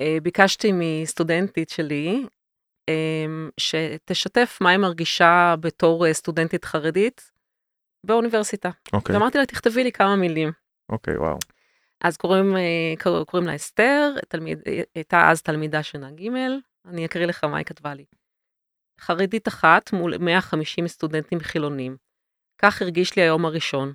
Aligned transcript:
אה, 0.00 0.16
ביקשתי 0.22 0.70
מסטודנטית 0.74 1.68
שלי 1.70 2.26
אה, 2.88 3.24
שתשתף 3.60 4.58
מה 4.60 4.70
היא 4.70 4.78
מרגישה 4.78 5.54
בתור 5.60 6.06
אה, 6.06 6.12
סטודנטית 6.12 6.64
חרדית 6.64 7.30
באוניברסיטה. 8.06 8.70
אוקיי, 8.92 9.14
ואמרתי 9.16 9.38
לה, 9.38 9.46
תכתבי 9.46 9.84
לי 9.84 9.92
כמה 9.92 10.16
מילים. 10.16 10.52
אוקיי, 10.88 11.16
וואו. 11.16 11.38
אז 12.04 12.16
קוראים, 12.16 12.56
אה, 12.56 12.94
קור- 13.02 13.24
קוראים 13.24 13.48
לה 13.48 13.56
אסתר, 13.56 14.14
תלמיד, 14.28 14.58
הייתה 14.94 15.30
אז 15.30 15.42
תלמידה 15.42 15.82
שנה 15.82 16.10
ג', 16.10 16.28
אני 16.86 17.06
אקריא 17.06 17.26
לך 17.26 17.44
מה 17.44 17.56
היא 17.58 17.66
כתבה 17.66 17.94
לי. 17.94 18.04
חרדית 19.00 19.48
אחת 19.48 19.92
מול 19.92 20.18
150 20.18 20.88
סטודנטים 20.88 21.40
חילונים. 21.40 21.96
כך 22.62 22.82
הרגיש 22.82 23.16
לי 23.16 23.22
היום 23.22 23.44
הראשון. 23.44 23.92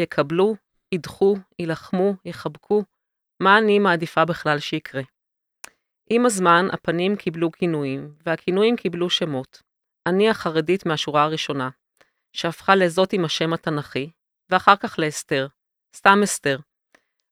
יקבלו, 0.00 0.54
ידחו, 0.94 1.36
יילחמו, 1.58 2.14
יחבקו, 2.24 2.82
מה 3.42 3.58
אני 3.58 3.78
מעדיפה 3.78 4.24
בכלל 4.24 4.58
שיקרה. 4.58 5.02
עם 6.12 6.26
הזמן 6.26 6.66
הפנים 6.72 7.16
קיבלו 7.16 7.52
כינויים, 7.52 8.14
והכינויים 8.26 8.76
קיבלו 8.76 9.10
שמות. 9.10 9.62
אני 10.06 10.30
החרדית 10.30 10.86
מהשורה 10.86 11.22
הראשונה, 11.24 11.70
שהפכה 12.32 12.74
לזאת 12.74 13.12
עם 13.12 13.24
השם 13.24 13.52
התנ"כי, 13.52 14.10
ואחר 14.50 14.76
כך 14.76 14.98
לאסתר, 14.98 15.46
סתם 15.96 16.20
אסתר. 16.24 16.58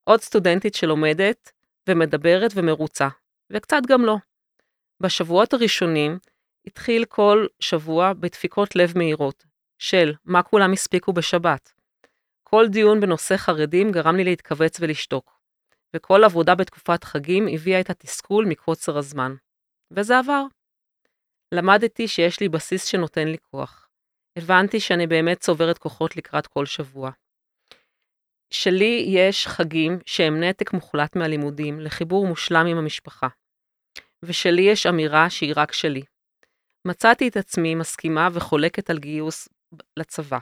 עוד 0.04 0.20
סטודנטית 0.20 0.74
שלומדת 0.74 1.52
ומדברת 1.88 2.50
ומרוצה, 2.54 3.08
וקצת 3.52 3.80
גם 3.88 4.04
לא. 4.04 4.16
בשבועות 5.00 5.52
הראשונים 5.52 6.18
התחיל 6.66 7.04
כל 7.04 7.46
שבוע 7.60 8.12
בדפיקות 8.12 8.76
לב 8.76 8.98
מהירות, 8.98 9.44
של 9.78 10.14
מה 10.24 10.42
כולם 10.42 10.72
הספיקו 10.72 11.12
בשבת. 11.12 11.72
כל 12.42 12.68
דיון 12.68 13.00
בנושא 13.00 13.36
חרדים 13.36 13.92
גרם 13.92 14.16
לי 14.16 14.24
להתכווץ 14.24 14.80
ולשתוק, 14.80 15.37
וכל 15.96 16.24
עבודה 16.24 16.54
בתקופת 16.54 17.04
חגים 17.04 17.46
הביאה 17.54 17.80
את 17.80 17.90
התסכול 17.90 18.44
מקוצר 18.48 18.98
הזמן. 18.98 19.32
וזה 19.90 20.18
עבר. 20.18 20.42
למדתי 21.54 22.08
שיש 22.08 22.40
לי 22.40 22.48
בסיס 22.48 22.84
שנותן 22.84 23.28
לי 23.28 23.38
כוח. 23.38 23.88
הבנתי 24.38 24.80
שאני 24.80 25.06
באמת 25.06 25.40
צוברת 25.40 25.78
כוחות 25.78 26.16
לקראת 26.16 26.46
כל 26.46 26.66
שבוע. 26.66 27.10
שלי 28.50 29.04
יש 29.08 29.46
חגים 29.46 29.98
שהם 30.06 30.40
נתק 30.40 30.72
מוחלט 30.72 31.16
מהלימודים 31.16 31.80
לחיבור 31.80 32.26
מושלם 32.26 32.66
עם 32.66 32.78
המשפחה. 32.78 33.28
ושלי 34.24 34.62
יש 34.62 34.86
אמירה 34.86 35.30
שהיא 35.30 35.52
רק 35.56 35.72
שלי. 35.72 36.02
מצאתי 36.86 37.28
את 37.28 37.36
עצמי 37.36 37.74
מסכימה 37.74 38.28
וחולקת 38.32 38.90
על 38.90 38.98
גיוס 38.98 39.48
לצבא. 39.96 40.38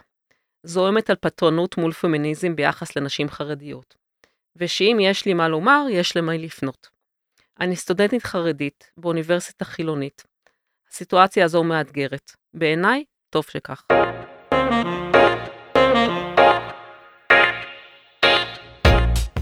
זוהמת 0.63 1.11
על 1.11 1.17
פטרונות 1.17 1.79
מול 1.79 1.93
פמיניזם 1.93 2.57
ביחס 2.57 2.97
לנשים 2.97 3.29
חרדיות. 3.29 4.06
ושאם 4.59 4.99
יש 5.01 5.27
לי 5.27 5.35
מה 5.35 5.49
לומר, 5.49 5.87
יש 5.91 6.17
למי 6.17 6.39
לפנות. 6.39 6.89
אני 7.61 7.77
סטודנטית 7.77 8.23
חרדית 8.23 8.91
באוניברסיטה 8.97 9.65
חילונית. 9.65 10.25
הסיטואציה 10.91 11.45
הזו 11.45 11.65
מאתגרת. 11.65 12.33
בעיניי, 12.55 13.05
טוב 13.31 13.45
שכך. 13.51 13.83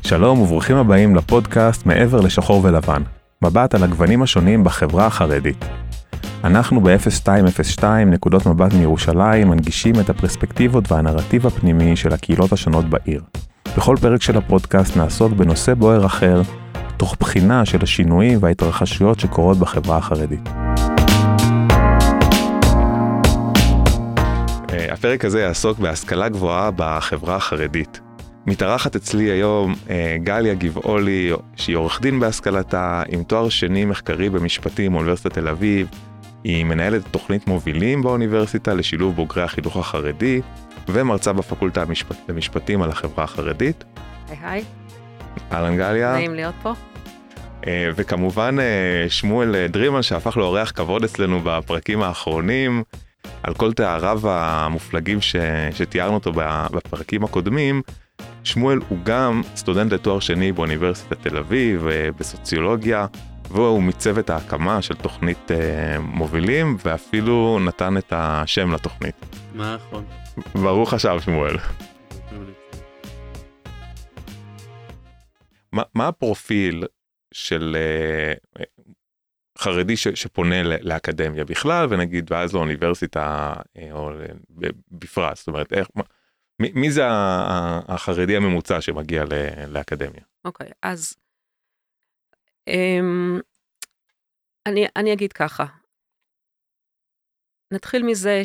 שלום 0.06 0.40
וברוכים 0.40 0.76
הבאים 0.76 1.16
לפודקאסט 1.16 1.86
מעבר 1.86 2.20
לשחור 2.20 2.64
ולבן, 2.64 3.02
מבט 3.42 3.74
על 3.74 3.82
הגוונים 3.82 4.22
השונים 4.22 4.64
בחברה 4.64 5.06
החרדית. 5.06 5.64
אנחנו 6.44 6.80
ב-0202 6.80 7.84
נקודות 8.06 8.46
מבט 8.46 8.72
מירושלים 8.72 9.48
מנגישים 9.48 9.94
את 10.00 10.10
הפרספקטיבות 10.10 10.92
והנרטיב 10.92 11.46
הפנימי 11.46 11.96
של 11.96 12.12
הקהילות 12.12 12.52
השונות 12.52 12.84
בעיר. 12.84 13.22
בכל 13.76 13.96
פרק 14.00 14.22
של 14.22 14.36
הפודקאסט 14.36 14.96
נעסוק 14.96 15.32
בנושא 15.32 15.74
בוער 15.74 16.06
אחר, 16.06 16.42
תוך 16.96 17.16
בחינה 17.20 17.64
של 17.64 17.78
השינויים 17.82 18.38
וההתרחשויות 18.42 19.20
שקורות 19.20 19.58
בחברה 19.58 19.96
החרדית. 19.96 20.48
אה, 24.72 24.92
הפרק 24.92 25.24
הזה 25.24 25.40
יעסוק 25.40 25.78
בהשכלה 25.78 26.28
גבוהה 26.28 26.70
בחברה 26.76 27.36
החרדית. 27.36 28.00
מתארחת 28.46 28.96
אצלי 28.96 29.24
היום 29.24 29.74
אה, 29.90 30.16
גליה 30.22 30.54
גבעולי, 30.54 31.32
שהיא 31.56 31.76
עורך 31.76 32.00
דין 32.00 32.20
בהשכלתה, 32.20 33.02
עם 33.08 33.22
תואר 33.22 33.48
שני 33.48 33.84
מחקרי 33.84 34.30
במשפטים 34.30 34.92
מאוניברסיטת 34.92 35.32
תל 35.32 35.48
אביב. 35.48 35.88
היא 36.44 36.64
מנהלת 36.64 37.02
תוכנית 37.10 37.46
מובילים 37.46 38.02
באוניברסיטה 38.02 38.74
לשילוב 38.74 39.16
בוגרי 39.16 39.42
החינוך 39.42 39.76
החרדי, 39.76 40.40
ומרצה 40.88 41.32
בפקולטה 41.32 41.82
המשפט, 41.82 42.16
למשפטים 42.28 42.82
על 42.82 42.90
החברה 42.90 43.24
החרדית. 43.24 43.84
היי 44.28 44.38
היי, 44.42 44.64
אהלן 45.52 45.76
גליה. 45.76 46.12
נעים 46.12 46.34
להיות 46.34 46.54
פה. 46.62 46.72
אה, 47.66 47.88
וכמובן 47.96 48.56
אה, 48.60 49.06
שמואל 49.08 49.66
דרימן 49.66 50.02
שהפך 50.02 50.36
לאורח 50.36 50.70
כבוד 50.70 51.04
אצלנו 51.04 51.40
בפרקים 51.44 52.02
האחרונים, 52.02 52.82
על 53.42 53.54
כל 53.54 53.72
תאריו 53.72 54.20
המופלגים 54.24 55.20
ש... 55.20 55.36
שתיארנו 55.72 56.14
אותו 56.14 56.32
בפרקים 56.72 57.24
הקודמים. 57.24 57.82
שמואל 58.44 58.78
הוא 58.88 58.98
גם 59.02 59.42
סטודנט 59.56 59.92
לתואר 59.92 60.20
שני 60.20 60.52
באוניברסיטת 60.52 61.16
תל 61.28 61.36
אביב 61.36 61.86
אה, 61.86 62.08
בסוציולוגיה, 62.18 63.06
והוא 63.50 63.82
מצוות 63.82 64.30
ההקמה 64.30 64.82
של 64.82 64.94
תוכנית 64.94 65.50
אה, 65.50 65.98
מובילים, 66.00 66.76
ואפילו 66.84 67.58
נתן 67.64 67.96
את 67.96 68.12
השם 68.16 68.72
לתוכנית. 68.72 69.14
נכון. 69.54 70.04
ברוך 70.54 70.94
השב 70.94 71.16
שמואל. 71.24 71.56
מה, 75.72 75.82
מה 75.94 76.08
הפרופיל 76.08 76.84
של 77.34 77.76
אה, 77.78 78.64
חרדי 79.58 79.96
ש, 79.96 80.08
שפונה 80.08 80.62
ל- 80.62 80.88
לאקדמיה 80.88 81.44
בכלל 81.44 81.86
ונגיד 81.90 82.32
ואז 82.32 82.54
לאוניברסיטה 82.54 83.52
אה, 83.76 83.88
או 83.92 84.10
ב- 84.58 84.66
בפרט 84.90 85.36
זאת 85.36 85.48
אומרת 85.48 85.72
איך 85.72 85.88
מה, 85.94 86.02
מי, 86.58 86.72
מי 86.74 86.90
זה 86.90 87.02
החרדי 87.08 88.36
הממוצע 88.36 88.80
שמגיע 88.80 89.24
ל- 89.24 89.64
לאקדמיה 89.68 90.20
אוקיי, 90.44 90.68
אז 90.82 91.14
אמ, 91.16 91.23
אני, 94.66 94.86
אני 94.96 95.12
אגיד 95.12 95.32
ככה. 95.32 95.64
נתחיל 97.72 98.02
מזה 98.02 98.42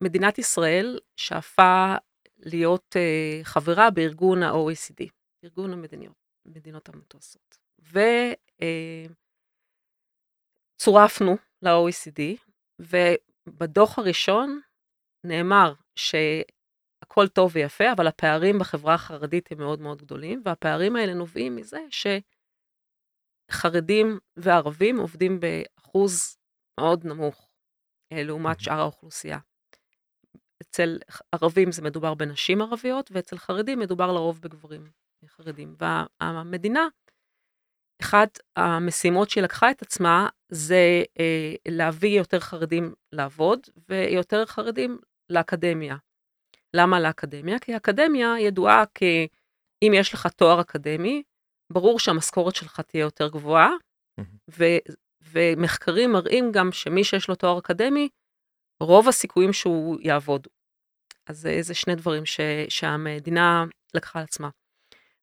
שמדינת 0.00 0.38
ישראל 0.38 0.98
שאפה 1.16 1.94
להיות 2.38 2.96
uh, 2.96 3.44
חברה 3.44 3.90
בארגון 3.90 4.42
ה-OECD, 4.42 5.08
ארגון 5.44 5.72
המדינות, 5.72 6.16
מדינות 6.46 6.88
המתועשות. 6.88 7.58
וצורפנו 10.76 11.36
ל-OECD, 11.62 12.20
ובדוח 12.78 13.98
הראשון 13.98 14.60
נאמר 15.24 15.74
שהכל 17.10 17.28
טוב 17.28 17.50
ויפה, 17.54 17.92
אבל 17.92 18.06
הפערים 18.06 18.58
בחברה 18.58 18.94
החרדית 18.94 19.52
הם 19.52 19.58
מאוד 19.58 19.80
מאוד 19.80 20.02
גדולים, 20.02 20.42
והפערים 20.44 20.96
האלה 20.96 21.14
נובעים 21.14 21.56
מזה 21.56 21.80
שחרדים 23.50 24.18
וערבים 24.36 24.98
עובדים 24.98 25.40
באחוז 25.40 26.36
מאוד 26.80 27.04
נמוך 27.04 27.48
אה, 28.12 28.22
לעומת 28.22 28.60
שאר 28.60 28.80
האוכלוסייה. 28.80 29.38
אצל 30.62 30.98
ערבים 31.32 31.72
זה 31.72 31.82
מדובר 31.82 32.14
בנשים 32.14 32.62
ערביות, 32.62 33.10
ואצל 33.12 33.38
חרדים 33.38 33.78
מדובר 33.78 34.12
לרוב 34.12 34.40
בגברים 34.40 34.90
חרדים. 35.26 35.76
והמדינה, 35.78 36.88
אחת 38.02 38.38
המשימות 38.56 39.30
שהיא 39.30 39.44
לקחה 39.44 39.70
את 39.70 39.82
עצמה 39.82 40.28
זה 40.48 41.02
אה, 41.20 41.54
להביא 41.68 42.18
יותר 42.18 42.40
חרדים 42.40 42.94
לעבוד, 43.12 43.60
ויותר 43.88 44.46
חרדים 44.46 44.98
לאקדמיה. 45.30 45.96
למה 46.74 47.00
לאקדמיה? 47.00 47.58
כי 47.58 47.74
האקדמיה 47.74 48.34
ידועה 48.40 48.84
כאם 48.94 49.94
יש 49.94 50.14
לך 50.14 50.26
תואר 50.26 50.60
אקדמי, 50.60 51.22
ברור 51.72 51.98
שהמשכורת 51.98 52.54
שלך 52.54 52.80
תהיה 52.80 53.02
יותר 53.02 53.28
גבוהה, 53.28 53.70
ו- 54.58 54.78
ומחקרים 55.22 56.12
מראים 56.12 56.52
גם 56.52 56.72
שמי 56.72 57.04
שיש 57.04 57.28
לו 57.28 57.34
תואר 57.34 57.58
אקדמי, 57.58 58.08
רוב 58.80 59.08
הסיכויים 59.08 59.52
שהוא 59.52 59.98
יעבוד. 60.00 60.46
אז 61.26 61.38
זה, 61.38 61.58
זה 61.60 61.74
שני 61.74 61.94
דברים 61.94 62.26
ש, 62.26 62.40
שהמדינה 62.68 63.64
לקחה 63.94 64.18
על 64.18 64.24
עצמה. 64.24 64.48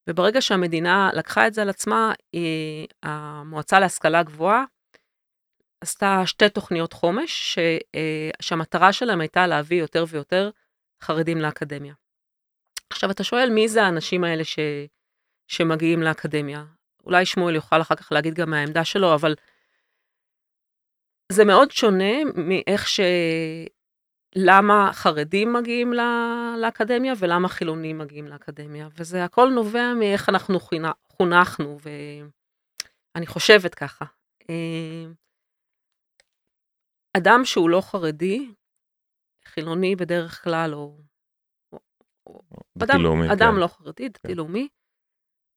וברגע 0.09 0.41
שהמדינה 0.41 1.09
לקחה 1.13 1.47
את 1.47 1.53
זה 1.53 1.61
על 1.61 1.69
עצמה, 1.69 2.13
היא, 2.33 2.87
המועצה 3.03 3.79
להשכלה 3.79 4.23
גבוהה 4.23 4.63
עשתה 5.81 6.21
שתי 6.25 6.49
תוכניות 6.49 6.93
חומש, 6.93 7.53
ש, 7.53 7.57
אה, 7.95 8.29
שהמטרה 8.41 8.93
שלהם 8.93 9.21
הייתה 9.21 9.47
להביא 9.47 9.81
יותר 9.81 10.05
ויותר 10.07 10.49
חרדים 11.03 11.37
לאקדמיה. 11.37 11.93
עכשיו, 12.89 13.11
אתה 13.11 13.23
שואל 13.23 13.49
מי 13.49 13.67
זה 13.67 13.83
האנשים 13.83 14.23
האלה 14.23 14.43
ש, 14.43 14.59
שמגיעים 15.47 16.01
לאקדמיה? 16.01 16.65
אולי 17.05 17.25
שמואל 17.25 17.55
יוכל 17.55 17.81
אחר 17.81 17.95
כך 17.95 18.11
להגיד 18.11 18.33
גם 18.33 18.49
מהעמדה 18.49 18.85
שלו, 18.85 19.15
אבל 19.15 19.35
זה 21.31 21.45
מאוד 21.45 21.71
שונה 21.71 22.13
מאיך 22.35 22.87
ש... 22.87 22.99
למה 24.35 24.89
חרדים 24.93 25.53
מגיעים 25.53 25.93
לאקדמיה 26.61 27.13
ולמה 27.19 27.47
חילונים 27.47 27.97
מגיעים 27.97 28.27
לאקדמיה, 28.27 28.87
וזה 28.97 29.23
הכל 29.23 29.49
נובע 29.55 29.93
מאיך 29.99 30.29
אנחנו 30.29 30.59
חונכנו, 31.09 31.77
אני 33.15 33.27
חושבת 33.27 33.75
ככה. 33.75 34.05
אה, 34.49 35.05
אדם 37.17 37.41
שהוא 37.45 37.69
לא 37.69 37.81
חרדי, 37.81 38.51
חילוני 39.59 39.95
בדרך 39.95 40.43
כלל, 40.43 40.73
או... 40.73 40.97
אדם, 42.83 43.01
לאומי, 43.01 43.33
אדם 43.33 43.53
כן. 43.53 43.59
לא 43.59 43.67
חרדי, 43.67 44.09
דתי 44.09 44.27
כן. 44.27 44.33
לאומי, 44.33 44.67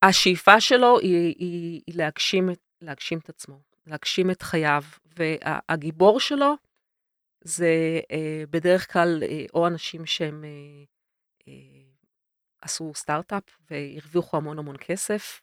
השאיפה 0.02 0.60
שלו 0.60 0.98
היא, 0.98 1.34
היא, 1.38 1.82
היא 1.86 1.94
להגשים, 1.96 2.48
להגשים 2.80 3.18
את 3.18 3.28
עצמו, 3.28 3.60
להגשים 3.86 4.30
את 4.30 4.42
חייו, 4.42 4.82
והגיבור 5.16 6.20
שלו 6.20 6.54
זה 7.44 8.00
אה, 8.10 8.42
בדרך 8.50 8.92
כלל 8.92 9.22
אה, 9.22 9.44
או 9.54 9.66
אנשים 9.66 10.06
שהם 10.06 10.44
אה, 10.44 10.84
אה, 11.48 11.82
עשו 12.62 12.92
סטארט-אפ 12.94 13.42
והרוויחו 13.70 14.36
המון 14.36 14.58
המון 14.58 14.76
כסף, 14.80 15.40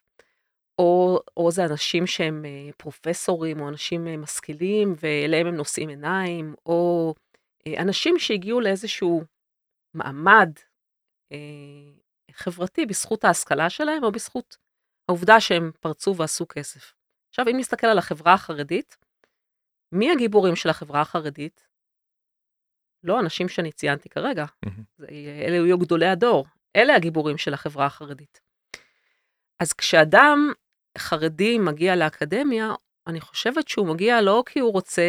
או, 0.78 1.20
או 1.36 1.50
זה 1.50 1.64
אנשים 1.64 2.06
שהם 2.06 2.44
אה, 2.44 2.72
פרופסורים 2.76 3.60
או 3.60 3.68
אנשים 3.68 4.08
אה, 4.08 4.16
משכילים 4.16 4.94
ואליהם 5.02 5.46
הם 5.46 5.54
נושאים 5.54 5.88
עיניים, 5.88 6.54
או 6.66 7.14
אנשים 7.66 8.18
שהגיעו 8.18 8.60
לאיזשהו 8.60 9.22
מעמד 9.94 10.50
אה, 11.32 11.36
חברתי 12.32 12.86
בזכות 12.86 13.24
ההשכלה 13.24 13.70
שלהם 13.70 14.04
או 14.04 14.12
בזכות 14.12 14.56
העובדה 15.08 15.40
שהם 15.40 15.70
פרצו 15.80 16.16
ועשו 16.16 16.46
כסף. 16.48 16.94
עכשיו, 17.30 17.48
אם 17.48 17.56
נסתכל 17.58 17.86
על 17.86 17.98
החברה 17.98 18.34
החרדית, 18.34 18.96
מי 19.92 20.10
הגיבורים 20.12 20.56
של 20.56 20.68
החברה 20.68 21.00
החרדית? 21.00 21.68
לא 23.04 23.20
אנשים 23.20 23.48
שאני 23.48 23.72
ציינתי 23.72 24.08
כרגע. 24.08 24.44
זה- 24.98 25.06
אלה 25.46 25.56
היו 25.56 25.78
גדולי 25.78 26.06
הדור, 26.06 26.46
אלה 26.76 26.94
הגיבורים 26.96 27.38
של 27.38 27.54
החברה 27.54 27.86
החרדית. 27.86 28.40
אז 29.60 29.72
כשאדם 29.72 30.52
חרדי 30.98 31.58
מגיע 31.58 31.96
לאקדמיה, 31.96 32.70
אני 33.06 33.20
חושבת 33.20 33.68
שהוא 33.68 33.86
מגיע 33.94 34.20
לא 34.22 34.42
כי 34.46 34.60
הוא 34.60 34.72
רוצה, 34.72 35.02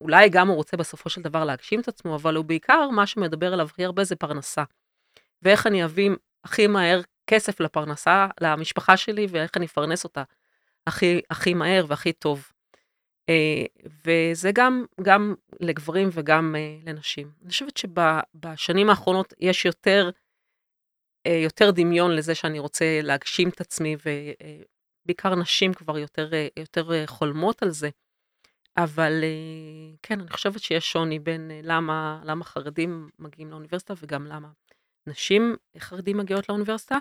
אולי 0.00 0.28
גם 0.28 0.48
הוא 0.48 0.56
רוצה 0.56 0.76
בסופו 0.76 1.10
של 1.10 1.22
דבר 1.22 1.44
להגשים 1.44 1.80
את 1.80 1.88
עצמו, 1.88 2.14
אבל 2.16 2.36
הוא 2.36 2.44
בעיקר, 2.44 2.88
מה 2.90 3.06
שמדבר 3.06 3.52
עליו 3.52 3.66
הכי 3.66 3.84
הרבה 3.84 4.04
זה 4.04 4.16
פרנסה. 4.16 4.64
ואיך 5.42 5.66
אני 5.66 5.84
אביא 5.84 6.10
הכי 6.44 6.66
מהר 6.66 7.00
כסף 7.26 7.60
לפרנסה, 7.60 8.26
למשפחה 8.40 8.96
שלי, 8.96 9.26
ואיך 9.30 9.50
אני 9.56 9.66
אפרנס 9.66 10.04
אותה 10.04 10.22
הכי, 10.86 11.20
הכי 11.30 11.54
מהר 11.54 11.84
והכי 11.88 12.12
טוב. 12.12 12.52
אה, 13.28 13.64
וזה 14.06 14.50
גם, 14.54 14.84
גם 15.02 15.34
לגברים 15.60 16.08
וגם 16.12 16.54
אה, 16.58 16.78
לנשים. 16.84 17.30
אני 17.42 17.50
חושבת 17.50 17.76
שבשנים 17.76 18.90
האחרונות 18.90 19.34
יש 19.38 19.64
יותר, 19.64 20.10
אה, 21.26 21.40
יותר 21.44 21.70
דמיון 21.70 22.10
לזה 22.10 22.34
שאני 22.34 22.58
רוצה 22.58 23.00
להגשים 23.02 23.48
את 23.48 23.60
עצמי, 23.60 23.96
ובעיקר 25.04 25.34
נשים 25.34 25.74
כבר 25.74 25.98
יותר, 25.98 26.30
יותר 26.56 27.06
חולמות 27.06 27.62
על 27.62 27.70
זה. 27.70 27.90
אבל 28.76 29.20
אה, 29.22 29.96
כן, 30.02 30.20
אני 30.20 30.30
חושבת 30.30 30.60
שיש 30.60 30.92
שוני 30.92 31.18
בין 31.18 31.50
אה, 31.50 31.60
למה, 31.62 32.20
למה 32.24 32.44
חרדים 32.44 33.10
מגיעים 33.18 33.50
לאוניברסיטה 33.50 33.94
וגם 34.00 34.26
למה 34.26 34.48
נשים 35.06 35.56
חרדים 35.78 36.16
מגיעות 36.16 36.48
לאוניברסיטה. 36.48 36.98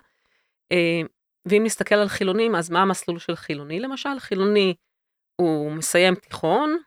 אה, 0.71 1.01
ואם 1.45 1.61
נסתכל 1.65 1.95
על 1.95 2.07
חילונים, 2.07 2.55
אז 2.55 2.69
מה 2.69 2.81
המסלול 2.81 3.19
של 3.19 3.35
חילוני 3.35 3.79
למשל? 3.79 4.19
חילוני 4.19 4.75
הוא 5.35 5.71
מסיים 5.71 6.15
תיכון, 6.15 6.77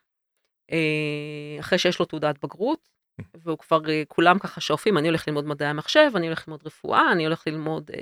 אה, 0.73 1.57
אחרי 1.61 1.79
שיש 1.79 1.99
לו 1.99 2.07
תעודת 2.07 2.45
בגרות, 2.45 2.89
והוא 3.35 3.59
כבר, 3.59 3.81
אה, 3.89 4.03
כולם 4.09 4.39
ככה 4.39 4.61
שואפים, 4.61 4.99
אני 4.99 5.09
הולך 5.09 5.29
ללמוד 5.29 5.45
מדעי 5.45 5.69
המחשב, 5.69 6.11
אני 6.17 6.27
הולך 6.27 6.49
ללמוד 6.49 6.67
רפואה, 6.67 7.13
אני 7.13 7.25
הולך 7.25 7.47
ללמוד 7.47 7.91
אה, 7.95 8.01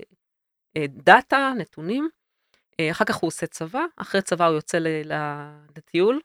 אה, 0.76 0.86
דאטה, 0.88 1.52
נתונים. 1.58 2.08
אה, 2.80 2.90
אחר 2.90 3.04
כך 3.04 3.14
הוא 3.14 3.28
עושה 3.28 3.46
צבא, 3.46 3.84
אחרי 3.96 4.22
צבא 4.22 4.46
הוא 4.46 4.54
יוצא 4.54 4.78
לטיול 5.76 6.14
אה, 6.14 6.20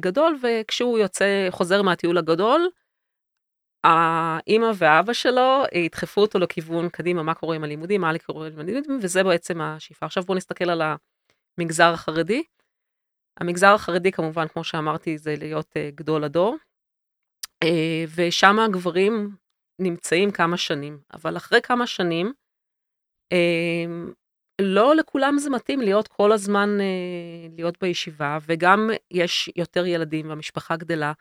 גדול, 0.00 0.38
וכשהוא 0.42 0.98
יוצא, 0.98 1.46
חוזר 1.50 1.82
מהטיול 1.82 2.18
הגדול, 2.18 2.70
האימא 3.84 4.70
והאבא 4.74 5.12
שלו 5.12 5.62
אה, 5.74 5.78
ידחפו 5.78 6.20
אותו 6.20 6.38
לכיוון 6.38 6.88
קדימה, 6.88 7.22
מה 7.22 7.34
קורה 7.34 7.56
עם 7.56 7.64
הלימודים, 7.64 8.00
מה 8.00 8.18
קורה 8.26 8.46
עם 8.48 8.58
הלימודים, 8.58 8.98
וזה 9.02 9.24
בעצם 9.24 9.60
השאיפה. 9.60 10.06
עכשיו 10.06 10.22
בואו 10.22 10.38
נסתכל 10.38 10.70
על 10.70 10.82
המגזר 11.58 11.92
החרדי. 11.92 12.42
המגזר 13.40 13.74
החרדי, 13.74 14.12
כמובן, 14.12 14.48
כמו 14.48 14.64
שאמרתי, 14.64 15.18
זה 15.18 15.34
להיות 15.38 15.66
uh, 15.66 15.94
גדול 15.94 16.24
הדור, 16.24 16.56
ושם 18.14 18.58
הגברים 18.58 19.36
נמצאים 19.78 20.30
כמה 20.30 20.56
שנים, 20.56 21.00
אבל 21.14 21.36
אחרי 21.36 21.60
כמה 21.62 21.86
שנים, 21.86 22.32
לא 24.60 24.96
לכולם 24.96 25.38
זה 25.38 25.50
מתאים 25.50 25.80
להיות 25.80 26.08
כל 26.08 26.32
הזמן, 26.32 26.68
uh, 26.78 27.52
להיות 27.56 27.78
בישיבה, 27.80 28.38
וגם 28.46 28.90
יש 29.10 29.50
יותר 29.56 29.86
ילדים 29.86 30.28
והמשפחה 30.28 30.76
גדלה, 30.76 31.12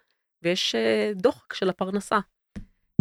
ויש 0.42 0.76
uh, 0.76 1.22
דוחק 1.22 1.54
של 1.54 1.70
הפרנסה. 1.70 2.20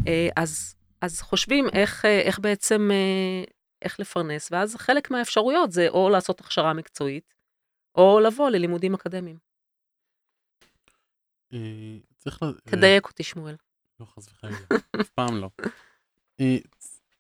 Uh, 0.01 0.05
אז, 0.37 0.75
אז 1.01 1.21
חושבים 1.21 1.67
איך, 1.73 2.05
uh, 2.05 2.09
איך 2.09 2.39
בעצם, 2.39 2.91
uh, 2.91 3.51
איך 3.83 4.01
לפרנס, 4.01 4.53
ואז 4.53 4.77
חלק 4.77 5.11
מהאפשרויות 5.11 5.73
זה 5.73 5.89
או 5.89 6.09
לעשות 6.11 6.41
הכשרה 6.41 6.73
מקצועית, 6.73 7.35
או 7.95 8.21
לבוא 8.21 8.51
ללימודים 8.51 8.95
אקדמיים. 8.95 9.37
אה, 11.53 11.59
צריך... 12.17 12.43
ל- 12.43 12.47
אה, 12.47 12.53
תדייק 12.65 13.07
אותי, 13.07 13.23
שמואל. 13.23 13.57
לא, 14.01 14.05
חס 14.05 14.29
וחלילה, 14.29 14.59
אף 15.01 15.09
פעם 15.09 15.37
לא. 15.41 15.51
אה, 16.41 16.57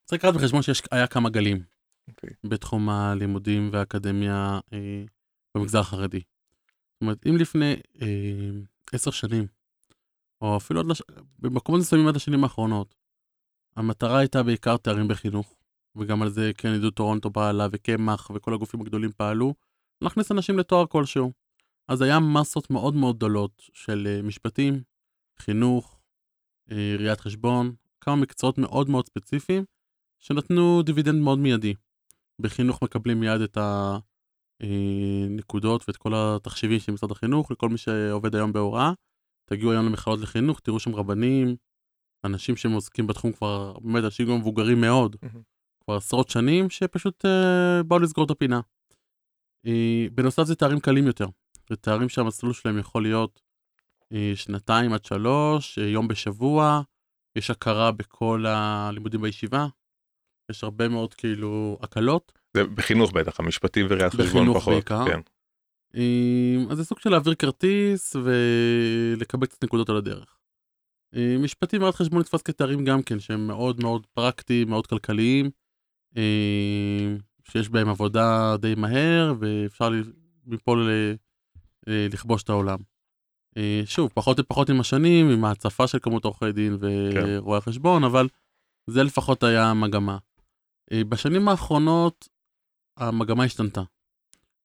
צריך 0.04 0.24
לקחת 0.24 0.40
בחשבון 0.40 0.62
שהיה 0.62 1.06
כמה 1.06 1.30
גלים 1.30 1.62
אוקיי. 2.08 2.30
בתחום 2.44 2.88
הלימודים 2.88 3.70
והאקדמיה 3.72 4.60
אה, 4.72 5.04
במגזר 5.54 5.78
החרדי. 5.78 6.20
זאת 6.20 7.00
אומרת, 7.00 7.26
אם 7.26 7.36
לפני 7.36 7.74
אה, 8.02 8.50
עשר 8.92 9.10
שנים, 9.10 9.46
או 10.40 10.56
אפילו 10.56 10.82
לש... 10.82 11.02
במקומות 11.38 11.80
מסוימים 11.80 12.08
עד 12.08 12.16
השנים 12.16 12.44
האחרונות, 12.44 12.94
המטרה 13.76 14.18
הייתה 14.18 14.42
בעיקר 14.42 14.76
תארים 14.76 15.08
בחינוך, 15.08 15.54
וגם 15.96 16.22
על 16.22 16.28
זה 16.28 16.50
כן 16.58 16.72
ידידות 16.72 16.92
טורונטו 16.92 17.32
פעלה, 17.32 17.66
וקמח, 17.72 18.30
וכל 18.34 18.54
הגופים 18.54 18.80
הגדולים 18.80 19.10
פעלו, 19.16 19.54
להכניס 20.02 20.32
אנשים 20.32 20.58
לתואר 20.58 20.86
כלשהו. 20.86 21.32
אז 21.88 22.02
היה 22.02 22.18
מסות 22.20 22.70
מאוד 22.70 22.94
מאוד 22.94 23.16
גדולות 23.16 23.62
של 23.74 24.06
אה, 24.06 24.22
משפטים, 24.22 24.82
חינוך, 25.38 26.00
אה, 26.70 26.96
ראיית 26.98 27.20
חשבון, 27.20 27.74
כמה 28.00 28.16
מקצועות 28.16 28.58
מאוד 28.58 28.90
מאוד 28.90 29.06
ספציפיים, 29.06 29.64
שנתנו 30.18 30.82
דיבידנד 30.82 31.22
מאוד 31.22 31.38
מיידי. 31.38 31.74
בחינוך 32.40 32.82
מקבלים 32.82 33.20
מיד 33.20 33.40
את 33.40 33.58
הנקודות 34.60 35.84
ואת 35.88 35.96
כל 35.96 36.12
התחשיבים 36.14 36.80
של 36.80 36.92
משרד 36.92 37.10
החינוך 37.10 37.50
לכל 37.50 37.68
מי 37.68 37.78
שעובד 37.78 38.34
היום 38.34 38.52
בהוראה. 38.52 38.92
תגיעו 39.50 39.72
היום 39.72 39.86
למכללות 39.86 40.20
לחינוך, 40.20 40.60
תראו 40.60 40.80
שם 40.80 40.94
רבנים, 40.94 41.56
אנשים 42.24 42.56
שעוסקים 42.56 43.06
בתחום 43.06 43.32
כבר, 43.32 43.78
באמת 43.78 44.04
אנשים 44.04 44.26
גם 44.28 44.36
מבוגרים 44.36 44.80
מאוד, 44.80 45.16
מהמם. 45.22 45.42
כבר 45.84 45.96
עשרות 45.96 46.28
שנים, 46.28 46.70
שפשוט 46.70 47.24
אה, 47.24 47.82
באו 47.82 47.98
לסגור 47.98 48.24
את 48.24 48.30
הפינה. 48.30 48.60
אה, 49.66 50.06
בנוסף 50.14 50.42
זה 50.42 50.54
תארים 50.54 50.80
קלים 50.80 51.06
יותר, 51.06 51.26
זה 51.70 51.76
תארים 51.76 52.08
שהמסלול 52.08 52.52
שלהם 52.52 52.78
יכול 52.78 53.02
להיות 53.02 53.40
אה, 54.12 54.32
שנתיים 54.34 54.92
עד 54.92 55.04
שלוש, 55.04 55.78
אה, 55.78 55.86
יום 55.86 56.08
בשבוע, 56.08 56.82
יש 57.36 57.50
הכרה 57.50 57.92
בכל 57.92 58.44
הלימודים 58.46 59.20
בישיבה, 59.20 59.66
יש 60.50 60.64
הרבה 60.64 60.88
מאוד 60.88 61.14
כאילו 61.14 61.78
הקלות. 61.82 62.32
זה 62.56 62.64
בחינוך 62.64 63.12
בטח, 63.12 63.40
המשפטים 63.40 63.86
וראיית 63.90 64.12
חשבון 64.12 64.26
בחינוך 64.26 64.56
פחות. 64.56 64.72
בעיקר. 64.74 65.04
כן. 65.06 65.20
אה, 65.96 66.56
אז 66.70 66.76
זה 66.76 66.84
סוג 66.84 66.98
של 67.00 67.10
להעביר 67.10 67.34
כרטיס 67.34 68.16
ולקבל 68.16 69.46
קצת 69.46 69.64
נקודות 69.64 69.88
על 69.90 69.96
הדרך. 69.96 70.36
אה, 71.16 71.36
משפטים 71.38 71.80
וראיית 71.80 71.96
חשבון 71.96 72.20
נתפס 72.20 72.42
כתארים 72.42 72.84
גם 72.84 73.02
כן, 73.02 73.20
שהם 73.20 73.46
מאוד 73.46 73.80
מאוד 73.82 74.06
פרקטיים, 74.06 74.68
מאוד 74.70 74.86
כלכליים, 74.86 75.50
אה, 76.16 77.14
שיש 77.50 77.68
בהם 77.68 77.88
עבודה 77.88 78.56
די 78.60 78.74
מהר 78.76 79.34
ואפשר 79.40 79.88
מפה 80.46 80.76
ל- 80.76 81.14
אה, 81.88 82.06
לכבוש 82.12 82.42
את 82.42 82.48
העולם. 82.48 82.78
אה, 83.56 83.82
שוב, 83.84 84.10
פחות 84.14 84.40
ופחות 84.40 84.70
עם 84.70 84.80
השנים, 84.80 85.30
עם 85.30 85.44
ההצפה 85.44 85.86
של 85.86 85.98
כמות 86.02 86.24
עורכי 86.24 86.52
דין 86.52 86.76
ורואי 86.80 87.60
חשבון, 87.60 88.04
אבל 88.04 88.28
זה 88.86 89.02
לפחות 89.02 89.42
היה 89.42 89.70
המגמה. 89.70 90.18
אה, 90.92 91.04
בשנים 91.04 91.48
האחרונות 91.48 92.28
המגמה 92.98 93.44
השתנתה. 93.44 93.82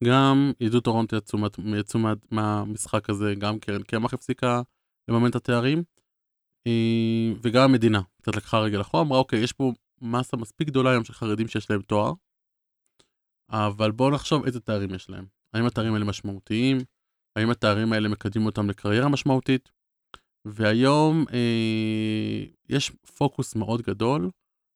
גם 0.04 0.52
עידוד 0.60 0.84
טורונטו 0.84 1.16
יצאו, 1.16 1.40
מה- 1.40 1.78
יצאו 1.80 2.00
מה, 2.00 2.14
מהמשחק 2.32 3.10
הזה, 3.10 3.34
גם 3.40 3.60
קרן 3.60 3.84
קמח 3.84 4.14
הפסיקה 4.14 4.62
לממן 5.08 5.30
את 5.30 5.36
התארים, 5.36 5.84
אה, 6.68 7.34
וגם 7.42 7.64
המדינה 7.70 8.02
קצת 8.22 8.36
לקחה 8.36 8.60
רגל 8.60 8.82
אחורה, 8.82 9.04
אמרה 9.04 9.20
אוקיי, 9.20 9.40
יש 9.40 9.54
פה 9.54 9.72
מסה 10.02 10.38
מספיק 10.38 10.68
גדולה 10.68 10.92
היום 10.92 11.04
של 11.04 11.14
חרדים 11.14 11.48
שיש 11.48 11.70
להם 11.70 11.82
תואר, 11.82 12.14
אבל 13.50 13.92
בואו 13.92 14.12
נחשוב 14.12 14.46
איזה 14.46 14.60
תארים 14.60 14.94
יש 14.94 15.10
להם. 15.10 15.26
האם 15.54 15.66
התארים 15.66 15.94
האלה 15.94 16.06
משמעותיים? 16.06 16.78
האם 17.36 17.50
התארים 17.50 17.94
האלה 17.94 18.10
מקדמים 18.10 18.46
אותם 18.46 18.70
לקריירה 18.70 19.10
משמעותית? 19.10 19.72
והיום 20.48 21.26
אה, 21.34 22.46
יש 22.70 22.90
פוקוס 23.18 23.56
מאוד 23.56 23.82
גדול 23.82 24.30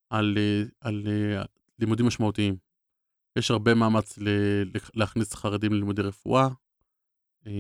על, 0.10 0.38
אה, 0.38 0.64
על 0.82 1.04
אה, 1.08 1.42
לימודים 1.80 2.06
משמעותיים. 2.06 2.56
יש 3.38 3.52
הרבה 3.52 3.74
מאמץ 3.74 4.18
ל- 4.18 4.64
להכניס 4.94 5.34
חרדים 5.34 5.74
ללימודי 5.74 6.02
רפואה 6.02 6.48
אה, 7.48 7.52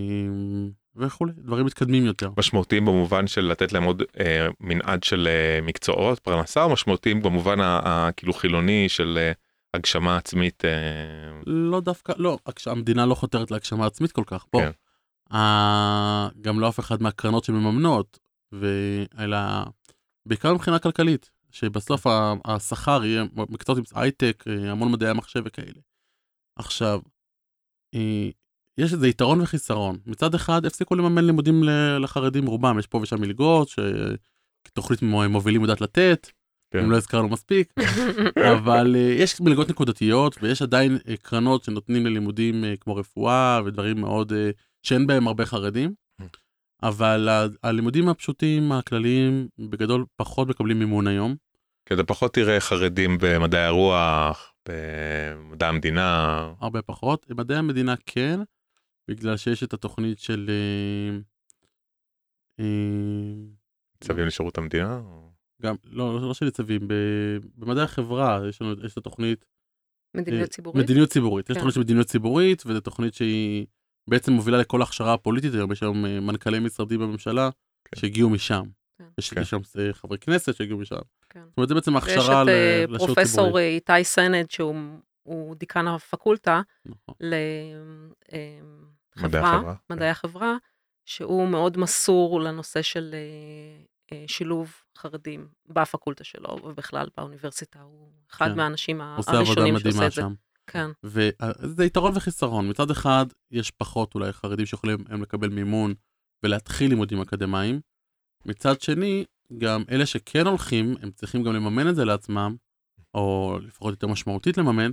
וכולי, 0.96 1.32
דברים 1.38 1.66
מתקדמים 1.66 2.06
יותר. 2.06 2.30
משמעותיים 2.38 2.86
במובן 2.86 3.28
של 3.28 3.42
לתת 3.42 3.74
להם 3.74 3.84
עוד 3.84 4.04
אה, 4.20 4.48
מנעד 4.60 5.04
של 5.04 5.28
אה, 5.28 5.60
מקצועות 5.62 6.20
פרנסה 6.20 6.64
או 6.64 6.70
משמעותיים 6.74 7.22
במובן 7.22 7.60
ה- 7.60 7.80
ה- 7.86 8.12
כאילו 8.12 8.34
חילוני 8.34 8.90
של 8.90 9.18
אה, 9.18 9.32
הגשמה 9.74 10.18
עצמית 10.18 10.66
אה, 10.66 10.72
לא 11.46 11.80
דווקא, 11.80 12.14
לא, 12.18 12.38
המדינה 12.66 13.06
לא 13.06 13.16
חותרת 13.16 13.52
להגשמה 13.52 13.86
עצמית 13.86 14.12
כל 14.12 14.24
כך, 14.28 14.46
בוא. 14.54 14.62
כן. 14.62 14.72
ה- 15.36 16.28
גם 16.42 16.60
לא 16.60 16.70
אף 16.70 16.80
אחד 16.80 17.02
מהקרנות 17.02 17.44
שמממנות, 17.44 18.20
ו- 18.54 19.04
אלא 19.20 19.38
בעיקר 20.26 20.54
מבחינה 20.54 20.80
כלכלית, 20.80 21.32
שבסוף 21.52 22.08
השכר 22.46 23.06
יהיה 23.06 23.24
מקצועות 23.36 23.78
עם 23.78 23.84
הייטק, 24.02 24.44
אה, 24.48 24.72
המון 24.72 24.92
מדעי 24.92 25.10
המחשב 25.10 25.42
וכאלה. 25.46 25.82
עכשיו, 26.56 27.00
אה, 27.96 28.30
יש 28.78 28.94
איזה 28.94 29.08
יתרון 29.08 29.42
וחיסרון. 29.42 29.98
מצד 30.06 30.36
אחד, 30.36 30.66
הפסיקו 30.66 30.96
לממן 30.96 31.26
לימודים 31.26 31.64
לחרדים 32.00 32.46
רובם, 32.46 32.80
יש 32.80 32.88
פה 32.88 32.98
ושם 32.98 33.22
מלגות, 33.22 33.70
שתוכנית 34.68 35.02
מובילים 35.02 35.62
יודעת 35.62 35.82
לתת, 35.82 36.28
כן. 36.72 36.80
אם 36.80 36.92
לא 36.92 36.98
הזכרנו 36.98 37.28
מספיק, 37.28 37.74
אבל 38.58 38.96
uh, 38.96 39.22
יש 39.22 39.42
מלגות 39.42 39.70
נקודתיות 39.70 40.38
ויש 40.42 40.62
עדיין 40.62 40.98
קרנות 41.22 41.64
שנותנים 41.64 42.06
ללימודים 42.06 42.64
כמו 42.80 42.96
רפואה 42.96 43.62
ודברים 43.66 44.02
מאוד 44.02 44.34
שאין 44.84 45.08
בהם 45.08 45.28
הרבה 45.28 45.46
חרדים. 45.46 45.94
אבל 46.84 47.30
ה- 47.30 47.46
הלימודים 47.64 48.10
הפשוטים 48.10 48.72
הכלליים 48.72 49.48
בגדול 49.60 50.06
פחות 50.16 50.48
מקבלים 50.48 50.80
מימון 50.80 51.08
היום. 51.08 51.36
כי 51.86 51.94
אתה 51.94 52.04
פחות 52.04 52.34
תראה 52.34 52.60
חרדים 52.60 53.18
במדעי 53.22 53.64
הרוח 53.64 54.54
במדע 54.70 55.68
המדינה 55.70 56.38
הרבה 56.60 56.82
פחות. 56.82 57.26
מדעי 57.32 57.58
המדינה 57.58 57.96
כן, 58.06 58.40
בגלל 59.08 59.38
שיש 59.38 59.64
את 59.64 59.74
התוכנית 59.74 60.20
של... 60.20 60.50
אה, 60.50 61.18
אה, 62.60 62.66
צווים 64.04 64.26
לשירות 64.28 64.58
המדינה. 64.58 65.02
גם, 65.62 65.76
לא, 65.86 66.22
לא 66.22 66.34
של 66.34 66.46
ניצבים, 66.46 66.88
ב- 66.88 67.38
במדעי 67.56 67.84
החברה 67.84 68.40
יש 68.50 68.62
לנו, 68.62 68.86
יש 68.86 68.94
את 68.94 68.98
התוכנית 68.98 69.46
מדיניות 70.14 70.44
אה, 70.44 70.48
ציבורית. 70.48 70.84
מדיניות 70.84 71.10
ציבורית. 71.10 71.50
יש 71.50 71.54
כן. 71.54 71.60
תוכנית 71.60 71.74
של 71.74 71.80
מדיניות 71.80 72.08
ציבורית, 72.08 72.64
וזו 72.66 72.80
תוכנית 72.82 73.14
שהיא 73.14 73.66
בעצם 74.08 74.34
מובילה 74.34 74.58
לכל 74.58 74.82
ההכשרה 74.82 75.14
הפוליטית. 75.14 75.52
יש 75.72 75.84
היום 75.84 76.06
אה, 76.06 76.20
מנכ"לי 76.20 76.60
משרדים 76.60 77.00
בממשלה 77.00 77.50
כן. 77.86 78.00
שהגיעו 78.00 78.30
משם. 78.30 78.64
כן. 78.98 79.04
יש 79.18 79.30
כן. 79.34 79.42
יש 79.42 79.50
שם 79.50 79.60
אה, 79.80 79.94
חברי 79.94 80.18
כנסת 80.18 80.56
שהגיעו 80.56 80.80
משם. 80.80 80.96
כן. 81.30 81.44
זאת 81.50 81.58
אומרת, 81.58 81.70
זה 81.70 81.76
בעצם 81.76 81.98
הכשרה 81.98 82.42
את 82.42 82.48
ל- 82.48 82.50
אה, 82.50 82.86
לשירות 82.90 83.16
פרופסור 83.16 83.44
ציבורי. 83.46 83.64
אה, 83.64 83.68
איתי 83.76 84.04
סנד, 84.04 84.52
שהוא 84.52 84.76
הוא 85.24 85.56
דיקן 85.56 85.88
הפקולטה 85.88 86.62
נכון. 86.86 87.16
מדעי 87.20 88.62
לחברה, 89.16 89.56
החברה, 89.56 89.74
מדעי 89.90 90.10
החברה, 90.10 90.56
שהוא 91.06 91.48
מאוד 91.48 91.78
מסור 91.78 92.42
לנושא 92.42 92.82
של 92.82 93.16
שילוב 94.28 94.74
חרדים 94.98 95.48
בפקולטה 95.68 96.24
שלו, 96.24 96.58
ובכלל 96.64 97.08
באוניברסיטה, 97.18 97.82
הוא 97.82 98.10
אחד 98.32 98.50
כן. 98.50 98.58
מהאנשים 98.58 99.02
עושה 99.02 99.32
עבודה 99.32 99.38
הראשונים 99.38 99.74
שעושה 99.74 99.88
מדהימה 99.90 100.08
את 100.08 100.12
זה. 100.12 100.22
שם. 100.22 100.34
כן, 100.68 100.90
וזה 101.04 101.86
יתרון 101.86 102.12
וחיסרון. 102.16 102.70
מצד 102.70 102.92
אחד, 102.92 103.26
יש 103.52 103.72
פחות 103.72 104.16
אולי 104.16 104.34
חרדים 104.34 104.66
שיכולים 104.66 104.98
הם 105.10 105.22
לקבל 105.22 105.50
מימון 105.50 105.94
ולהתחיל 106.44 106.90
לימודים 106.90 107.22
אקדמיים. 107.22 107.82
מצד 108.46 108.82
שני, 108.82 109.26
גם 109.58 109.84
אלה 109.90 110.06
שכן 110.06 110.48
הולכים, 110.48 110.96
הם 111.02 111.12
צריכים 111.12 111.44
גם 111.44 111.54
לממן 111.54 111.90
את 111.90 111.96
זה 111.96 112.06
לעצמם, 112.06 112.56
או 113.14 113.58
לפחות 113.62 113.92
יותר 113.92 114.08
משמעותית 114.08 114.58
לממן, 114.58 114.92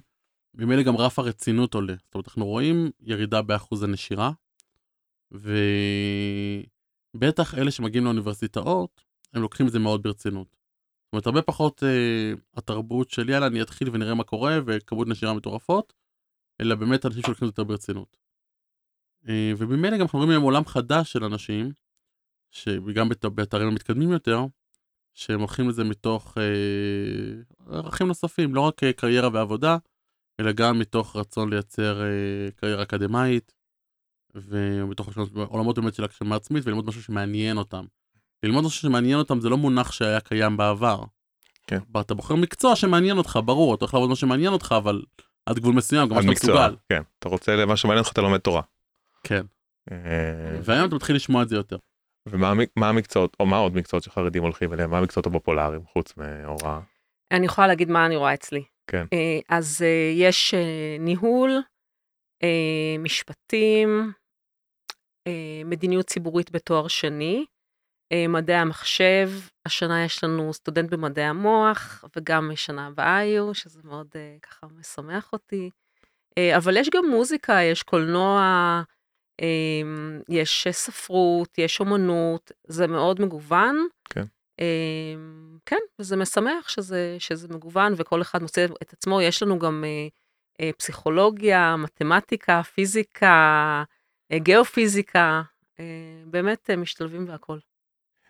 ממילא 0.55 0.83
גם 0.83 0.97
רף 0.97 1.19
הרצינות 1.19 1.75
עולה. 1.75 1.95
זאת 2.05 2.15
אומרת, 2.15 2.29
אנחנו 2.29 2.47
רואים 2.47 2.91
ירידה 3.01 3.43
באחוז 3.43 3.83
הנשירה, 3.83 4.31
ובטח 7.15 7.55
אלה 7.55 7.71
שמגיעים 7.71 8.05
לאוניברסיטאות, 8.05 9.05
הם 9.33 9.43
לוקחים 9.43 9.67
את 9.67 9.73
זה 9.73 9.79
מאוד 9.79 10.03
ברצינות. 10.03 10.57
זאת 11.15 11.27
אומרת, 11.27 11.27
הרבה 11.27 11.43
פחות 11.43 11.83
אה, 11.83 12.33
התרבות 12.57 13.11
של 13.11 13.29
יאללה, 13.29 13.47
אני 13.47 13.63
אתחיל 13.63 13.89
ונראה 13.93 14.15
מה 14.15 14.25
קורה, 14.25 14.59
וכמות 14.67 15.09
נשירה 15.09 15.35
מטורפות, 15.35 15.93
אלא 16.61 16.75
באמת 16.75 17.07
אנשים 17.07 17.23
שלוקחים 17.23 17.47
יותר 17.47 17.65
ברצינות. 17.65 18.17
אה, 19.29 19.53
וממילא 19.59 19.97
גם 19.97 20.03
אנחנו 20.03 20.19
רואים 20.19 20.31
היום 20.31 20.43
עולם 20.43 20.65
חדש 20.65 21.13
של 21.13 21.25
אנשים, 21.25 21.73
שגם 22.51 23.09
בת- 23.09 23.25
באתרים 23.25 23.69
המתקדמים 23.69 24.13
יותר, 24.13 24.41
שהם 25.15 25.41
הולכים 25.41 25.69
לזה 25.69 25.85
מתוך 25.85 26.39
אה, 26.39 27.77
ערכים 27.77 28.07
נוספים, 28.07 28.55
לא 28.55 28.61
רק 28.61 28.85
אה, 28.85 28.93
קריירה 28.93 29.29
ועבודה, 29.33 29.77
אלא 30.41 30.53
גם 30.53 30.79
מתוך 30.79 31.17
רצון 31.17 31.51
לייצר 31.51 32.03
אה, 32.03 32.51
קריירה 32.57 32.83
אקדמאית, 32.83 33.53
ומתוך 34.35 35.09
עולמות 35.49 35.79
באמת 35.79 35.95
של 35.95 36.05
הגשמה 36.05 36.37
עצמית, 36.37 36.67
וללמוד 36.67 36.87
משהו 36.87 37.03
שמעניין 37.03 37.57
אותם. 37.57 37.85
ללמוד 38.45 38.65
משהו 38.65 38.81
שמעניין 38.81 39.19
אותם 39.19 39.41
זה 39.41 39.49
לא 39.49 39.57
מונח 39.57 39.93
שהיה 39.93 40.21
קיים 40.21 40.57
בעבר. 40.57 41.03
כן. 41.67 41.79
אתה 42.01 42.15
בוחר 42.15 42.35
מקצוע 42.35 42.77
שמעניין 42.77 43.19
אותך, 43.19 43.39
ברור, 43.45 43.75
אתה 43.75 43.85
הולך 43.85 43.95
לעבוד 43.95 44.09
מה 44.11 44.17
שמעניין 44.17 44.53
אותך, 44.53 44.75
אבל 44.79 45.03
עד 45.47 45.59
גבול 45.59 45.75
מסוים, 45.75 46.09
גם 46.09 46.15
מה 46.15 46.23
שאתה 46.23 46.33
מקצוע, 46.33 46.55
מסוגל. 46.55 46.77
כן, 46.89 47.03
אתה 47.19 47.29
רוצה 47.29 47.67
מה 47.67 47.77
שמעניין 47.77 47.99
אותך 48.05 48.13
אתה 48.13 48.21
לומד 48.21 48.39
תורה. 48.39 48.63
כן. 49.25 49.47
אה, 49.93 49.97
והיום 50.63 50.89
אתה 50.89 50.95
מתחיל 50.97 51.17
לשמוע 51.17 51.43
את 51.43 51.49
זה 51.49 51.57
יותר. 51.57 51.77
ומה 52.29 52.51
המ- 52.51 52.59
מה 52.77 52.89
המקצועות 52.89 53.37
או 53.41 53.47
מה 53.47 53.57
עוד 53.57 53.75
מקצועות 53.75 54.05
שחרדים 54.05 54.43
הולכים 54.43 54.73
אליהם 54.73 54.91
מה 54.91 54.99
המקצועות 54.99 55.27
הפופולריים 55.27 55.85
חוץ 55.93 56.13
מהוראה. 56.17 56.81
אני 57.33 57.47
יכולה 57.47 57.67
להגיד 57.67 57.91
מה 57.91 58.07
אני 58.07 58.17
רואה 58.17 58.35
אצלי. 58.35 58.65
כן. 58.87 59.07
אה, 59.13 59.39
אז 59.49 59.83
אה, 59.83 60.13
יש 60.15 60.55
אה, 60.55 60.97
ניהול, 61.01 61.51
אה, 62.43 62.49
משפטים, 62.99 64.13
אה, 65.27 65.33
מדיניות 65.65 66.07
ציבורית 66.07 66.51
בתואר 66.53 66.89
שני, 66.89 67.45
מדעי 68.29 68.57
המחשב, 68.57 69.31
השנה 69.67 70.05
יש 70.05 70.25
לנו 70.25 70.53
סטודנט 70.53 70.91
במדעי 70.91 71.25
המוח, 71.25 72.05
וגם 72.17 72.51
שנה 72.55 72.87
הבאה 72.87 73.25
יהיו, 73.25 73.55
שזה 73.55 73.81
מאוד 73.85 74.07
אה, 74.17 74.37
ככה 74.43 74.67
משמח 74.79 75.33
אותי. 75.33 75.71
אה, 76.39 76.57
אבל 76.57 76.77
יש 76.77 76.91
גם 76.91 77.05
מוזיקה, 77.11 77.53
יש 77.63 77.83
קולנוע, 77.83 78.43
אה, 79.41 79.83
יש 80.29 80.67
ספרות, 80.71 81.59
יש 81.59 81.81
אומנות, 81.81 82.53
זה 82.67 82.87
מאוד 82.87 83.21
מגוון. 83.21 83.87
כן. 84.11 84.25
אה, 84.61 85.15
כן, 85.67 85.81
וזה 85.99 86.17
משמח 86.17 86.69
שזה, 86.69 87.17
שזה 87.19 87.49
מגוון 87.49 87.93
וכל 87.97 88.23
אחד 88.23 88.43
מוצא 88.43 88.65
את 88.83 88.93
עצמו. 88.93 89.21
יש 89.21 89.43
לנו 89.43 89.59
גם 89.59 89.85
אה, 89.87 90.09
אה, 90.61 90.71
פסיכולוגיה, 90.79 91.77
מתמטיקה, 91.77 92.63
פיזיקה, 92.63 93.85
אה, 94.33 94.39
גיאופיזיקה, 94.39 95.43
אה, 95.81 95.85
באמת 96.27 96.71
אה, 96.71 96.77
משתלבים 96.77 97.27
בהכל. 97.27 97.59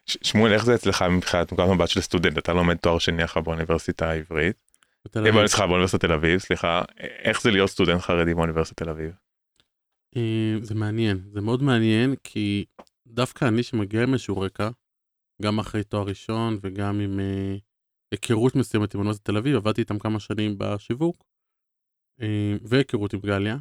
שמואל 0.07 0.53
איך 0.53 0.65
זה 0.65 0.75
אצלך 0.75 1.03
מבחינת 1.03 1.53
נקודת 1.53 1.69
מבט 1.69 1.89
של 1.89 2.01
סטודנט 2.01 2.39
אתה 2.39 2.53
לומד 2.53 2.77
תואר 2.77 2.99
שני 2.99 3.25
אחר 3.25 3.41
באוניברסיטה 3.41 4.11
העברית. 4.11 4.57
בתל 5.05 5.19
אה, 5.19 5.23
אביב. 5.23 5.41
בוא, 5.41 5.47
סליחה, 5.47 5.67
באוניברסיטת 5.67 6.05
תל 6.05 6.13
אביב 6.13 6.39
סליחה 6.39 6.83
איך 6.99 7.43
זה 7.43 7.51
להיות 7.51 7.71
סטודנט 7.71 8.01
חרדי 8.01 8.35
באוניברסיטת 8.35 8.83
תל 8.83 8.91
אביב. 8.91 9.11
אה, 10.17 10.55
זה 10.61 10.75
מעניין, 10.75 11.23
זה 11.33 11.41
מאוד 11.41 11.63
מעניין, 11.63 12.15
כי 12.25 12.65
דווקא 13.07 13.45
אני 13.45 13.63
שמגיע 13.63 14.07
מאיזשהו 14.07 14.41
רקע, 14.41 14.71
גם 15.43 15.59
אחרי 15.59 15.85
תואר 15.85 16.07
ראשון 16.07 16.59
וגם 16.63 17.01
עם 17.01 17.21
אה, 17.21 17.57
היכרות 18.13 18.57
מסוימת 18.57 18.95
עם 18.95 19.01
אוניברסיטת 19.01 19.25
תל 19.25 19.37
אביב, 19.37 19.57
עבדתי 19.57 19.81
איתם 19.81 19.99
כמה 19.99 20.21
שנים 20.21 20.55
בשיווק, 20.59 21.25
אה, 22.21 22.57
והיכרות 22.63 23.13
עם 23.15 23.21
גליה. 23.21 23.57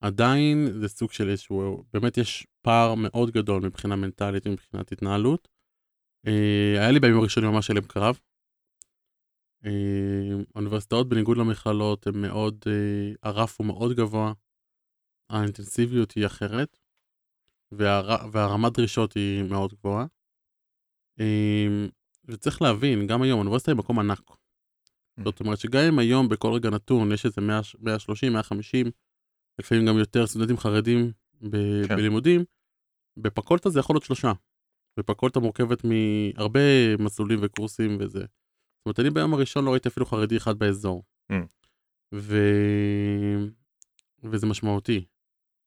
עדיין 0.00 0.68
זה 0.80 0.88
סוג 0.88 1.12
של 1.12 1.28
איזשהו, 1.28 1.84
באמת 1.92 2.18
יש 2.18 2.46
פער 2.62 2.94
מאוד 2.94 3.30
גדול 3.30 3.62
מבחינה 3.62 3.96
מנטלית 3.96 4.46
ומבחינת 4.46 4.92
התנהלות. 4.92 5.53
אה, 6.26 6.80
היה 6.80 6.90
לי 6.90 7.00
בימים 7.00 7.18
הראשונים 7.18 7.50
ממש 7.50 7.70
הלם 7.70 7.82
קרב. 7.82 8.18
אה, 9.64 9.70
האוניברסיטאות 10.54 11.08
בניגוד 11.08 11.36
למכללות 11.36 12.06
הם 12.06 12.22
מאוד, 12.22 12.64
אה, 12.66 13.30
הרף 13.30 13.60
הוא 13.60 13.66
מאוד 13.66 13.96
גבוה. 13.96 14.32
האינטנסיביות 15.30 16.12
היא 16.12 16.26
אחרת, 16.26 16.78
והר... 17.72 18.30
והרמת 18.32 18.72
דרישות 18.72 19.12
היא 19.12 19.42
מאוד 19.42 19.74
גבוהה. 19.74 20.06
וצריך 22.24 22.62
להבין, 22.62 23.06
גם 23.06 23.22
היום, 23.22 23.38
האוניברסיטה 23.38 23.72
היא 23.72 23.78
מקום 23.78 23.98
ענק. 23.98 24.30
זאת 25.24 25.40
אומרת 25.40 25.58
שגם 25.58 25.80
אם 25.92 25.98
היום 25.98 26.28
בכל 26.28 26.52
רגע 26.52 26.70
נתון 26.70 27.12
יש 27.12 27.26
איזה 27.26 27.40
100, 27.40 27.60
130, 27.80 28.32
150, 28.32 28.86
לפעמים 29.58 29.86
גם 29.86 29.98
יותר 29.98 30.26
סטודנטים 30.26 30.56
חרדים 30.56 31.12
ב- 31.50 31.86
כן. 31.88 31.96
בלימודים, 31.96 32.44
בפקולטה 33.16 33.70
זה 33.70 33.80
יכול 33.80 33.94
להיות 33.94 34.04
שלושה. 34.04 34.32
בפקולטה 34.96 35.40
מורכבת 35.40 35.82
מהרבה 35.84 36.96
מסלולים 36.98 37.38
וקורסים 37.42 37.96
וזה. 38.00 38.20
זאת 38.20 38.86
אומרת, 38.86 39.00
אני 39.00 39.10
ביום 39.10 39.34
הראשון 39.34 39.64
לא 39.64 39.70
ראיתי 39.70 39.88
אפילו 39.88 40.06
חרדי 40.06 40.36
אחד 40.36 40.58
באזור. 40.58 41.02
Mm. 41.32 41.34
ו... 42.14 42.38
וזה 44.24 44.46
משמעותי. 44.46 45.04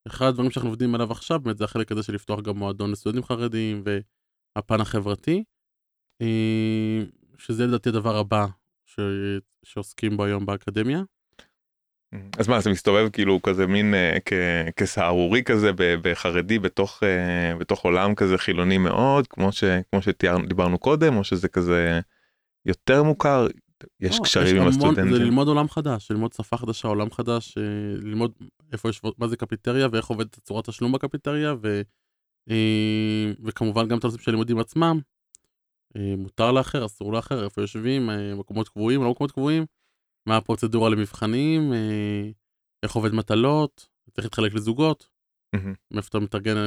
אחד 0.08 0.26
הדברים 0.26 0.52
שאנחנו 0.52 0.70
עובדים 0.70 0.96
עליו 0.96 1.12
עכשיו 1.12 1.40
באמת 1.40 1.58
זה 1.58 1.64
החלק 1.64 1.92
הזה 1.92 2.04
של 2.04 2.14
לפתוח 2.14 2.42
גם 2.42 2.58
מועדון 2.58 2.92
לסטודנטים 2.92 3.24
חרדים 3.24 3.84
והפן 3.86 4.82
החברתי, 4.82 5.44
אה, 6.22 7.04
שזה 7.38 7.68
לדעתי 7.68 7.90
הדבר 7.90 8.18
הבא 8.18 8.46
ש... 8.86 9.00
שעוסקים 9.64 10.18
בו 10.18 10.24
היום 10.26 10.46
באקדמיה. 10.46 11.04
אז 12.38 12.48
מה, 12.48 12.60
זה 12.62 12.70
מסתובב 12.70 13.10
כאילו 13.14 13.42
כזה 13.42 13.68
מין 13.68 13.94
אה, 13.94 14.18
כ- 14.26 14.34
כסהרורי 14.76 15.44
כזה 15.44 15.72
בחרדי 15.78 16.60
בתוך, 16.60 17.04
אה, 17.04 17.56
בתוך 17.58 17.86
עולם 17.86 18.16
כזה 18.16 18.38
חילוני 18.38 18.78
מאוד, 18.78 19.28
כמו, 19.28 19.52
ש, 19.52 19.64
כמו 19.92 20.02
שדיברנו 20.02 20.78
קודם, 20.78 21.18
או 21.18 21.24
שזה 21.24 21.48
כזה 21.48 22.00
יותר 22.66 23.04
מוכר? 23.04 23.48
יש 24.00 24.18
לא, 24.20 24.24
קשרים 24.24 24.56
עם 24.56 24.62
המון- 24.62 24.68
הסטודנטים? 24.70 25.14
זה 25.14 25.20
ללמוד 25.20 25.48
עולם 25.48 25.70
חדש, 25.70 26.12
ללמוד 26.12 26.34
שפה 26.34 26.58
חדשה, 26.58 26.88
עולם 26.88 27.12
חדש, 27.12 27.58
אה, 27.58 27.64
ללמוד 28.02 28.32
איפה 28.74 28.90
יש, 28.90 29.02
מה 29.18 29.28
זה 29.28 29.38
קפיטריה 29.38 29.88
ואיך 29.92 30.06
עובדת 30.06 30.40
צורת 30.40 30.66
תשלום 30.70 30.92
בקפיטריה, 30.92 31.54
ו, 31.64 31.82
וכמובן 33.44 33.88
גם 33.88 33.98
את 33.98 34.04
הנושאים 34.04 34.22
של 34.24 34.32
הלימודים 34.32 34.60
עצמם. 34.60 35.00
מותר 36.18 36.52
לאחר, 36.52 36.86
אסור 36.86 37.14
לאחר, 37.14 37.44
איפה 37.44 37.62
יושבים, 37.62 38.10
מקומות 38.38 38.70
קבועים, 38.70 39.04
לא 39.04 39.12
מקומות 39.12 39.32
קבועים, 39.32 39.66
מה 40.28 40.38
הפרוצדורה 40.38 40.90
למבחנים, 40.90 41.74
אה, 41.74 42.30
איך 42.84 42.92
עובד 42.92 43.14
מטלות, 43.14 43.90
צריך 44.12 44.26
להתחלק 44.26 44.54
לזוגות. 44.54 45.10
מאיפה 45.92 46.08
אתה 46.10 46.20
מתארגן, 46.20 46.58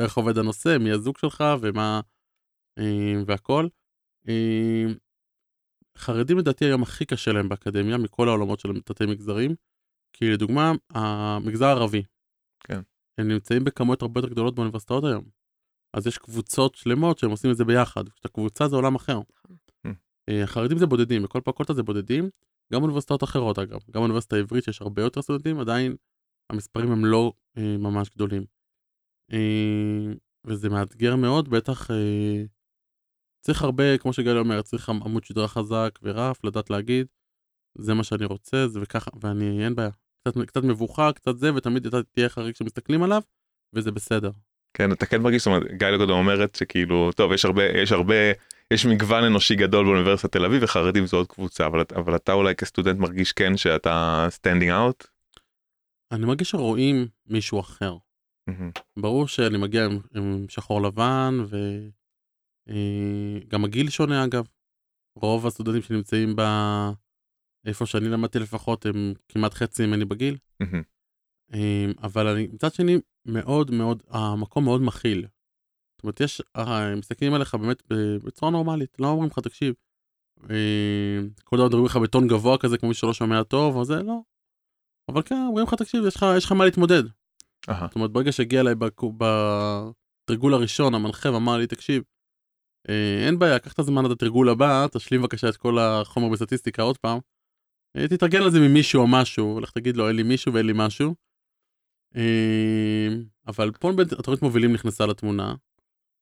איך, 0.00 0.16
עובד, 0.16 0.38
הנושא, 0.38 0.76
מי 0.80 0.90
הזוג 0.90 1.18
שלך 1.18 1.44
ומה, 1.60 2.00
אה, 2.78 3.22
והכל. 3.26 3.68
אה, 4.28 4.84
חרדים 5.98 6.38
לדעתי 6.38 6.64
היום 6.64 6.82
הכי 6.82 7.04
קשה 7.04 7.32
להם 7.32 7.48
באקדמיה 7.48 7.98
מכל 7.98 8.28
העולמות 8.28 8.60
של 8.60 8.80
תתי 8.80 9.06
מגזרים. 9.06 9.54
כי 10.12 10.30
לדוגמה, 10.30 10.72
המגזר 10.90 11.66
הערבי. 11.66 12.02
כן. 12.60 12.80
הם 13.18 13.28
נמצאים 13.28 13.64
בכמויות 13.64 14.02
הרבה 14.02 14.18
יותר 14.18 14.28
גדולות 14.28 14.54
באוניברסיטאות 14.54 15.04
היום. 15.04 15.24
אז 15.96 16.06
יש 16.06 16.18
קבוצות 16.18 16.74
שלמות 16.74 17.18
שהם 17.18 17.30
עושים 17.30 17.50
את 17.50 17.56
זה 17.56 17.64
ביחד. 17.64 18.08
כשאתה 18.08 18.28
קבוצה 18.28 18.68
זה 18.68 18.76
עולם 18.76 18.94
אחר. 18.94 19.20
אה, 20.28 20.42
החרדים 20.42 20.78
זה 20.78 20.86
בודדים, 20.86 21.22
בכל 21.22 21.40
פקולטה 21.44 21.74
זה 21.74 21.82
בודדים. 21.82 22.30
גם 22.72 22.82
אוניברסיטאות 22.82 23.24
אחרות 23.24 23.58
אגב. 23.58 23.80
גם 23.90 24.00
האוניברסיטה 24.00 24.36
העברית 24.36 24.64
שיש 24.64 24.82
הרבה 24.82 25.02
יותר 25.02 25.22
סטודנטים, 25.22 25.60
עדיין 25.60 25.96
המספרים 26.50 26.92
הם 26.92 27.04
לא 27.04 27.32
אה, 27.58 27.76
ממש 27.78 28.10
גדולים. 28.14 28.44
אה, 29.32 30.12
וזה 30.46 30.68
מאתגר 30.68 31.16
מאוד, 31.16 31.48
בטח 31.48 31.90
אה, 31.90 32.42
צריך 33.40 33.62
הרבה, 33.62 33.98
כמו 33.98 34.12
שגלי 34.12 34.38
אומר, 34.38 34.62
צריך 34.62 34.88
עמוד 34.88 35.24
שדרה 35.24 35.48
חזק 35.48 35.98
ורף, 36.02 36.44
לדעת 36.44 36.70
להגיד, 36.70 37.06
זה 37.78 37.94
מה 37.94 38.04
שאני 38.04 38.24
רוצה, 38.24 38.68
זה 38.68 38.80
וככה, 38.82 39.10
ואני, 39.20 39.64
אין 39.64 39.74
בעיה. 39.74 39.90
קצת, 40.20 40.38
קצת 40.46 40.64
מבוכה, 40.64 41.12
קצת 41.12 41.36
זה, 41.36 41.54
ותמיד 41.54 41.86
אתה 41.86 42.02
תהיה 42.02 42.28
חריג 42.28 42.54
כשמסתכלים 42.54 43.02
עליו, 43.02 43.22
וזה 43.72 43.90
בסדר. 43.90 44.30
כן, 44.74 44.92
אתה 44.92 45.06
כן 45.06 45.22
מרגיש, 45.22 45.44
זאת 45.44 45.46
אומרת, 45.46 45.62
גליה 45.72 45.96
קודם 45.98 46.10
אומרת 46.10 46.54
שכאילו, 46.54 47.12
טוב, 47.12 47.32
יש 47.32 47.44
הרבה, 47.44 47.64
יש 47.64 47.92
הרבה, 47.92 48.14
יש 48.74 48.86
מגוון 48.86 49.24
אנושי 49.24 49.54
גדול 49.56 49.86
באוניברסיטת 49.86 50.32
תל 50.32 50.44
אביב 50.44 50.62
וחרדים 50.62 51.06
זו 51.06 51.16
עוד 51.16 51.26
קבוצה, 51.26 51.66
אבל, 51.66 51.84
אבל 51.96 52.16
אתה 52.16 52.32
אולי 52.32 52.54
כסטודנט 52.54 52.98
מרגיש 52.98 53.32
כן 53.32 53.56
שאתה 53.56 54.26
standing 54.30 54.70
out? 54.70 55.06
אני 56.12 56.26
מרגיש 56.26 56.50
שרואים 56.50 57.08
מישהו 57.26 57.60
אחר. 57.60 57.96
ברור 58.98 59.28
שאני 59.28 59.58
מגיע 59.58 59.84
עם, 59.84 59.98
עם 60.14 60.46
שחור 60.48 60.82
לבן, 60.82 61.38
וגם 62.66 63.64
הגיל 63.64 63.90
שונה 63.90 64.24
אגב. 64.24 64.44
רוב 65.16 65.46
הסטודנטים 65.46 65.82
שנמצאים 65.82 66.36
ב... 66.36 66.42
איפה 67.66 67.86
שאני 67.86 68.08
למדתי 68.08 68.38
לפחות, 68.38 68.86
הם 68.86 69.14
כמעט 69.28 69.54
חצי 69.54 69.86
ממני 69.86 70.04
בגיל. 70.04 70.36
אמ, 71.54 71.92
אבל 72.02 72.26
אני 72.26 72.46
מצד 72.52 72.74
שני 72.74 72.96
מאוד 73.26 73.70
מאוד 73.70 74.02
המקום 74.08 74.64
מאוד 74.64 74.82
מכיל. 74.82 75.26
זאת 76.02 76.04
אומרת 76.04 76.20
יש 76.20 76.42
אה, 76.56 76.94
מסתכלים 76.96 77.34
עליך 77.34 77.54
באמת 77.54 77.82
בצורה 78.24 78.52
נורמלית 78.52 78.96
לא 78.98 79.06
אומרים 79.06 79.30
לך 79.30 79.38
תקשיב. 79.38 79.74
אמ, 80.42 81.28
כל 81.44 81.56
דבר 81.56 81.66
מדברים 81.66 81.84
לך 81.84 81.96
בטון 81.96 82.28
גבוה 82.28 82.58
כזה 82.58 82.78
כמו 82.78 82.88
מי 82.88 82.94
שלא 82.94 83.14
שומע 83.14 83.42
טוב 83.42 83.76
או 83.76 83.84
זה 83.84 84.02
לא. 84.02 84.20
אבל 85.08 85.22
כן 85.22 85.34
אומרים 85.48 85.66
לך 85.66 85.74
תקשיב 85.74 86.06
יש 86.06 86.16
לך 86.16 86.26
יש 86.36 86.44
לך 86.44 86.52
מה 86.52 86.64
להתמודד. 86.64 87.02
אהה. 87.68 87.86
זאת 87.86 87.94
אומרת 87.94 88.10
ברגע 88.10 88.32
שהגיע 88.32 88.60
אליי 88.60 88.74
בתרגול 90.24 90.54
הראשון 90.54 90.94
המנחה 90.94 91.32
ואמר 91.32 91.56
לי 91.56 91.66
תקשיב. 91.66 92.02
אה, 92.88 93.26
אין 93.26 93.38
בעיה 93.38 93.58
קח 93.58 93.72
את 93.72 93.78
הזמן 93.78 94.04
עד 94.04 94.10
התרגול 94.10 94.48
הבא 94.48 94.86
תשלים 94.92 95.20
בבקשה 95.20 95.48
את 95.48 95.56
כל 95.56 95.78
החומר 95.78 96.28
בסטטיסטיקה 96.28 96.82
עוד 96.82 96.98
פעם. 96.98 97.18
אה, 97.96 98.08
תתארגן 98.08 98.42
על 98.42 98.50
זה 98.50 98.60
ממישהו 98.60 99.02
או 99.02 99.06
משהו 99.06 99.60
לך 99.60 99.70
תגיד 99.70 99.96
לו 99.96 100.08
אין 100.08 100.16
לי 100.16 100.22
מישהו 100.22 100.54
ואין 100.54 100.66
לי 100.66 100.72
משהו. 100.76 101.14
אה, 102.16 103.08
אבל 103.46 103.70
פה 103.80 103.90
התוכנית 104.18 104.42
מובילים 104.42 104.72
נכנסה 104.72 105.06
לתמונה. 105.06 105.54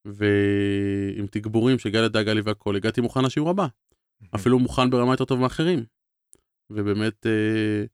ועם 0.04 1.26
תגבורים 1.30 1.78
שגלי 1.78 2.08
דאגה 2.08 2.34
לי 2.34 2.40
והכל 2.40 2.76
הגעתי 2.76 3.00
מוכן 3.00 3.24
לשיעור 3.24 3.50
הבא. 3.50 3.66
אפילו 4.34 4.58
מוכן 4.58 4.90
ברמה 4.90 5.12
יותר 5.12 5.24
טוב 5.24 5.40
מאחרים. 5.40 5.84
ובאמת 6.70 7.26
אה, 7.26 7.84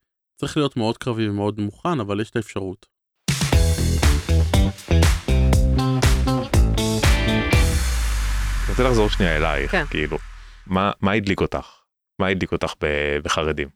צריך 0.41 0.57
להיות 0.57 0.77
מאוד 0.77 0.99
קרבי 0.99 1.29
ומאוד 1.29 1.61
מוכן 1.61 2.01
אבל 2.01 2.21
יש 2.21 2.31
את 2.31 2.37
האפשרות. 2.37 2.87
אני 8.65 8.71
רוצה 8.71 8.83
לחזור 8.83 9.09
שנייה 9.09 9.37
אלייך, 9.37 9.71
כן. 9.71 9.85
כאילו, 9.91 10.17
מה, 10.67 10.91
מה 11.01 11.13
הדליק 11.13 11.41
אותך? 11.41 11.83
מה 12.19 12.27
הדליק 12.27 12.53
אותך 12.53 12.73
ב- 12.81 13.19
בחרדים? 13.25 13.69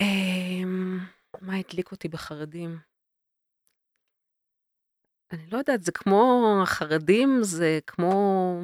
אמ, 0.00 0.98
מה 1.40 1.56
הדליק 1.56 1.92
אותי 1.92 2.08
בחרדים? 2.08 2.78
אני 5.32 5.46
לא 5.52 5.58
יודעת, 5.58 5.82
זה 5.82 5.92
כמו 5.92 6.44
החרדים, 6.62 7.38
זה 7.42 7.78
כמו 7.86 8.62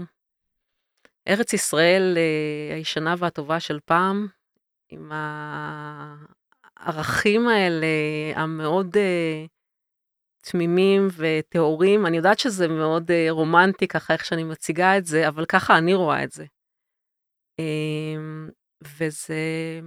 ארץ 1.28 1.52
ישראל 1.52 2.14
אה, 2.16 2.74
הישנה 2.76 3.14
והטובה 3.18 3.60
של 3.60 3.80
פעם, 3.84 4.28
עם 4.88 5.12
הערכים 6.76 7.48
האלה 7.48 7.86
המאוד 8.34 8.96
אה, 8.96 9.46
תמימים 10.40 11.08
וטהורים. 11.16 12.06
אני 12.06 12.16
יודעת 12.16 12.38
שזה 12.38 12.68
מאוד 12.68 13.10
אה, 13.10 13.26
רומנטי 13.30 13.88
ככה 13.88 14.12
איך 14.12 14.24
שאני 14.24 14.44
מציגה 14.44 14.98
את 14.98 15.06
זה, 15.06 15.28
אבל 15.28 15.44
ככה 15.44 15.78
אני 15.78 15.94
רואה 15.94 16.24
את 16.24 16.32
זה. 16.32 16.44
וזה, 18.98 19.34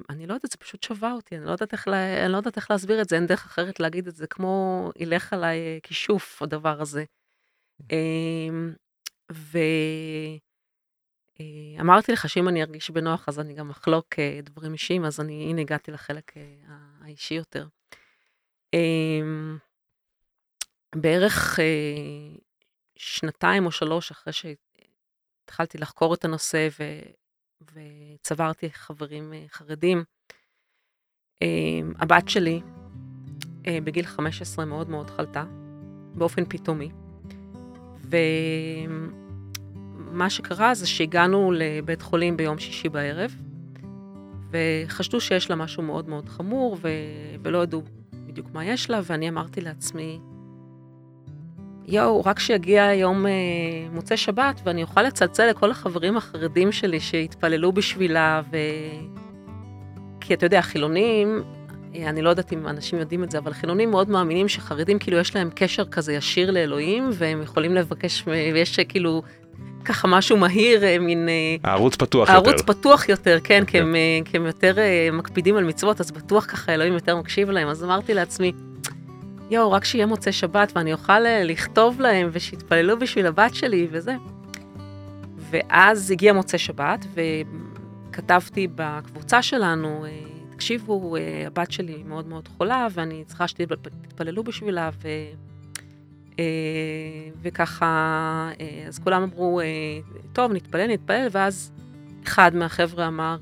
אני 0.10 0.28
לא 0.28 0.34
יודעת, 0.34 0.52
זה 0.52 0.58
פשוט 0.58 0.84
שווה 0.84 1.12
אותי, 1.12 1.38
אני 1.38 1.46
לא 1.46 1.52
יודעת 1.52 1.74
איך, 1.74 1.88
לה, 1.88 2.26
אני 2.26 2.32
לא 2.32 2.38
יודעת 2.38 2.58
איך 2.58 2.72
להסביר 2.72 3.02
את 3.02 3.10
זה, 3.10 3.16
אין 3.16 3.28
דרך 3.28 3.46
אחרת 3.46 3.80
להגיד 3.80 4.08
את 4.08 4.16
זה, 4.16 4.28
כמו 4.28 4.92
ילך 4.96 5.34
עליי 5.34 5.58
אה, 5.60 5.78
כישוף 5.84 6.42
הדבר 6.42 6.82
הזה. 6.82 7.04
אמ, 7.92 8.74
ואמרתי 11.40 12.12
לך 12.12 12.30
שאם 12.30 12.48
אני 12.48 12.64
ארגיש 12.64 12.90
בנוח 12.90 13.30
אז 13.30 13.40
אני 13.40 13.54
גם 13.54 13.70
אחלוק 13.70 14.20
אה, 14.20 14.40
דברים 14.44 14.74
אישיים, 14.74 15.06
אז 15.06 15.20
אני, 15.20 15.50
הנה 15.50 15.62
הגעתי 15.62 15.92
לחלק 15.92 16.38
אה, 16.38 16.56
האישי 17.02 17.34
יותר. 17.34 17.68
אמ, 18.74 19.58
בערך 20.96 21.60
אה, 21.60 22.36
שנתיים 22.96 23.66
או 23.66 23.72
שלוש 23.72 24.12
אחרי 24.12 24.34
שהתחלתי 24.34 25.78
לחקור 25.78 26.14
את 26.14 26.26
הנושא 26.26 26.68
ו... 26.80 26.84
וצברתי 27.62 28.70
חברים 28.70 29.34
אה, 29.34 29.46
חרדים. 29.50 30.04
אה, 31.42 31.80
הבת 32.00 32.30
שלי 32.30 32.62
אה, 33.68 33.78
בגיל 33.84 34.06
15 34.06 34.66
מאוד 34.66 34.90
מאוד 34.90 35.10
חלתה, 35.10 35.46
באופן 36.16 36.46
פתאומי. 36.50 36.90
ומה 38.10 39.10
שקרה 40.30 40.76
זה 40.76 40.88
שהגענו 40.88 41.52
לבית 41.52 42.02
חולים 42.02 42.38
ביום 42.38 42.60
שישי 42.60 42.90
בערב, 42.90 43.36
וחשדו 44.52 45.22
שיש 45.22 45.50
לה 45.50 45.56
משהו 45.56 45.84
מאוד 45.84 46.10
מאוד 46.10 46.30
חמור, 46.30 46.78
ו... 46.82 46.90
ולא 47.44 47.64
ידעו 47.64 47.84
בדיוק 48.14 48.48
מה 48.54 48.66
יש 48.66 48.90
לה, 48.90 49.00
ואני 49.04 49.30
אמרתי 49.30 49.62
לעצמי, 49.62 50.20
יואו, 51.88 52.22
רק 52.26 52.40
שיגיע 52.40 52.94
יום 52.94 53.26
אה, 53.26 53.32
מוצאי 53.92 54.18
שבת 54.18 54.62
ואני 54.64 54.84
אוכל 54.84 55.04
לצלצל 55.04 55.50
לכל 55.50 55.72
החברים 55.72 56.18
החרדים 56.18 56.72
שלי 56.72 57.00
שהתפללו 57.00 57.72
בשבילה, 57.72 58.42
ו... 58.52 58.58
כי 60.22 60.34
אתה 60.34 60.46
יודע, 60.46 60.62
חילונים, 60.62 61.44
אה, 61.96 62.10
אני 62.10 62.22
לא 62.22 62.30
יודעת 62.30 62.54
אם 62.54 62.68
אנשים 62.68 63.00
יודעים 63.00 63.24
את 63.24 63.32
זה, 63.32 63.38
אבל 63.38 63.54
חילונים 63.54 63.92
מאוד 63.92 64.10
מאמינים 64.10 64.48
שחרדים 64.48 65.00
כאילו 65.00 65.18
יש 65.18 65.36
להם 65.36 65.50
קשר 65.56 65.86
כזה 65.86 66.14
ישיר 66.14 66.52
לאלוהים, 66.52 67.10
והם 67.14 67.42
יכולים 67.42 67.76
לבקש, 67.76 68.24
ויש 68.28 68.80
אה, 68.80 68.84
כאילו 68.84 69.22
ככה 69.86 70.08
משהו 70.08 70.38
מהיר, 70.38 70.84
אה, 70.84 71.00
מין... 71.00 71.30
אה, 71.30 71.56
הערוץ 71.72 71.96
פתוח 71.96 72.30
הערוץ 72.30 72.48
יותר. 72.48 72.74
פתוח 72.74 73.10
יותר, 73.10 73.38
כן, 73.44 73.62
אוקיי. 73.62 73.72
כי 73.72 73.78
הם, 73.80 73.96
אה, 73.96 74.20
כי 74.26 74.38
הם 74.38 74.46
יותר 74.46 74.80
אה, 74.80 75.10
מקפידים 75.14 75.58
על 75.58 75.64
מצוות, 75.64 76.02
אז 76.02 76.12
בטוח 76.12 76.46
ככה 76.46 76.74
אלוהים 76.74 76.94
יותר 76.94 77.16
מקשיב 77.16 77.50
להם. 77.50 77.68
אז 77.68 77.84
אמרתי 77.84 78.14
לעצמי, 78.14 78.52
יואו, 79.50 79.72
רק 79.72 79.86
שיהיה 79.86 80.06
מוצאי 80.06 80.32
שבת 80.32 80.72
ואני 80.76 80.94
אוכל 80.94 81.26
אה, 81.26 81.44
לכתוב 81.44 82.02
להם 82.02 82.30
ושיתפללו 82.32 83.00
בשביל 83.00 83.26
הבת 83.26 83.56
שלי 83.56 83.88
וזה. 83.92 84.16
ואז 85.38 86.12
הגיע 86.12 86.34
מוצאי 86.34 86.60
שבת 86.60 87.06
וכתבתי 87.14 88.68
בקבוצה 88.76 89.42
שלנו, 89.42 90.06
אה, 90.06 90.20
תקשיבו, 90.50 91.16
אה, 91.16 91.44
הבת 91.48 91.72
שלי 91.72 92.04
מאוד 92.06 92.28
מאוד 92.28 92.48
חולה 92.48 92.88
ואני 92.92 93.24
צריכה 93.26 93.48
שתתפללו 93.48 94.44
בשבילה 94.44 94.90
ו... 95.04 95.08
וככה, 97.42 98.52
אז 98.88 99.00
כולם 99.00 99.24
אמרו, 99.24 99.62
טוב, 100.34 100.52
נתפלל, 100.52 100.88
נתפלל, 100.88 101.28
ואז 101.32 101.72
אחד 102.24 102.56
מהחבר'ה 102.56 103.08
אמר, 103.08 103.38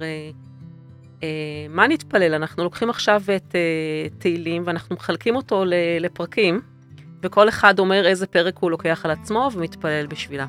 מה 1.69 1.88
נתפלל? 1.88 2.34
אנחנו 2.34 2.63
לוקחים 2.63 2.89
עכשיו 2.89 3.21
את 3.36 3.56
אה, 3.56 4.10
תהילים 4.17 4.63
ואנחנו 4.65 4.95
מחלקים 4.95 5.36
אותו 5.36 5.63
לפרקים, 5.99 6.62
וכל 7.23 7.49
אחד 7.49 7.80
אומר 7.80 8.08
איזה 8.08 8.28
פרק 8.28 8.58
הוא 8.58 8.71
לוקח 8.71 9.06
על 9.06 9.12
עצמו 9.12 9.49
ומתפלל 9.54 10.08
בשבילה. 10.08 10.45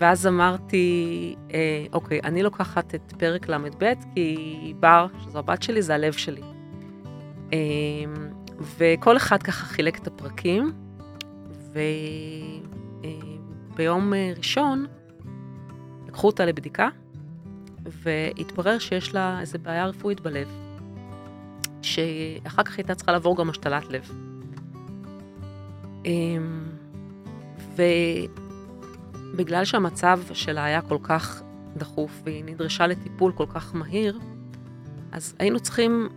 ואז 0.00 0.26
אמרתי, 0.26 1.34
אה, 1.54 1.86
אוקיי, 1.92 2.20
אני 2.24 2.42
לוקחת 2.42 2.94
את 2.94 3.12
פרק 3.18 3.48
ל"ב, 3.48 3.92
כי 4.14 4.74
בר, 4.80 5.06
שזו 5.24 5.38
הבת 5.38 5.62
שלי, 5.62 5.82
זה 5.82 5.94
הלב 5.94 6.12
שלי. 6.12 6.42
אה, 7.52 7.58
וכל 8.60 9.16
אחד 9.16 9.42
ככה 9.42 9.66
חילק 9.66 9.98
את 9.98 10.06
הפרקים, 10.06 10.72
וביום 13.72 14.14
אה, 14.14 14.32
ראשון 14.36 14.86
לקחו 16.08 16.26
אותה 16.26 16.46
לבדיקה, 16.46 16.88
והתברר 17.86 18.78
שיש 18.78 19.14
לה 19.14 19.40
איזו 19.40 19.58
בעיה 19.62 19.86
רפואית 19.86 20.20
בלב, 20.20 20.48
שאחר 21.82 22.62
כך 22.62 22.78
הייתה 22.78 22.94
צריכה 22.94 23.12
לעבור 23.12 23.36
גם 23.36 23.50
השתלת 23.50 23.84
לב. 23.90 24.10
ובגלל 29.34 29.64
שהמצב 29.64 30.20
שלה 30.32 30.64
היה 30.64 30.82
כל 30.82 30.98
כך 31.02 31.42
דחוף 31.76 32.20
והיא 32.24 32.44
נדרשה 32.44 32.86
לטיפול 32.86 33.32
כל 33.32 33.46
כך 33.54 33.74
מהיר, 33.74 34.18
אז 35.12 35.34
היינו 35.38 35.60
צריכים 35.60 36.08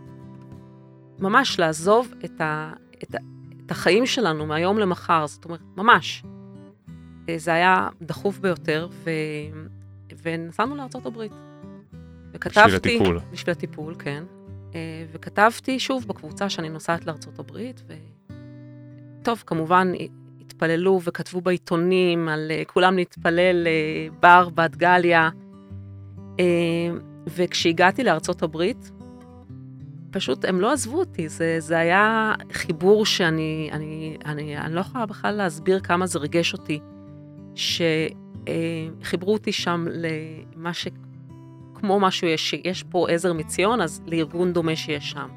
ממש 1.19 1.60
לעזוב 1.60 2.13
את, 2.26 2.41
ה, 2.41 2.73
את, 3.04 3.15
ה, 3.15 3.17
את 3.65 3.71
החיים 3.71 4.06
שלנו 4.06 4.45
מהיום 4.45 4.78
למחר, 4.78 5.28
זאת 5.28 5.45
אומרת, 5.45 5.62
ממש. 5.78 6.23
זה 7.38 7.54
היה 7.54 7.88
דחוף 8.02 8.39
ביותר, 8.39 8.88
ו, 9.04 9.10
ונסענו 10.23 10.76
לארה"ב. 10.76 11.21
וכתבתי... 12.33 12.59
בשביל 12.65 12.75
הטיפול. 12.75 13.19
בשביל 13.31 13.51
הטיפול, 13.51 13.95
כן. 13.99 14.23
אה, 14.75 15.05
וכתבתי 15.11 15.79
שוב 15.79 16.07
בקבוצה 16.07 16.49
שאני 16.49 16.69
נוסעת 16.69 17.05
לארצות 17.05 17.39
הברית, 17.39 17.81
ו... 17.87 17.93
טוב, 19.23 19.43
כמובן, 19.47 19.91
התפללו 20.41 20.99
וכתבו 21.03 21.41
בעיתונים 21.41 22.29
על 22.29 22.51
אה, 22.51 22.65
כולם 22.67 22.95
להתפלל 22.95 23.67
לבר, 23.67 24.49
בת 24.55 24.75
גליה. 24.75 25.29
אה, 26.39 26.45
וכשהגעתי 27.27 28.03
לארצות 28.03 28.43
הברית, 28.43 28.91
פשוט 30.11 30.45
הם 30.45 30.61
לא 30.61 30.71
עזבו 30.71 30.99
אותי, 30.99 31.29
זה, 31.29 31.55
זה 31.59 31.77
היה 31.77 32.33
חיבור 32.51 33.05
שאני 33.05 33.69
אני, 33.71 34.17
אני, 34.25 34.57
אני 34.57 34.75
לא 34.75 34.79
יכולה 34.79 35.05
בכלל 35.05 35.35
להסביר 35.35 35.79
כמה 35.79 36.07
זה 36.07 36.19
ריגש 36.19 36.53
אותי, 36.53 36.79
שחיברו 37.55 39.33
אותי 39.33 39.51
שם 39.51 39.85
למה 39.91 40.73
ש... 40.73 40.87
כמו 41.83 41.99
משהו, 41.99 42.27
יש, 42.27 42.55
יש 42.63 42.83
פה 42.83 43.09
עזר 43.09 43.33
מציון, 43.33 43.81
אז 43.81 44.01
לארגון 44.05 44.53
דומה 44.53 44.75
שיש 44.75 45.11
שם. 45.11 45.27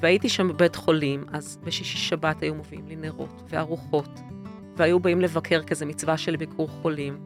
והייתי 0.00 0.28
שם 0.28 0.48
בבית 0.48 0.76
חולים, 0.76 1.24
אז 1.32 1.58
בשישי 1.64 1.98
שבת 1.98 2.42
היו 2.42 2.54
מביאים 2.54 2.86
לי 2.88 2.96
נרות 2.96 3.42
וארוחות, 3.48 4.20
והיו 4.76 5.00
באים 5.00 5.20
לבקר 5.20 5.62
כזה 5.62 5.86
מצווה 5.86 6.16
של 6.16 6.36
ביקור 6.36 6.68
חולים. 6.68 7.18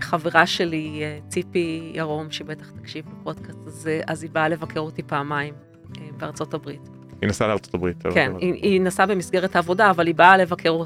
וחברה 0.00 0.46
שלי, 0.46 1.02
ציפי 1.28 1.92
ירום, 1.94 2.30
שבטח 2.30 2.70
תקשיב 2.70 3.04
בפודקאסט 3.10 3.66
הזה, 3.66 4.00
אז 4.06 4.22
היא 4.22 4.30
באה 4.30 4.48
לבקר 4.48 4.80
אותי 4.80 5.02
פעמיים 5.02 5.54
אה, 6.00 6.06
בארצות 6.16 6.54
הברית. 6.54 6.88
היא 7.20 7.28
נסעה 7.28 7.48
לארצות 7.48 7.74
הברית. 7.74 8.02
כן, 8.14 8.32
היא, 8.38 8.54
היא 8.54 8.80
נסעה 8.80 9.06
במסגרת 9.06 9.56
העבודה, 9.56 9.90
אבל 9.90 10.06
היא 10.06 10.14
באה 10.14 10.36
לבקר 10.36 10.76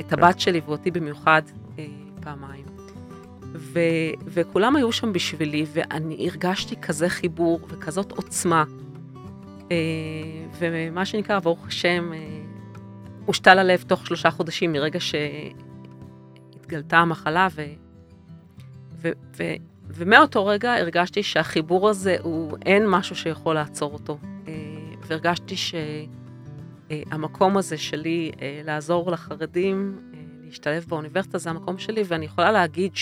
את 0.00 0.12
הבת 0.12 0.40
שלי 0.40 0.60
ואותי 0.66 0.90
במיוחד 0.90 1.42
אה, 1.78 1.84
פעמיים. 2.22 2.75
ו, 3.58 3.80
וכולם 4.24 4.76
היו 4.76 4.92
שם 4.92 5.12
בשבילי, 5.12 5.66
ואני 5.72 6.28
הרגשתי 6.28 6.76
כזה 6.80 7.08
חיבור 7.08 7.60
וכזאת 7.68 8.12
עוצמה. 8.12 8.64
אה, 9.70 9.76
ומה 10.58 11.04
שנקרא, 11.04 11.38
ברוך 11.38 11.66
השם, 11.66 12.12
אה, 12.12 12.18
הושתל 13.26 13.58
הלב 13.58 13.82
תוך 13.82 14.06
שלושה 14.06 14.30
חודשים 14.30 14.72
מרגע 14.72 14.98
שהתגלתה 15.00 16.98
המחלה, 16.98 17.48
ו, 17.54 17.64
ו, 19.02 19.10
ו, 19.36 19.42
ומאותו 19.88 20.46
רגע 20.46 20.74
הרגשתי 20.74 21.22
שהחיבור 21.22 21.88
הזה 21.88 22.16
הוא, 22.22 22.56
אין 22.66 22.88
משהו 22.88 23.16
שיכול 23.16 23.54
לעצור 23.54 23.92
אותו. 23.92 24.18
אה, 24.48 24.52
והרגשתי 25.06 25.54
שהמקום 26.90 27.56
הזה 27.56 27.76
שלי 27.76 28.30
לעזור 28.64 29.10
לחרדים, 29.10 29.98
להשתלב 30.44 30.84
באוניברסיטה, 30.88 31.38
זה 31.38 31.50
המקום 31.50 31.78
שלי, 31.78 32.02
ואני 32.06 32.24
יכולה 32.24 32.52
להגיד 32.52 32.96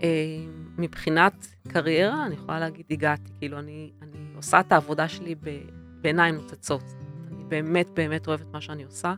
שמבחינת 0.00 1.46
קריירה, 1.68 2.26
אני 2.26 2.34
יכולה 2.34 2.60
להגיד, 2.60 2.86
הגעתי, 2.90 3.32
כאילו, 3.38 3.58
אני, 3.58 3.90
אני 4.02 4.18
עושה 4.36 4.60
את 4.60 4.72
העבודה 4.72 5.08
שלי 5.08 5.34
בעיניים 6.00 6.34
נוצצות. 6.34 6.84
אני 7.28 7.44
באמת 7.48 7.88
באמת 7.94 8.28
אוהבת 8.28 8.46
מה 8.52 8.60
שאני 8.60 8.84
עושה, 8.84 9.14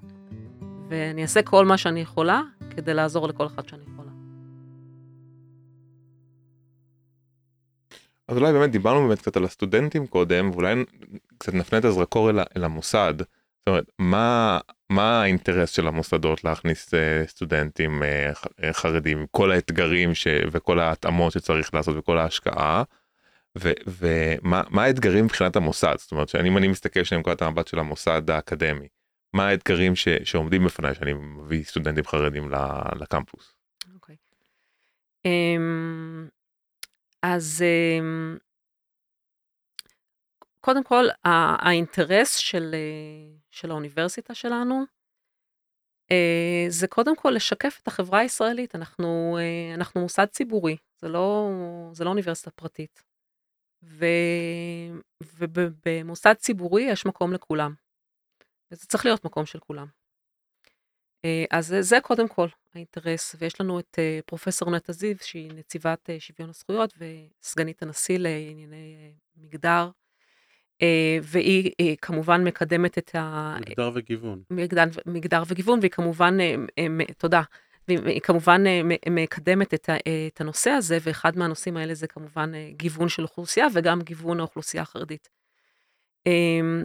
ואני 0.88 1.22
אעשה 1.22 1.42
כל 1.42 1.66
מה 1.66 1.78
שאני 1.78 2.00
יכולה 2.00 2.42
כדי 2.76 2.94
לעזור 2.94 3.28
לכל 3.28 3.46
אחד 3.46 3.68
שאני 3.68 3.82
יכולה. 3.82 4.10
אז 8.28 8.36
אולי 8.36 8.52
באמת 8.52 8.70
דיברנו 8.70 9.08
באמת 9.08 9.18
קצת 9.18 9.36
על 9.36 9.44
הסטודנטים 9.44 10.06
קודם, 10.06 10.50
ואולי 10.50 10.84
קצת 11.38 11.54
נפנה 11.54 11.78
את 11.78 11.84
הזרקור 11.84 12.30
אל, 12.30 12.38
אל 12.56 12.64
המוסד. 12.64 13.14
אומרת, 13.70 13.90
מה, 13.98 14.58
מה 14.90 15.22
האינטרס 15.22 15.70
של 15.70 15.86
המוסדות 15.86 16.44
להכניס 16.44 16.94
uh, 16.94 17.28
סטודנטים 17.28 18.02
uh, 18.02 18.72
חרדים, 18.72 19.26
כל 19.30 19.50
האתגרים 19.52 20.14
ש, 20.14 20.26
וכל 20.52 20.80
ההתאמות 20.80 21.32
שצריך 21.32 21.74
לעשות 21.74 21.96
וכל 21.96 22.18
ההשקעה, 22.18 22.82
ומה 23.56 24.84
האתגרים 24.84 25.24
מבחינת 25.24 25.56
המוסד 25.56 25.94
זאת 25.98 26.12
אומרת 26.12 26.34
אם 26.34 26.58
אני 26.58 26.68
מסתכל 26.68 27.04
שאני 27.04 27.16
מנקודת 27.16 27.42
המבט 27.42 27.66
של 27.66 27.78
המוסד 27.78 28.30
האקדמי 28.30 28.88
מה 29.32 29.48
האתגרים 29.48 29.96
ש, 29.96 30.08
שעומדים 30.24 30.64
בפניי 30.64 30.94
שאני 30.94 31.12
מביא 31.12 31.64
סטודנטים 31.64 32.04
חרדים 32.04 32.50
לקמפוס. 33.00 33.54
Okay. 33.84 33.94
אוקיי. 33.94 34.16
Um, 35.26 36.30
אז 37.22 37.64
um, 37.64 38.38
קודם 40.60 40.84
כל 40.84 41.04
האינטרס 41.24 42.36
של, 42.36 42.70
אה, 42.74 43.38
של 43.50 43.70
האוניברסיטה 43.70 44.34
שלנו 44.34 44.84
uh, 46.12 46.68
זה 46.68 46.86
קודם 46.86 47.16
כל 47.16 47.30
לשקף 47.30 47.78
את 47.82 47.88
החברה 47.88 48.18
הישראלית 48.18 48.74
אנחנו 48.74 49.38
uh, 49.38 49.74
אנחנו 49.74 50.00
מוסד 50.00 50.26
ציבורי 50.26 50.76
זה 51.00 51.08
לא 51.08 51.50
זה 51.92 52.04
לא 52.04 52.10
אוניברסיטה 52.10 52.50
פרטית. 52.50 53.02
ובמוסד 55.22 56.34
ציבורי 56.34 56.82
יש 56.82 57.06
מקום 57.06 57.32
לכולם. 57.32 57.74
וזה 58.70 58.86
צריך 58.86 59.04
להיות 59.04 59.24
מקום 59.24 59.46
של 59.46 59.58
כולם. 59.58 59.86
אה, 61.24 61.44
אז 61.50 61.66
זה, 61.66 61.82
זה 61.82 61.96
קודם 62.02 62.28
כל 62.28 62.48
האינטרס, 62.74 63.36
ויש 63.38 63.60
לנו 63.60 63.80
את 63.80 63.98
אה, 63.98 64.20
פרופסור 64.26 64.70
נטע 64.70 64.92
זיו, 64.92 65.16
שהיא 65.20 65.52
נציבת 65.54 66.10
אה, 66.10 66.20
שוויון 66.20 66.50
הזכויות 66.50 66.94
וסגנית 66.98 67.82
הנשיא 67.82 68.18
לענייני 68.18 69.14
מגדר, 69.36 69.90
והיא 71.22 71.96
כמובן 72.02 72.44
מקדמת 72.44 72.98
את 72.98 73.14
ה... 73.14 73.56
מגדר 73.60 73.90
וגיוון. 73.94 74.42
מגדר, 74.50 74.84
מגדר 75.06 75.42
וגיוון, 75.48 75.78
והיא 75.80 75.90
כמובן, 75.90 76.36
תודה, 77.18 77.42
והיא 77.98 78.20
כמובן 78.20 78.66
אה, 78.66 78.80
מקדמת 79.10 79.74
את, 79.74 79.90
את 80.26 80.40
הנושא 80.40 80.70
הזה, 80.70 80.98
ואחד 81.02 81.38
מהנושאים 81.38 81.76
האלה 81.76 81.94
זה 81.94 82.06
כמובן 82.06 82.54
אה, 82.54 82.70
גיוון 82.72 83.08
של 83.08 83.22
אוכלוסייה 83.22 83.66
וגם 83.74 84.02
גיוון 84.02 84.40
האוכלוסייה 84.40 84.82
החרדית. 84.82 85.28
אמ, 86.26 86.84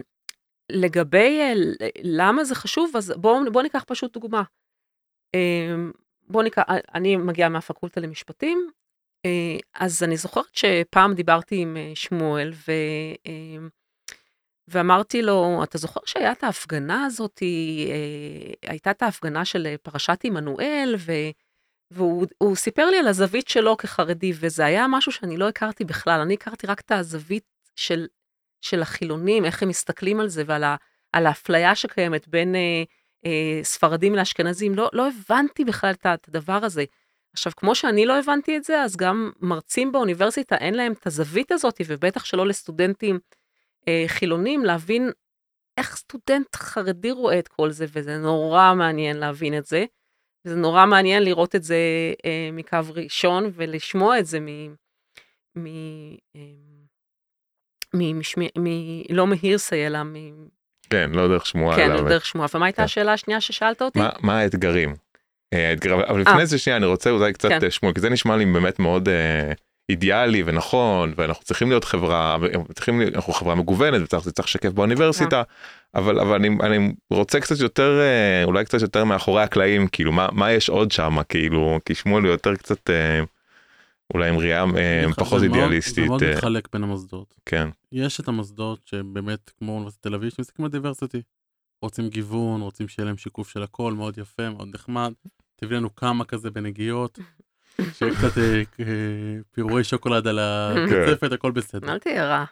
לגבי 0.72 1.40
אה, 1.40 1.54
למה 2.04 2.44
זה 2.44 2.56
חשוב, 2.56 2.92
אז 2.98 3.14
בואו 3.18 3.52
בוא 3.52 3.62
ניקח 3.62 3.84
פשוט 3.88 4.14
דוגמה. 4.14 4.44
אמ, 5.34 5.92
בואו 6.28 6.44
ניקח, 6.44 6.64
אני 6.94 7.16
מגיעה 7.16 7.50
מהפקולטה 7.50 8.02
למשפטים, 8.02 8.70
אז 9.74 10.04
אני 10.04 10.18
זוכרת 10.18 10.46
שפעם 10.54 11.14
דיברתי 11.14 11.56
עם 11.56 11.78
שמואל, 11.96 12.54
ו... 12.68 12.72
אמ, 14.70 14.74
ואמרתי 14.74 15.22
לו, 15.22 15.64
אתה 15.64 15.78
זוכר 15.78 16.00
שהיה 16.06 16.32
את 16.32 16.44
ההפגנה 16.44 17.06
הזאת, 17.06 17.40
אה, 17.44 18.70
הייתה 18.70 18.92
את 18.92 19.02
ההפגנה 19.02 19.46
של 19.46 19.68
אה, 19.68 19.76
פרשת 19.78 20.20
עמנואל. 20.24 20.96
והוא 21.92 22.56
סיפר 22.56 22.86
לי 22.86 22.98
על 22.98 23.08
הזווית 23.08 23.48
שלו 23.48 23.78
כחרדי, 23.78 24.34
וזה 24.36 24.66
היה 24.66 24.88
משהו 24.88 25.12
שאני 25.12 25.38
לא 25.38 25.50
הכרתי 25.50 25.86
בכלל, 25.86 26.20
אני 26.22 26.34
הכרתי 26.34 26.68
רק 26.68 26.80
את 26.80 26.92
הזווית 26.92 27.44
של, 27.76 28.08
של 28.62 28.82
החילונים, 28.82 29.46
איך 29.46 29.64
הם 29.64 29.70
מסתכלים 29.70 30.20
על 30.20 30.28
זה, 30.28 30.44
ועל 30.46 30.64
ה, 30.64 30.76
על 31.14 31.26
האפליה 31.28 31.76
שקיימת 31.76 32.28
בין 32.28 32.56
אה, 32.56 32.84
אה, 33.26 33.60
ספרדים 33.64 34.16
לאשכנזים, 34.16 34.76
לא, 34.76 34.90
לא 34.94 35.08
הבנתי 35.08 35.66
בכלל 35.66 35.92
את 35.92 36.28
הדבר 36.28 36.60
הזה. 36.66 36.86
עכשיו, 37.34 37.54
כמו 37.58 37.76
שאני 37.76 38.06
לא 38.06 38.20
הבנתי 38.20 38.58
את 38.58 38.64
זה, 38.64 38.82
אז 38.82 38.96
גם 38.96 39.32
מרצים 39.42 39.92
באוניברסיטה 39.92 40.56
אין 40.56 40.74
להם 40.74 40.92
את 40.92 41.08
הזווית 41.08 41.52
הזאת, 41.52 41.82
ובטח 41.88 42.26
שלא 42.26 42.48
לסטודנטים 42.48 43.20
חילונים 44.08 44.66
להבין 44.66 45.12
איך 45.78 45.96
סטודנט 45.96 46.56
חרדי 46.56 47.12
רואה 47.12 47.40
את 47.40 47.48
כל 47.48 47.72
זה, 47.72 47.86
וזה 47.94 48.18
נורא 48.18 48.74
מעניין 48.74 49.18
להבין 49.18 49.58
את 49.58 49.66
זה. 49.66 49.86
וזה 50.46 50.56
נורא 50.56 50.86
מעניין 50.86 51.24
לראות 51.24 51.56
את 51.56 51.64
זה 51.64 51.78
אה, 52.26 52.50
מקו 52.54 52.78
ראשון 52.94 53.52
ולשמוע 53.54 54.20
את 54.20 54.26
זה 54.26 54.40
מ, 54.40 54.76
מ... 55.58 55.66
ממשמי... 57.94 58.50
מ... 58.60 58.66
לא 59.10 59.28
מהירסי, 59.28 59.88
אלא 59.88 60.04
מ... 60.04 60.14
כן, 60.90 61.12
לא 61.14 61.28
דרך 61.28 61.46
שמועה. 61.46 61.76
כן, 61.76 61.88
באמת. 61.96 62.10
דרך 62.10 62.26
שמועה. 62.26 62.48
ומה 62.54 62.66
הייתה 62.66 62.78
כן. 62.78 62.84
השאלה 62.84 63.14
השנייה 63.14 63.42
ששאלת 63.42 63.82
אותי? 63.82 64.00
מה, 64.00 64.10
מה 64.22 64.40
האתגרים? 64.40 64.96
אה, 65.54 65.70
האתגר, 65.70 65.94
אבל- 66.10 66.22
לפני 66.22 66.40
אה. 66.40 66.46
זה 66.46 66.58
שנייה 66.58 66.78
אני 66.78 66.86
רוצה 66.86 67.10
אולי 67.10 67.34
קצת 67.34 67.50
כן. 67.50 67.64
אה, 67.64 67.72
שמואל 67.72 67.94
כי 67.94 68.02
זה 68.02 68.10
נשמע 68.10 68.38
לי 68.38 68.46
באמת 68.46 68.80
מאוד 68.80 69.10
אה, 69.10 69.52
אידיאלי 69.90 70.44
ונכון 70.46 71.14
ואנחנו 71.16 71.44
צריכים 71.44 71.70
להיות 71.70 71.84
חברה 71.84 72.38
צריכים 72.74 73.00
להיות- 73.00 73.16
אנחנו 73.16 73.34
חברה 73.34 73.56
מגוונת 73.56 74.02
וצריך 74.02 74.24
זה 74.24 74.32
צריך 74.32 74.48
לשקף 74.48 74.70
באוניברסיטה 74.70 75.44
אבל 75.96 76.20
אבל 76.20 76.36
אני, 76.36 76.50
אני 76.64 76.94
רוצה 77.10 77.40
קצת 77.40 77.60
יותר 77.60 78.00
אה, 78.00 78.44
אולי 78.44 78.66
קצת 78.66 78.82
יותר 78.82 79.04
מאחורי 79.04 79.44
הקלעים 79.44 79.88
כאילו 79.88 80.12
מה 80.12 80.28
מה 80.32 80.52
יש 80.52 80.70
עוד 80.70 80.92
שם 80.92 81.18
כאילו 81.30 81.80
כי 81.86 81.96
שמואל 81.96 82.24
הוא 82.24 82.32
יותר 82.32 82.56
קצת 82.56 82.90
אה, 82.90 83.24
אולי 84.14 84.30
עם 84.30 84.38
ראייה 84.38 84.64
אה, 84.78 85.04
זה 85.10 85.14
פחות 85.16 85.42
מאוד- 85.42 85.54
אידיאליסטית 85.54 85.96
זה 86.04 86.10
מאוד 86.10 86.24
מתחלק 86.32 86.68
בין 86.74 86.84
המוסדות. 86.84 87.34
כן 87.46 87.70
יש 87.92 88.20
את 88.20 88.28
המוסדות 88.28 88.80
שבאמת 88.86 89.52
כמו 89.60 89.72
אוניברסיטת 89.74 90.04
תל 90.04 90.14
אביב 90.16 90.32
שמסתכלים 90.38 90.66
על 90.66 90.72
דיברסיטי. 90.72 91.22
רוצים 91.82 92.10
גיוון, 92.10 92.62
רוצים 92.62 92.88
שיהיה 92.88 93.06
להם 93.06 93.18
שיקוף 93.18 93.50
של 93.50 93.64
הכל, 93.64 93.94
מאוד 93.94 94.18
יפה, 94.18 94.50
מאוד 94.50 94.68
נחמד. 94.74 95.14
תביא 95.56 95.78
לנו 95.78 95.96
כמה 95.96 96.26
כזה 96.26 96.52
בנגיעות, 96.52 97.20
שיהיה 97.94 98.16
קצת 98.16 98.38
אה, 98.38 98.62
אה, 98.80 99.38
פירורי 99.52 99.84
שוקולד 99.84 100.28
על 100.28 100.40
הקצפת, 100.40 101.32
הכל 101.32 101.52
בסדר. 101.52 101.94
אל 101.94 102.00
תהיה 102.00 102.26
רע. 102.26 102.46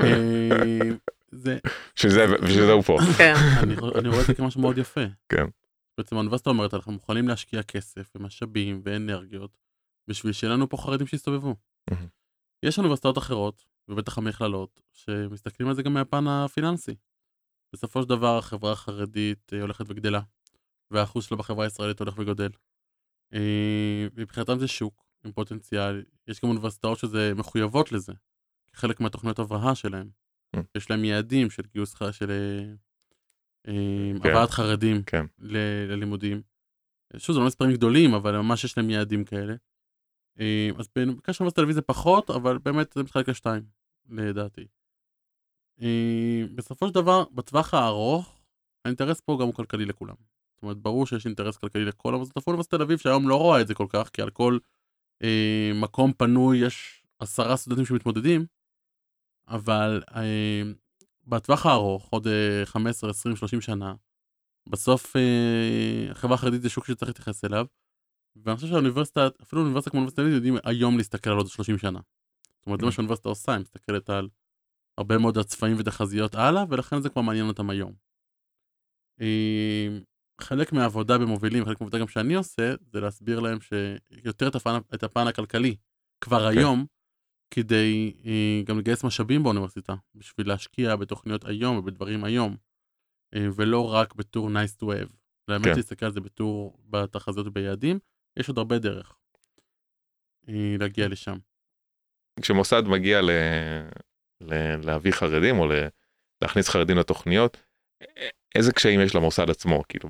אה, 0.00 0.90
זה, 1.30 1.58
שזה 1.94 2.72
הוא 2.72 2.82
פה 2.82 2.98
כן. 3.18 3.34
אני, 3.62 3.74
אני 3.98 4.08
רואה 4.08 4.20
את 4.20 4.26
זה 4.26 4.34
כמשהו 4.34 4.60
מאוד 4.60 4.78
יפה. 4.78 5.04
כן. 5.28 5.46
בעצם 5.98 6.16
האוניברסיטה 6.16 6.50
אומרת, 6.50 6.74
אנחנו 6.74 6.92
מוכנים 6.92 7.28
להשקיע 7.28 7.62
כסף 7.62 8.12
ומשאבים 8.16 8.80
ואנרגיות 8.84 9.58
בשביל 10.08 10.32
שיהיה 10.32 10.52
לנו 10.52 10.68
פה 10.68 10.76
חרדים 10.76 11.06
שיסתובבו. 11.06 11.56
יש 12.62 12.78
אוניברסיטאות 12.78 13.18
אחרות, 13.18 13.64
ובטח 13.88 14.18
המכללות, 14.18 14.80
שמסתכלים 14.92 15.68
על 15.68 15.74
זה 15.74 15.82
גם 15.82 15.94
מהפן 15.94 16.26
הפיננסי. 16.26 16.94
בסופו 17.72 18.02
של 18.02 18.08
דבר 18.08 18.38
החברה 18.38 18.72
החרדית 18.72 19.52
הולכת 19.60 19.84
וגדלה, 19.88 20.20
והאחוז 20.90 21.24
שלה 21.24 21.36
בחברה 21.36 21.64
הישראלית 21.64 21.98
הולך 21.98 22.14
וגודל. 22.18 22.50
אה, 23.34 24.06
מבחינתם 24.16 24.58
זה 24.58 24.68
שוק 24.68 25.04
עם 25.24 25.32
פוטנציאל, 25.32 26.04
יש 26.28 26.40
גם 26.40 26.48
אוניברסיטאות 26.48 26.98
שזה 26.98 27.32
מחויבות 27.36 27.92
לזה, 27.92 28.12
כחלק 28.72 29.00
מהתוכניות 29.00 29.38
הבראה 29.38 29.74
שלהם. 29.74 30.10
Mm. 30.56 30.60
יש 30.74 30.90
להם 30.90 31.04
יעדים 31.04 31.50
של 31.50 31.62
גיוס, 31.72 31.96
של 32.12 32.30
אה, 32.30 32.74
אה, 33.68 34.12
כן. 34.22 34.30
הבאת 34.30 34.50
חרדים 34.50 35.02
כן. 35.02 35.26
ללימודים. 35.38 36.42
שוב, 37.16 37.34
זה 37.34 37.40
לא 37.40 37.46
מספרים 37.46 37.72
גדולים, 37.72 38.14
אבל 38.14 38.36
ממש 38.36 38.64
יש 38.64 38.78
להם 38.78 38.90
יעדים 38.90 39.24
כאלה. 39.24 39.54
אה, 40.40 40.70
אז 40.78 40.88
בקשר 40.88 41.44
לאוניברסיטת 41.44 41.54
תל 41.54 41.62
אביב 41.62 41.74
זה 41.74 41.82
פחות, 41.82 42.30
אבל 42.30 42.58
באמת 42.58 42.92
זה 42.92 43.02
מתחלק 43.02 43.28
לשתיים, 43.28 43.62
לדעתי. 44.10 44.66
אה, 45.82 46.44
בסופו 46.54 46.88
של 46.88 46.94
דבר, 46.94 47.24
בטווח 47.32 47.74
הארוך, 47.74 48.40
האינטרס 48.84 49.20
פה 49.20 49.38
גם 49.40 49.46
הוא 49.46 49.54
כלכלי 49.54 49.84
לכולם. 49.84 50.14
זאת 50.58 50.62
אומרת, 50.62 50.76
ברור 50.76 51.06
שיש 51.06 51.26
אינטרס 51.26 51.56
כלכלי 51.56 51.84
לכל 51.84 52.14
המוסדות, 52.14 52.36
אפילו 52.36 52.52
אוניברסיטת 52.54 52.74
תל 52.74 52.82
אביב 52.82 52.98
שהיום 52.98 53.28
לא 53.28 53.36
רואה 53.36 53.60
את 53.60 53.66
זה 53.66 53.74
כל 53.74 53.86
כך, 53.88 54.10
כי 54.12 54.22
על 54.22 54.30
כל 54.30 54.58
אה, 55.22 55.70
מקום 55.74 56.12
פנוי 56.12 56.58
יש 56.58 57.04
עשרה 57.18 57.56
סטודנטים 57.56 57.86
שמתמודדים, 57.86 58.46
אבל 59.48 60.02
אה, 60.16 60.62
בטווח 61.26 61.66
הארוך, 61.66 62.08
עוד 62.10 62.26
אה, 62.26 62.66
15, 62.66 63.10
20, 63.10 63.36
30 63.36 63.60
שנה, 63.60 63.94
בסוף 64.68 65.16
אה, 65.16 66.10
החברה 66.10 66.34
החרדית 66.34 66.62
זה 66.62 66.68
שוק 66.68 66.86
שצריך 66.86 67.08
להתייחס 67.08 67.44
אליו, 67.44 67.66
ואני 68.36 68.56
חושב 68.56 68.68
שהאוניברסיטה, 68.68 69.28
אפילו 69.42 69.62
אוניברסיטה 69.62 69.90
כמו 69.90 69.98
אוניברסיטת 69.98 70.20
תל 70.20 70.22
אביב 70.22 70.34
יודעים 70.34 70.56
היום 70.64 70.96
להסתכל 70.96 71.30
על 71.30 71.36
עוד 71.36 71.48
30 71.48 71.78
שנה. 71.78 72.00
זאת 72.58 72.66
אומרת, 72.66 72.80
זה 72.80 72.86
מה 72.86 72.92
שהאוניברסיטה 72.92 73.28
עושה, 73.28 73.52
היא 73.52 73.60
מסתכלת 73.60 74.10
על 74.10 74.28
הרבה 74.98 75.18
מאוד 75.18 75.38
הצפעים 75.38 75.76
ותחזיות 75.78 76.34
הלאה, 76.34 76.64
ולכן 76.68 77.00
זה 77.00 77.08
כבר 77.08 77.22
מעניין 77.22 77.48
אותם 77.48 77.70
היום. 77.70 77.92
חלק 80.40 80.72
מהעבודה 80.72 81.18
במובילים, 81.18 81.64
חלק 81.64 81.80
מהעבודה 81.80 81.98
גם 81.98 82.08
שאני 82.08 82.34
עושה, 82.34 82.74
זה 82.92 83.00
להסביר 83.00 83.40
להם 83.40 83.58
שיותר 83.60 84.48
את 84.48 84.54
הפן, 84.54 84.78
את 84.94 85.02
הפן 85.02 85.26
הכלכלי 85.26 85.76
כבר 86.20 86.52
כן. 86.52 86.58
היום, 86.58 86.86
כדי 87.50 88.12
אה, 88.26 88.62
גם 88.64 88.78
לגייס 88.78 89.04
משאבים 89.04 89.42
באוניברסיטה, 89.42 89.94
בשביל 90.14 90.48
להשקיע 90.48 90.96
בתוכניות 90.96 91.44
היום 91.44 91.76
ובדברים 91.76 92.24
היום, 92.24 92.56
אה, 93.34 93.46
ולא 93.56 93.92
רק 93.94 94.14
בתור 94.14 94.48
nice 94.48 94.82
to 94.82 94.84
have. 94.84 95.12
באמת 95.48 95.64
כן. 95.64 95.76
להסתכל 95.76 96.06
על 96.06 96.12
זה 96.12 96.20
בתור 96.20 96.78
בתחזיות 96.88 97.46
וביעדים, 97.46 97.98
יש 98.36 98.48
עוד 98.48 98.58
הרבה 98.58 98.78
דרך 98.78 99.16
אה, 100.48 100.76
להגיע 100.78 101.08
לשם. 101.08 101.38
כשמוסד 102.40 102.82
מגיע 102.86 103.22
ל... 103.22 103.30
ל... 104.40 104.76
להביא 104.86 105.12
חרדים 105.12 105.58
או 105.58 105.66
ל... 105.66 105.72
להכניס 106.42 106.68
חרדים 106.68 106.96
לתוכניות, 106.96 107.56
איזה 108.54 108.72
קשיים 108.72 109.00
יש 109.00 109.14
למוסד 109.14 109.50
עצמו 109.50 109.82
כאילו 109.88 110.08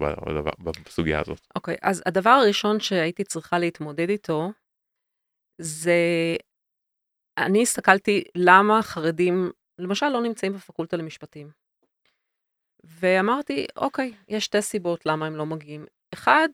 בסוגיה 0.87 1.21
הזאת. 1.21 1.47
אוקיי, 1.57 1.77
אז 1.83 2.03
הדבר 2.07 2.31
הראשון 2.31 2.81
שהייתי 2.81 3.25
צריכה 3.25 3.59
להתמודד 3.59 4.11
איתו, 4.11 4.53
זה, 5.59 5.97
אני 7.39 7.63
הסתכלתי 7.63 8.25
למה 8.35 8.83
חרדים, 8.83 9.51
למשל, 9.79 10.09
לא 10.09 10.23
נמצאים 10.23 10.53
בפקולטה 10.53 10.97
למשפטים. 10.97 11.51
ואמרתי, 12.85 13.67
אוקיי, 13.77 14.15
יש 14.29 14.45
שתי 14.45 14.63
סיבות 14.63 15.07
למה 15.07 15.27
הם 15.27 15.37
לא 15.37 15.47
מגיעים. 15.47 15.87
אחד, 16.15 16.49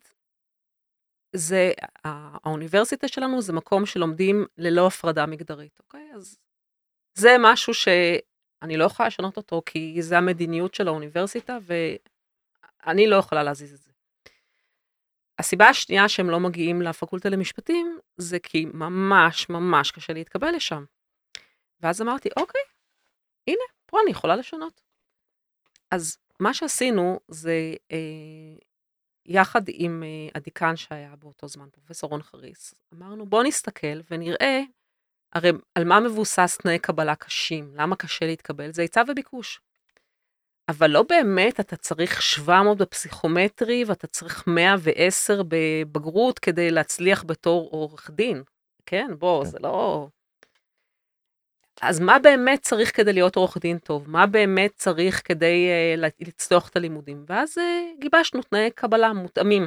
זה, 1.37 1.73
האוניברסיטה 2.05 3.09
שלנו 3.09 3.43
זה 3.43 3.53
מקום 3.53 3.87
שלומדים 3.87 4.47
ללא 4.59 4.87
הפרדה 4.87 5.27
מגדרית, 5.27 5.81
אוקיי? 5.81 6.11
אז 6.15 6.39
זה 7.19 7.37
משהו 7.41 7.75
שאני 8.65 8.77
לא 8.77 8.85
יכולה 8.85 9.07
לשנות 9.07 9.37
אותו, 9.37 9.63
כי 9.67 10.03
זה 10.03 10.19
המדיניות 10.19 10.75
של 10.75 10.89
האוניברסיטה, 10.89 11.59
ואני 11.63 13.07
לא 13.07 13.17
יכולה 13.17 13.43
להזיז 13.43 13.75
את 13.75 13.81
זה. 13.81 13.91
הסיבה 15.39 15.69
השנייה 15.69 16.09
שהם 16.09 16.31
לא 16.31 16.41
מגיעים 16.41 16.83
לפקולטה 16.83 17.29
למשפטים, 17.29 17.99
זה 18.17 18.39
כי 18.39 18.67
ממש 18.75 19.49
ממש 19.49 19.91
קשה 19.91 20.13
להתקבל 20.13 20.51
לשם. 20.51 20.85
ואז 21.81 22.03
אמרתי, 22.03 22.29
אוקיי, 22.37 22.61
הנה, 23.47 23.65
פה 23.87 23.99
אני 24.03 24.11
יכולה 24.11 24.37
לשנות. 24.37 24.83
אז 25.91 26.19
מה 26.41 26.55
שעשינו 26.55 27.21
זה, 27.29 27.75
אה, 27.93 27.97
יחד 29.27 29.63
עם 29.69 30.03
אה, 30.03 30.29
הדיקן 30.35 30.77
שהיה 30.77 31.17
באותו 31.17 31.49
זמן, 31.49 31.69
פרופסור 31.71 32.11
רון 32.11 32.23
חריס, 32.23 32.75
אמרנו, 32.95 33.27
בוא 33.27 33.43
נסתכל 33.43 34.01
ונראה, 34.11 34.61
הרי 35.35 35.51
על 35.75 35.85
מה 35.85 36.01
מבוסס 36.01 36.59
תנאי 36.63 36.79
קבלה 36.79 37.15
קשים, 37.15 37.71
למה 37.75 37.97
קשה 37.97 38.27
להתקבל? 38.27 38.73
זה 38.73 38.83
היצע 38.83 39.03
וביקוש. 39.09 39.61
אבל 40.69 40.91
לא 40.91 41.03
באמת 41.09 41.61
אתה 41.61 41.77
צריך 41.77 42.23
700 42.23 42.79
בפסיכומטרי 42.79 43.85
ואתה 43.87 44.07
צריך 44.07 44.45
110 44.47 45.43
בבגרות 45.49 46.39
כדי 46.39 46.71
להצליח 46.71 47.25
בתור 47.25 47.69
עורך 47.71 48.11
דין. 48.11 48.43
כן, 48.87 49.07
בוא, 49.19 49.45
כן. 49.45 49.51
זה 49.51 49.59
לא... 49.61 50.09
אז 51.81 52.01
מה 52.01 52.19
באמת 52.19 52.63
צריך 52.63 52.97
כדי 52.97 53.13
להיות 53.13 53.37
עורך 53.37 53.59
דין 53.59 53.79
טוב? 53.79 54.11
מה 54.11 54.27
באמת 54.27 54.73
צריך 54.77 55.23
כדי 55.25 55.69
uh, 55.97 56.27
לצלוח 56.29 56.69
את 56.69 56.77
הלימודים? 56.77 57.25
ואז 57.29 57.59
uh, 57.59 58.01
גיבשנו 58.01 58.43
תנאי 58.43 58.71
קבלה 58.71 59.13
מותאמים. 59.13 59.67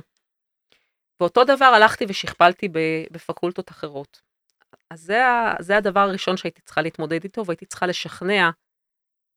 ואותו 1.19 1.43
דבר 1.43 1.65
הלכתי 1.65 2.05
ושכפלתי 2.07 2.69
בפקולטות 3.11 3.69
אחרות. 3.69 4.26
אז 4.89 5.01
זה, 5.01 5.21
זה 5.59 5.77
הדבר 5.77 5.99
הראשון 5.99 6.37
שהייתי 6.37 6.61
צריכה 6.61 6.81
להתמודד 6.81 7.23
איתו, 7.23 7.45
והייתי 7.45 7.65
צריכה 7.65 7.87
לשכנע 7.87 8.49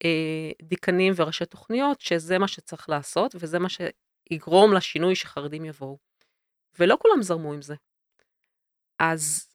אה, 0.04 0.50
דיקנים 0.62 1.12
וראשי 1.16 1.44
תוכניות 1.44 2.00
שזה 2.00 2.38
מה 2.38 2.48
שצריך 2.48 2.88
לעשות, 2.88 3.34
וזה 3.38 3.58
מה 3.58 3.68
שיגרום 3.68 4.74
לשינוי 4.74 5.14
שחרדים 5.14 5.64
יבואו. 5.64 5.98
ולא 6.78 6.96
כולם 7.00 7.22
זרמו 7.22 7.52
עם 7.52 7.62
זה. 7.62 7.74
אז 8.98 9.48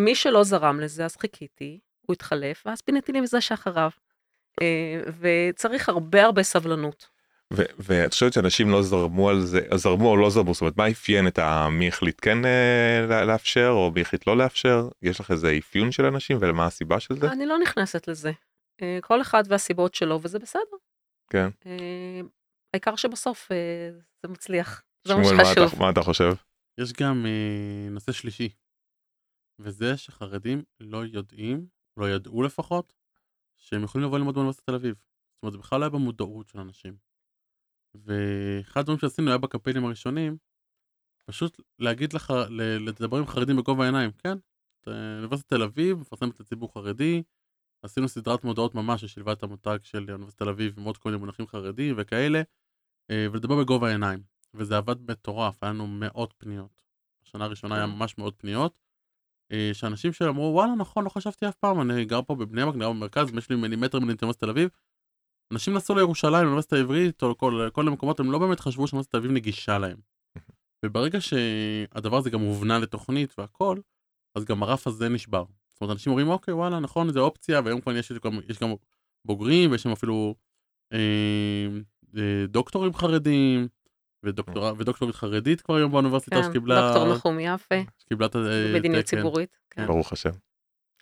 מי 0.00 0.14
שלא 0.14 0.44
זרם 0.44 0.80
לזה, 0.80 1.04
אז 1.04 1.16
חיכיתי, 1.16 1.80
הוא 2.00 2.14
התחלף, 2.14 2.62
ואז 2.66 2.80
פיניתי 2.80 3.12
לי 3.12 3.20
מזה 3.20 3.40
שאחריו. 3.40 3.90
אה, 4.62 5.00
וצריך 5.20 5.88
הרבה 5.88 6.24
הרבה 6.24 6.42
סבלנות. 6.42 7.13
ואת 7.78 8.12
חושבת 8.12 8.32
שאנשים 8.32 8.70
לא 8.70 8.82
זרמו 8.82 9.30
על 9.30 9.40
זה, 9.40 9.60
זרמו 9.74 10.08
או 10.10 10.16
לא 10.16 10.30
זרמו, 10.30 10.52
זאת 10.54 10.60
אומרת 10.60 10.76
מה 10.76 10.90
אפיין 10.90 11.28
את 11.28 11.38
ה- 11.38 11.68
מי 11.70 11.88
החליט 11.88 12.18
כן 12.22 12.38
אה, 12.44 13.24
לאפשר 13.26 13.68
או 13.70 13.90
מי 13.94 14.00
החליט 14.00 14.26
לא 14.26 14.36
לאפשר? 14.36 14.88
יש 15.02 15.20
לך 15.20 15.30
איזה 15.30 15.54
אפיון 15.58 15.92
של 15.92 16.04
אנשים 16.04 16.38
ומה 16.40 16.66
הסיבה 16.66 17.00
של 17.00 17.16
זה? 17.20 17.32
אני 17.32 17.46
לא 17.46 17.58
נכנסת 17.58 18.08
לזה. 18.08 18.32
אה, 18.82 18.98
כל 19.02 19.20
אחד 19.20 19.42
והסיבות 19.48 19.94
שלו, 19.94 20.18
וזה 20.22 20.38
בסדר. 20.38 20.76
כן. 21.30 21.48
אה, 21.66 22.20
העיקר 22.74 22.96
שבסוף 22.96 23.52
אה, 23.52 23.90
זה 24.22 24.28
מצליח. 24.28 24.82
זה 25.06 25.14
מה 25.14 25.24
שחשוב. 25.24 25.68
אתה- 25.72 25.76
מה 25.82 25.90
אתה 25.90 26.02
חושב? 26.02 26.32
יש 26.80 26.92
גם 26.92 27.26
אה, 27.26 27.90
נושא 27.90 28.12
שלישי, 28.12 28.48
וזה 29.60 29.96
שחרדים 29.96 30.62
לא 30.80 31.04
יודעים, 31.12 31.66
לא 31.96 32.10
ידעו 32.10 32.42
לפחות, 32.42 32.94
שהם 33.58 33.84
יכולים 33.84 34.06
לבוא 34.06 34.18
ללמוד 34.18 34.34
באוניברסיטת 34.34 34.66
תל 34.66 34.74
אביב. 34.74 34.94
זאת 34.94 35.42
אומרת, 35.42 35.52
זה 35.52 35.58
בכלל 35.58 35.80
לא 35.80 35.84
היה 35.84 35.90
במודעות 35.90 36.48
של 36.48 36.58
אנשים. 36.58 36.96
ואחד 37.94 38.80
הדברים 38.80 38.98
שעשינו 38.98 39.28
היה 39.28 39.38
בקמפיינים 39.38 39.84
הראשונים, 39.84 40.36
פשוט 41.30 41.60
להגיד 41.78 42.12
לך, 42.12 42.32
ל- 42.50 42.88
לדבר 42.88 43.16
עם 43.18 43.26
חרדים 43.26 43.56
בגובה 43.56 43.82
העיניים, 43.84 44.10
כן, 44.12 44.38
אה, 44.88 45.16
אוניברסיטת 45.16 45.48
תל 45.48 45.62
אביב 45.62 45.98
מפרסמת 45.98 46.40
לציבור 46.40 46.74
חרדי, 46.74 47.22
עשינו 47.82 48.08
סדרת 48.08 48.44
מודעות 48.44 48.74
ממש 48.74 49.00
ששילבה 49.00 49.32
את 49.32 49.42
המותג 49.42 49.78
של 49.82 50.10
אוניברסיטת 50.10 50.42
תל 50.42 50.48
אביב 50.48 50.74
עם 50.78 50.84
עוד 50.84 50.98
כל 50.98 51.08
מיני 51.08 51.20
מונחים 51.20 51.46
חרדיים 51.46 51.94
וכאלה, 51.98 52.42
אה, 53.10 53.26
ולדבר 53.32 53.56
בגובה 53.62 53.88
העיניים. 53.88 54.22
וזה 54.54 54.76
עבד 54.76 55.10
מטורף, 55.10 55.62
היה 55.62 55.72
לנו 55.72 55.86
מאות 55.86 56.34
פניות. 56.38 56.82
בשנה 57.24 57.44
הראשונה 57.44 57.76
היה 57.76 57.86
ממש 57.86 58.18
מאות 58.18 58.34
פניות. 58.38 58.78
אה, 59.52 59.70
שאנשים 59.72 60.12
שאמרו 60.12 60.52
וואלה 60.54 60.74
נכון 60.74 61.04
לא 61.04 61.08
חשבתי 61.08 61.48
אף 61.48 61.54
פעם 61.54 61.80
אני 61.80 62.04
גר 62.04 62.22
פה 62.22 62.34
בבני 62.34 62.64
ברק, 62.64 62.76
גר 62.76 62.90
במרכז 62.90 63.34
יש 63.38 63.50
לי 63.50 63.56
מילימטר 63.56 63.98
מאוניברסיטת 63.98 64.40
תל 64.40 64.50
אביב. 64.50 64.70
אנשים 65.54 65.74
נסעו 65.74 65.94
לירושלים 65.94 66.44
לאוניברסיטה 66.44 66.76
העברית 66.76 67.22
או 67.22 67.38
כל, 67.38 67.68
כל 67.72 67.88
המקומות 67.88 68.20
הם 68.20 68.32
לא 68.32 68.38
באמת 68.38 68.60
חשבו 68.60 68.86
שאוניברסיטת 68.86 69.12
תל 69.12 69.18
אביב 69.18 69.30
נגישה 69.30 69.78
להם. 69.78 69.96
וברגע 70.84 71.20
שהדבר 71.20 72.16
הזה 72.16 72.30
גם 72.30 72.40
הובנה 72.40 72.78
לתוכנית 72.78 73.34
והכל 73.38 73.78
אז 74.34 74.44
גם 74.44 74.62
הרף 74.62 74.86
הזה 74.86 75.08
נשבר. 75.08 75.44
זאת 75.72 75.80
אומרת 75.80 75.94
אנשים 75.94 76.10
אומרים 76.10 76.28
אוקיי 76.28 76.54
וואלה 76.54 76.80
נכון 76.80 77.12
זה 77.12 77.20
אופציה 77.20 77.60
והיום 77.64 77.80
כבר 77.80 77.96
יש, 77.96 78.12
יש 78.48 78.58
גם 78.58 78.74
בוגרים 79.24 79.70
ויש 79.70 79.82
שם 79.82 79.90
אפילו 79.90 80.34
אה, 80.92 80.98
אה, 82.16 82.46
דוקטורים 82.48 82.94
חרדים 82.94 83.68
ודוקטור, 84.22 84.74
ודוקטורית 84.78 85.14
חרדית 85.14 85.60
כבר 85.60 85.76
היום 85.76 85.92
באוניברסיטה 85.92 86.36
כן, 86.36 86.42
שקיבלה... 86.42 86.92
דוקטור 86.92 87.14
נחום 87.14 87.40
יפה, 87.40 87.74
שקיבלה 87.98 88.26
את 88.26 88.34
ה... 88.34 88.38
מדיניות 88.74 89.04
תקן. 89.04 89.16
ציבורית. 89.16 89.56
כן. 89.70 89.86
ברוך 89.86 90.12
השם. 90.12 90.30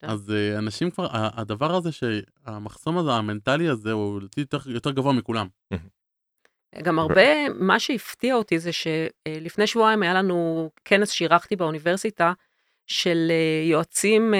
כן. 0.03 0.09
אז 0.11 0.31
אה, 0.31 0.59
אנשים 0.59 0.91
כבר, 0.91 1.07
ה- 1.07 1.41
הדבר 1.41 1.75
הזה 1.75 1.91
שהמחסום 1.93 2.99
הזה 2.99 3.11
המנטלי 3.12 3.69
הזה 3.69 3.93
הוא 3.93 4.19
לדעתי 4.21 4.41
יותר, 4.41 4.59
יותר 4.67 4.91
גבוה 4.91 5.12
מכולם. 5.12 5.47
גם 6.83 6.99
הרבה, 6.99 7.49
מה 7.49 7.81
שהפתיע 7.81 8.35
אותי 8.35 8.59
זה 8.59 8.71
שלפני 8.73 9.67
שבועיים 9.67 10.03
היה 10.03 10.15
לנו 10.15 10.71
כנס 10.85 11.11
שאירחתי 11.11 11.57
באוניברסיטה 11.57 12.33
של 12.87 13.27
אה, 13.31 13.69
יועצים 13.71 14.35
אה, 14.35 14.38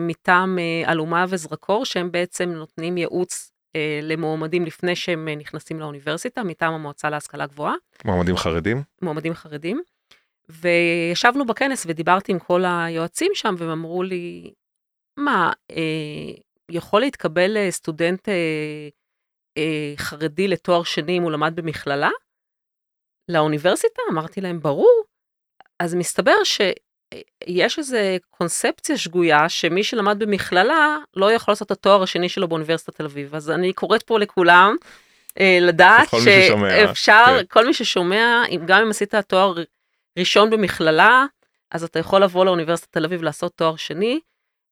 מטעם 0.00 0.58
אה, 0.58 0.92
אלומה 0.92 1.24
וזרקור, 1.28 1.84
שהם 1.84 2.12
בעצם 2.12 2.48
נותנים 2.48 2.96
ייעוץ 2.98 3.50
אה, 3.76 4.00
למועמדים 4.02 4.64
לפני 4.66 4.96
שהם 4.96 5.28
אה, 5.28 5.34
נכנסים 5.36 5.80
לאוניברסיטה, 5.80 6.42
מטעם 6.42 6.72
המועצה 6.74 7.10
להשכלה 7.10 7.46
גבוהה. 7.46 7.74
מועמדים 8.04 8.36
חרדים? 8.36 8.82
מועמדים 9.02 9.34
חרדים. 9.34 9.82
וישבנו 10.48 11.46
בכנס 11.46 11.86
ודיברתי 11.88 12.32
עם 12.32 12.38
כל 12.38 12.64
היועצים 12.66 13.30
שם, 13.34 13.54
והם 13.58 13.70
אמרו 13.70 14.02
לי, 14.02 14.52
מה, 15.16 15.52
אה, 15.70 15.76
יכול 16.70 17.00
להתקבל 17.00 17.56
אה, 17.56 17.70
סטודנט 17.70 18.28
אה, 18.28 18.88
אה, 19.58 19.92
חרדי 19.96 20.48
לתואר 20.48 20.82
שני 20.82 21.18
אם 21.18 21.22
הוא 21.22 21.30
למד 21.32 21.52
במכללה? 21.56 22.10
לאוניברסיטה? 23.28 24.02
אמרתי 24.12 24.40
להם, 24.40 24.60
ברור. 24.60 25.02
אז 25.80 25.94
מסתבר 25.94 26.36
שיש 26.44 27.78
איזו 27.78 27.96
קונספציה 28.30 28.98
שגויה, 28.98 29.48
שמי 29.48 29.84
שלמד 29.84 30.18
במכללה 30.18 30.98
לא 31.16 31.32
יכול 31.32 31.52
לעשות 31.52 31.66
את 31.66 31.70
התואר 31.70 32.02
השני 32.02 32.28
שלו 32.28 32.48
באוניברסיטת 32.48 32.94
תל 32.96 33.04
אביב. 33.04 33.34
אז 33.34 33.50
אני 33.50 33.72
קוראת 33.72 34.02
פה 34.02 34.18
לכולם 34.18 34.76
אה, 35.40 35.58
לדעת 35.60 36.08
שאפשר, 36.24 37.24
כן. 37.26 37.44
כל 37.50 37.66
מי 37.66 37.74
ששומע, 37.74 38.42
אם- 38.50 38.66
גם 38.66 38.80
אם 38.82 38.90
עשית 38.90 39.14
תואר 39.14 39.54
ראשון 40.18 40.50
במכללה, 40.50 41.24
אז 41.70 41.84
אתה 41.84 41.98
יכול 41.98 42.22
לבוא 42.22 42.44
לאוניברסיטת 42.44 42.92
תל 42.92 43.04
אביב 43.04 43.22
לעשות 43.22 43.52
תואר 43.56 43.76
שני, 43.76 44.20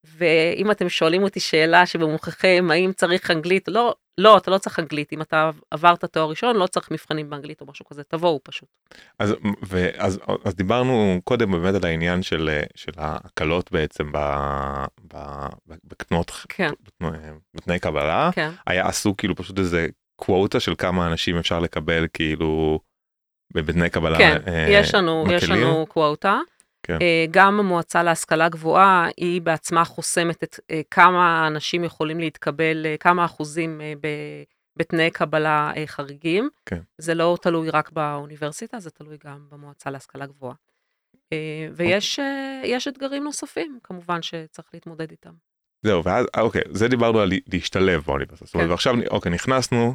ואם 0.04 0.70
אתם 0.70 0.88
שואלים 0.88 1.22
אותי 1.22 1.40
שאלה 1.40 1.86
שבמוחכם, 1.86 2.68
האם 2.70 2.92
צריך 2.92 3.30
אנגלית, 3.30 3.68
לא, 3.68 3.94
לא, 4.18 4.36
אתה 4.36 4.50
לא 4.50 4.58
צריך 4.58 4.78
אנגלית. 4.78 5.12
אם 5.12 5.22
אתה 5.22 5.50
עברת 5.70 6.04
תואר 6.04 6.28
ראשון, 6.28 6.56
לא 6.56 6.66
צריך 6.66 6.90
מבחנים 6.90 7.30
באנגלית 7.30 7.60
או 7.60 7.66
משהו 7.66 7.84
כזה, 7.84 8.02
תבואו 8.04 8.40
פשוט. 8.42 8.68
אז, 9.18 9.34
ואז, 9.62 10.20
אז 10.44 10.54
דיברנו 10.54 11.20
קודם 11.24 11.52
באמת 11.52 11.74
על 11.74 11.84
העניין 11.84 12.22
של, 12.22 12.60
של 12.74 12.92
ההקלות 12.96 13.72
בעצם 13.72 14.12
ב, 14.12 14.18
ב, 15.14 15.36
בקנות, 15.84 16.30
כן, 16.48 16.70
בתנאי 17.54 17.78
קבלה. 17.78 18.30
כן. 18.34 18.50
היה 18.66 18.88
עשו 18.88 19.16
כאילו 19.16 19.36
פשוט 19.36 19.58
איזה 19.58 19.86
קווטה 20.16 20.60
של 20.60 20.74
כמה 20.78 21.06
אנשים 21.06 21.38
אפשר 21.38 21.60
לקבל 21.60 22.06
כאילו 22.12 22.80
בתנאי 23.54 23.90
קבלה. 23.90 24.18
כן, 24.18 24.36
אה, 24.46 24.66
יש 24.68 24.94
לנו, 24.94 25.24
יש 25.30 25.44
מקלים. 25.44 25.62
לנו 25.62 25.86
קוואטה. 25.88 26.38
כן. 26.82 26.98
אה, 27.02 27.26
גם 27.30 27.60
המועצה 27.60 28.02
להשכלה 28.02 28.48
גבוהה, 28.48 29.08
היא 29.16 29.42
בעצמה 29.42 29.84
חוסמת 29.84 30.44
את 30.44 30.60
אה, 30.70 30.80
כמה 30.90 31.46
אנשים 31.46 31.84
יכולים 31.84 32.20
להתקבל, 32.20 32.86
אה, 32.86 32.96
כמה 32.96 33.24
אחוזים 33.24 33.80
ב- 34.00 34.42
בתנאי 34.76 35.10
קבלה 35.10 35.72
חריגים. 35.86 36.48
כן. 36.66 36.80
זה 36.98 37.14
לא 37.14 37.38
תלוי 37.42 37.70
רק 37.70 37.90
באוניברסיטה, 37.90 38.80
זה 38.80 38.90
תלוי 38.90 39.16
גם 39.24 39.46
במועצה 39.50 39.90
להשכלה 39.90 40.26
גבוהה. 40.26 40.54
אה, 41.32 41.68
ויש 41.72 42.20
יש 42.64 42.88
אתגרים 42.88 43.24
נוספים, 43.24 43.78
כמובן 43.82 44.22
שצריך 44.22 44.68
להתמודד 44.74 45.10
איתם. 45.10 45.32
זהו, 45.82 46.04
ואז, 46.04 46.26
אוקיי, 46.36 46.62
זה 46.70 46.88
דיברנו 46.88 47.20
על 47.20 47.32
להשתלב 47.52 48.02
באוניברסיטה. 48.06 48.46
זאת 48.46 48.54
אומרת, 48.54 48.66
כן. 48.66 48.70
ועכשיו, 48.70 48.94
אוקיי, 49.10 49.32
נכנסנו, 49.32 49.94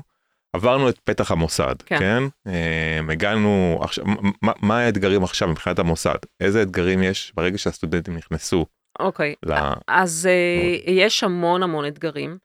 עברנו 0.54 0.90
את 0.90 1.00
פתח 1.00 1.32
המוסד, 1.32 1.76
כן. 1.86 2.00
כן? 2.00 2.24
אה, 2.48 3.00
הגענו, 3.12 3.80
עכשיו, 3.82 4.06
מה, 4.42 4.52
מה 4.62 4.80
האתגרים 4.80 5.24
עכשיו 5.24 5.48
מבחינת 5.48 5.80
המוסד? 5.80 6.18
איזה 6.40 6.62
אתגרים 6.62 7.04
יש 7.04 7.34
ברגע 7.36 7.58
שהסטודנטים 7.58 8.16
נכנסו 8.18 8.66
אוקיי, 9.00 9.36
ל... 9.46 9.54
אז 9.88 10.28
אה, 10.30 10.92
יש 10.92 11.24
המון 11.24 11.64
המון 11.64 11.88
אתגרים, 11.88 12.38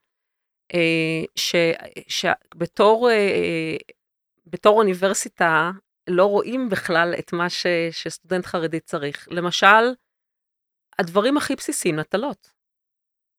אה, 0.73 1.23
ש- 1.35 1.55
שבתור 2.07 3.09
אה, 3.11 3.77
בתור 4.45 4.77
אוניברסיטה 4.77 5.71
לא 6.09 6.25
רואים 6.25 6.69
בכלל 6.69 7.13
את 7.19 7.33
מה 7.33 7.49
ש, 7.49 7.65
שסטודנט 7.91 8.45
חרדי 8.45 8.79
צריך. 8.79 9.27
למשל, 9.31 9.93
הדברים 10.99 11.37
הכי 11.37 11.55
בסיסיים, 11.55 11.95
נטלות. 11.95 12.51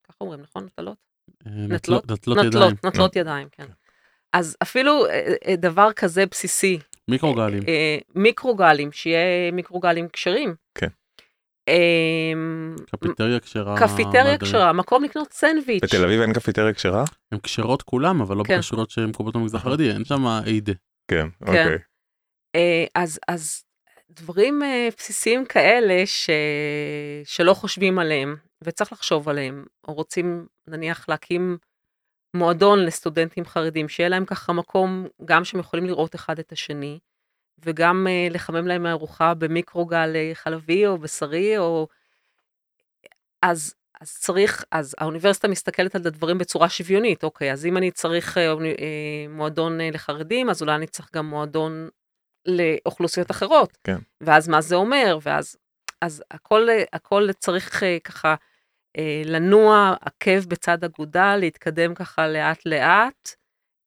ככה 0.05 0.17
אומרים, 0.21 0.41
נכון? 0.41 0.65
נטלות? 0.65 0.99
נטלות? 1.47 2.11
נטלות 2.11 2.39
ידיים. 2.45 2.49
נטלות, 2.49 2.85
נטלות 2.85 3.17
ידיים, 3.17 3.49
כן. 3.49 3.67
אז 4.35 4.57
אפילו 4.63 5.07
אה, 5.07 5.35
אה, 5.47 5.57
דבר 5.57 5.93
כזה 5.93 6.27
בסיסי, 6.27 6.79
מיקרוגלים. 7.09 7.63
אה, 7.69 7.99
מיקרוגלים, 8.15 8.93
שיהיה 8.93 9.51
מיקרוגלים 9.53 10.09
כשרים. 10.09 10.55
כן. 10.79 10.89
אה, 11.69 12.33
קפיטריה 12.91 13.41
כשרה. 13.41 13.79
קפיטריה. 13.79 14.39
כשרה, 14.39 14.73
מקום 14.73 15.05
לקנות 15.05 15.33
סנדוויץ'. 15.33 15.85
בתל 15.85 16.05
אביב 16.05 16.21
אין 16.21 16.33
קפיטריה 16.33 16.73
כשרה? 16.73 17.05
הן 17.33 17.39
כשרות 17.39 17.83
כולם, 17.83 18.21
אבל 18.21 18.37
לא 18.37 18.45
כן. 18.45 18.57
בכשרות 18.57 18.91
שהן 18.91 19.09
מקומות 19.11 19.37
במגזר 19.37 19.59
החרדי, 19.59 19.91
אין 19.91 20.05
שם 20.05 20.27
איידה. 20.47 20.73
כן, 21.11 21.27
אוקיי. 21.41 21.79
אה, 22.57 22.85
אז, 22.95 23.19
אז 23.29 23.65
דברים 24.11 24.63
בסיסיים 24.97 25.45
כאלה 25.45 26.07
ש... 26.07 26.31
שלא 27.25 27.55
חושבים 27.55 27.99
עליהם, 27.99 28.37
וצריך 28.65 28.93
לחשוב 28.93 29.29
עליהם, 29.29 29.65
או 29.89 29.95
רוצים 29.95 30.47
נניח 30.69 31.09
להקים 31.09 31.59
מועדון 32.35 32.85
לסטודנטים 32.85 33.45
חרדים, 33.45 33.89
שיהיה 33.89 34.09
להם 34.09 34.25
ככה 34.25 34.53
מקום, 34.53 35.07
גם 35.25 35.45
שהם 35.45 35.61
יכולים 35.61 35.87
לראות 35.87 36.15
אחד 36.15 36.39
את 36.39 36.53
השני, 36.53 36.99
וגם 37.65 38.07
אה, 38.11 38.29
לחמם 38.31 38.67
להם 38.67 38.87
ארוחה 38.87 39.35
במיקרוגל 39.35 40.13
אה, 40.17 40.31
חלבי 40.35 40.87
או 40.87 40.99
בשרי, 40.99 41.59
או... 41.59 41.89
אז, 43.43 43.75
אז 44.01 44.19
צריך, 44.19 44.65
אז 44.71 44.95
האוניברסיטה 44.99 45.49
מסתכלת 45.49 45.95
על 45.95 46.03
הדברים 46.07 46.39
בצורה 46.39 46.69
שוויונית, 46.69 47.25
אוקיי, 47.25 47.53
אז 47.53 47.67
אם 47.67 47.77
אני 47.77 47.91
צריך 47.91 48.39
אוני- 48.39 48.71
אה, 48.79 49.27
מועדון 49.29 49.81
אה, 49.81 49.91
לחרדים, 49.93 50.51
אז 50.51 50.63
אולי 50.63 50.75
אני 50.75 50.87
צריך 50.87 51.09
גם 51.15 51.27
מועדון 51.27 51.89
לאוכלוסיות 52.47 53.31
אחרות. 53.31 53.79
כן. 53.85 53.97
ואז 54.21 54.49
מה 54.49 54.61
זה 54.61 54.75
אומר, 54.75 55.19
ואז, 55.23 55.57
אז 56.01 56.23
הכל, 56.31 56.69
הכל 56.93 57.29
צריך 57.39 57.83
אה, 57.83 57.97
ככה 58.05 58.35
לנוע 59.25 59.95
עקב 60.01 60.45
בצד 60.49 60.85
אגודל, 60.85 61.37
להתקדם 61.41 61.95
ככה 61.95 62.29
לאט 62.29 62.67
לאט, 62.67 63.29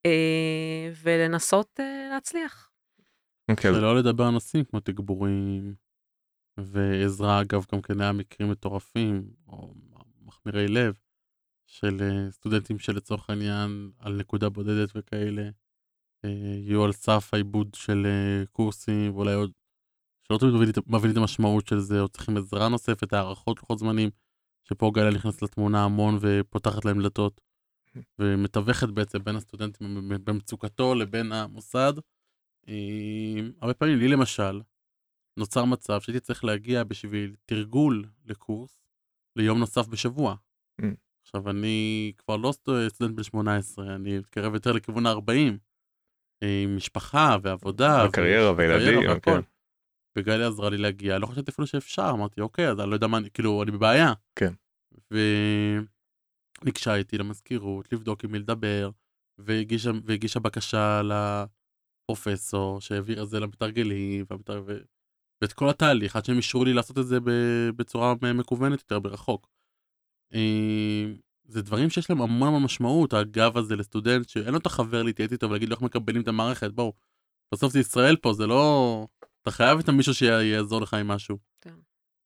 אה, 0.06 0.91
ולנסות 1.04 1.80
אה, 1.80 2.08
להצליח. 2.12 2.70
אוקיי, 3.52 3.72
אז- 3.72 3.76
שלא 3.78 3.98
לדבר 4.00 4.24
על 4.24 4.30
נושאים 4.30 4.63
כמו 4.63 4.80
תגבורים 4.80 5.76
ועזרה, 6.58 7.41
אגב, 7.41 7.65
גם 7.74 7.82
כן 7.82 8.02
היה 8.02 8.12
מקרים 8.12 8.52
מטורפים, 8.52 9.23
או 9.48 9.73
מחמירי 10.25 10.67
לב, 10.67 10.94
של 11.67 11.98
אה, 12.02 12.32
סטודנטים 12.32 12.79
שלצורך 12.79 13.29
העניין 13.29 13.92
על 14.00 14.13
נקודה 14.13 14.50
בודדת 14.50 14.90
וכאלה, 14.96 15.50
אה, 16.25 16.29
יהיו 16.65 16.84
על 16.84 16.92
סף 16.92 17.29
העיבוד 17.34 17.73
של 17.73 18.06
אה, 18.06 18.46
קורסים, 18.52 19.15
ואולי 19.15 19.34
עוד, 19.34 19.52
שלא 20.27 20.38
תמיד 20.38 20.54
מבינים 20.88 21.12
את 21.12 21.17
המשמעות 21.17 21.67
של 21.67 21.79
זה, 21.79 22.02
או 22.02 22.08
צריכים 22.08 22.38
עזרה 22.38 22.69
נוספת, 22.69 23.13
הערכות 23.13 23.58
לוחות 23.60 23.79
זמנים, 23.79 24.10
שפה 24.70 24.92
גליה 24.94 25.12
נכנסת 25.12 25.42
לתמונה 25.42 25.84
המון 25.84 26.18
ופותחת 26.22 26.86
להם 26.86 27.02
דלתות, 27.02 27.42
ומתווכת 28.20 28.90
בעצם 28.90 29.24
בין 29.24 29.36
הסטודנטים 29.36 30.10
במצוקתו 30.24 30.96
לבין 30.96 31.32
המוסד. 31.32 31.94
אה, 32.70 32.74
הרבה 33.62 33.74
פעמים 33.74 33.98
לי 34.00 34.08
למשל, 34.08 34.62
נוצר 35.38 35.65
מצב 35.65 36.02
שהייתי 36.02 36.20
צריך 36.20 36.44
להגיע 36.44 36.84
בשביל 36.84 37.36
תרגול 37.46 38.06
לקורס 38.26 38.80
ליום 39.36 39.60
נוסף 39.60 39.88
בשבוע. 39.88 40.36
Mm. 40.82 40.86
עכשיו 41.24 41.50
אני 41.50 42.12
כבר 42.18 42.38
לא 42.38 42.52
סטו- 42.52 42.90
סטודנט 42.90 43.15
בן 43.15 43.24
18, 43.24 43.96
אני 43.96 44.20
מתקרב 44.20 44.54
יותר 44.54 44.72
לכיוון 44.72 45.06
ה-40, 45.06 45.58
עם 46.44 46.76
משפחה 46.76 47.38
ועבודה. 47.42 48.06
וקריירה 48.10 48.54
וילדים, 48.58 49.10
והכל. 49.10 49.32
כן. 49.32 49.57
וגלי 50.18 50.44
עזרה 50.44 50.70
לי 50.70 50.78
להגיע, 50.78 51.18
לא 51.18 51.26
חשבתי 51.26 51.52
אפילו 51.52 51.68
שאפשר, 51.68 52.10
אמרתי, 52.13 52.42
אוקיי, 52.42 52.70
אז 52.70 52.80
אני 52.80 52.90
לא 52.90 52.96
יודע 52.96 53.08
מה, 53.08 53.30
כאילו, 53.34 53.63
אני 53.63 53.72
בבעיה. 53.72 54.13
כן. 54.36 54.54
וניגשה 56.62 56.96
איתי 56.96 57.18
למזכירות, 57.18 57.94
לבדוק 57.94 58.24
עם 58.24 58.32
מי 58.32 58.40
לדבר, 58.40 58.90
והגישה, 59.38 59.92
והגישה 60.06 60.40
בקשה 60.40 61.02
לפרופסור, 62.04 62.82
שהעביר 62.82 63.24
את 63.24 63.30
זה 63.30 63.40
למתרגלים, 63.40 64.26
והמתר... 64.30 64.63
ו... 64.65 64.78
ואת 65.42 65.54
כל 65.54 65.70
התהליך, 65.70 66.15
עד 66.15 66.26
שהם 66.26 66.38
אישרו 66.38 66.65
לי 66.65 66.74
לעשות 66.74 66.98
את 66.98 67.08
זה 67.08 67.18
בצורה 67.76 68.13
מקוונת 68.34 68.80
יותר, 68.80 69.00
ברחוק. 69.00 69.48
אה, 70.34 71.06
זה 71.48 71.62
דברים 71.62 71.90
שיש 71.90 72.10
להם 72.10 72.22
המון 72.22 72.48
המון 72.48 72.63
משמעות, 72.63 73.13
הגב 73.13 73.58
הזה 73.58 73.76
לסטודנט 73.76 74.30
שאין 74.30 74.54
לו 74.54 74.58
את 74.58 74.65
החבר 74.65 75.04
להתייעץ 75.04 75.32
איתו 75.32 75.50
ולהגיד 75.50 75.70
לו 75.70 75.76
איך 75.76 75.82
מקבלים 75.82 76.22
את 76.22 76.28
המערכת, 76.28 76.72
בואו. 76.72 76.94
בסוף 77.54 77.74
זה 77.74 77.80
ישראל 77.80 78.15
פה, 78.15 78.34
זה 78.34 78.48
לא... 78.48 79.08
אתה 79.48 79.56
חייב 79.56 79.79
את 79.79 79.89
המישהו 79.89 80.13
שיעזור 80.13 80.81
לך 80.81 80.93
עם 80.93 81.08
משהו. 81.08 81.37
כן. 81.62 81.75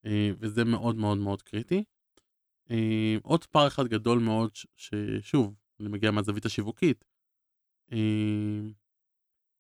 אה, 0.06 0.32
וזה 0.40 0.64
מאוד 0.66 0.96
מאוד 0.96 1.18
מאוד 1.18 1.42
קריטי. 1.42 1.84
אה, 2.72 3.16
עוד 3.24 3.46
פער 3.46 3.68
אחד 3.68 3.88
גדול 3.88 4.20
מאוד, 4.20 4.52
ששוב, 4.78 5.56
אני 5.80 5.90
מגיע 5.90 6.12
מהזווית 6.12 6.46
השיווקית. 6.46 7.06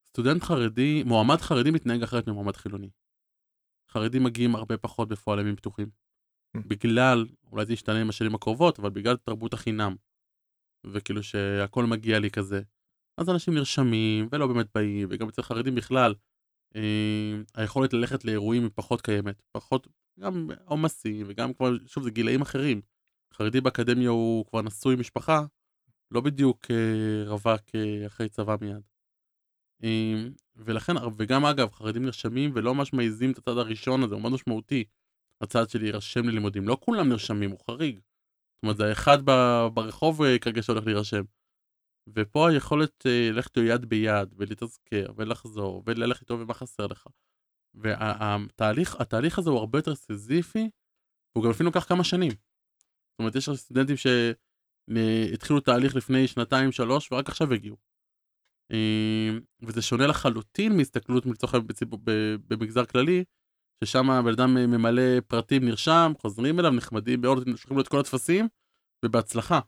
סטודנט 0.09 0.43
חרדי, 0.43 1.03
מועמד 1.03 1.37
חרדי 1.41 1.71
מתנהג 1.71 2.03
אחרת 2.03 2.27
ממועמד 2.27 2.55
חילוני. 2.55 2.89
חרדים 3.91 4.23
מגיעים 4.23 4.55
הרבה 4.55 4.77
פחות 4.77 5.07
בפועל 5.09 5.39
ימים 5.39 5.55
פתוחים. 5.55 5.89
Mm. 6.57 6.59
בגלל, 6.67 7.25
אולי 7.51 7.65
זה 7.65 7.73
ישתנה 7.73 8.01
עם 8.01 8.09
השנים 8.09 8.35
הקרובות, 8.35 8.79
אבל 8.79 8.89
בגלל 8.89 9.17
תרבות 9.17 9.53
החינם. 9.53 9.95
וכאילו 10.85 11.23
שהכל 11.23 11.85
מגיע 11.85 12.19
לי 12.19 12.31
כזה. 12.31 12.61
אז 13.17 13.29
אנשים 13.29 13.53
נרשמים 13.53 14.27
ולא 14.31 14.47
באמת 14.47 14.67
באים, 14.75 15.07
וגם 15.11 15.27
אצל 15.29 15.41
חרדים 15.41 15.75
בכלל, 15.75 16.11
אה, 16.11 16.30
היכולת 17.55 17.93
ללכת 17.93 18.25
לאירועים 18.25 18.63
היא 18.63 18.71
פחות 18.75 19.01
קיימת. 19.01 19.41
פחות, 19.51 19.87
גם 20.19 20.49
עומסים, 20.65 21.25
וגם 21.29 21.53
כבר, 21.53 21.71
שוב, 21.87 22.03
זה 22.03 22.11
גילאים 22.11 22.41
אחרים. 22.41 22.81
חרדי 23.33 23.61
באקדמיה 23.61 24.09
הוא 24.09 24.45
כבר 24.45 24.61
נשוי 24.61 24.95
משפחה, 24.95 25.45
לא 26.11 26.21
בדיוק 26.21 26.71
אה, 26.71 27.29
רווק 27.29 27.61
אה, 27.75 28.07
אחרי 28.07 28.29
צבא 28.29 28.55
מיד. 28.61 28.81
אה, 29.83 30.27
ולכן, 30.55 30.93
וגם 31.17 31.45
אגב, 31.45 31.71
חרדים 31.71 32.05
נרשמים 32.05 32.51
ולא 32.55 32.75
ממש 32.75 32.93
מעיזים 32.93 33.31
את 33.31 33.37
הצד 33.37 33.57
הראשון 33.57 34.03
הזה, 34.03 34.15
הוא 34.15 34.21
מאוד 34.21 34.33
משמעותי. 34.33 34.83
הצד 35.41 35.69
שלי 35.69 35.85
יירשם 35.85 36.27
ללימודים. 36.27 36.67
לא 36.67 36.77
כולם 36.79 37.09
נרשמים, 37.09 37.51
הוא 37.51 37.59
חריג. 37.67 37.95
זאת 37.95 38.63
אומרת, 38.63 38.77
זה 38.77 38.89
האחד 38.89 39.17
ברחוב 39.73 40.21
אה, 40.21 40.39
כרגע 40.39 40.61
שהולך 40.63 40.85
להירשם. 40.85 41.21
ופה 42.15 42.49
היכולת 42.49 43.05
אה, 43.05 43.29
ללכת 43.31 43.57
לו 43.57 43.63
יד 43.63 43.85
ביד, 43.85 44.33
ולתזכר, 44.37 45.05
ולחזור, 45.15 45.83
וללכת 45.85 46.21
איתו 46.21 46.39
ומה 46.39 46.53
חסר 46.53 46.87
לך. 46.87 47.07
והתהליך, 47.73 49.01
התהליך 49.01 49.39
הזה 49.39 49.49
הוא 49.49 49.59
הרבה 49.59 49.77
יותר 49.77 49.95
סזיפי, 49.95 50.69
והוא 51.35 51.43
גם 51.43 51.49
לפעמים 51.49 51.65
לוקח 51.65 51.83
כמה 51.83 52.03
שנים. 52.03 52.31
זאת 52.31 53.19
אומרת, 53.19 53.35
יש 53.35 53.49
סטודנטים 53.49 53.95
שהתחילו 53.97 55.59
תהליך 55.59 55.95
לפני 55.95 56.27
שנתיים, 56.27 56.71
שלוש, 56.71 57.11
ורק 57.11 57.29
עכשיו 57.29 57.53
הגיעו. 57.53 57.77
אה, 58.71 59.29
וזה 59.61 59.81
שונה 59.81 60.07
לחלוטין 60.07 60.77
מהסתכלות 60.77 61.25
לצורך 61.25 61.55
במגזר 62.47 62.85
כללי, 62.85 63.23
ששם 63.83 64.09
הבן 64.09 64.31
אדם 64.31 64.53
ממלא 64.53 65.19
פרטים, 65.27 65.65
נרשם, 65.65 66.11
חוזרים 66.21 66.59
אליו, 66.59 66.71
נחמדים 66.71 67.21
מאוד, 67.21 67.43
שולחים 67.55 67.77
לו 67.77 67.83
את 67.83 67.87
כל 67.87 67.99
הטפסים, 67.99 68.47
ובהצלחה. 69.05 69.59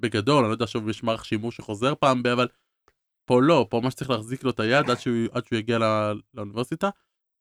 בגדול, 0.00 0.38
אני 0.38 0.48
לא 0.48 0.52
יודע 0.52 0.66
שוב 0.66 0.88
יש 0.88 1.02
מערך 1.02 1.24
שימוש 1.24 1.56
שחוזר 1.56 1.94
פעם 1.94 2.22
ב... 2.22 2.26
אבל 2.26 2.48
פה 3.28 3.42
לא, 3.42 3.66
פה 3.70 3.80
ממש 3.82 3.94
צריך 3.94 4.10
להחזיק 4.10 4.44
לו 4.44 4.50
את 4.50 4.60
היד 4.60 4.90
עד 4.90 4.98
שהוא, 4.98 5.14
עד 5.32 5.46
שהוא 5.46 5.58
יגיע 5.58 5.78
לא, 5.78 5.86
לאוניברסיטה, 6.34 6.90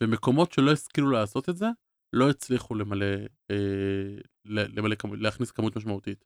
ומקומות 0.03 0.51
שלא 0.51 0.71
השכילו 0.71 1.11
לעשות 1.11 1.49
את 1.49 1.57
זה, 1.57 1.67
לא 2.13 2.29
הצליחו 2.29 2.75
למלא, 2.75 3.05
אה, 3.51 4.17
למלא 4.45 4.95
להכניס 5.11 5.51
כמות 5.51 5.75
משמעותית. 5.75 6.25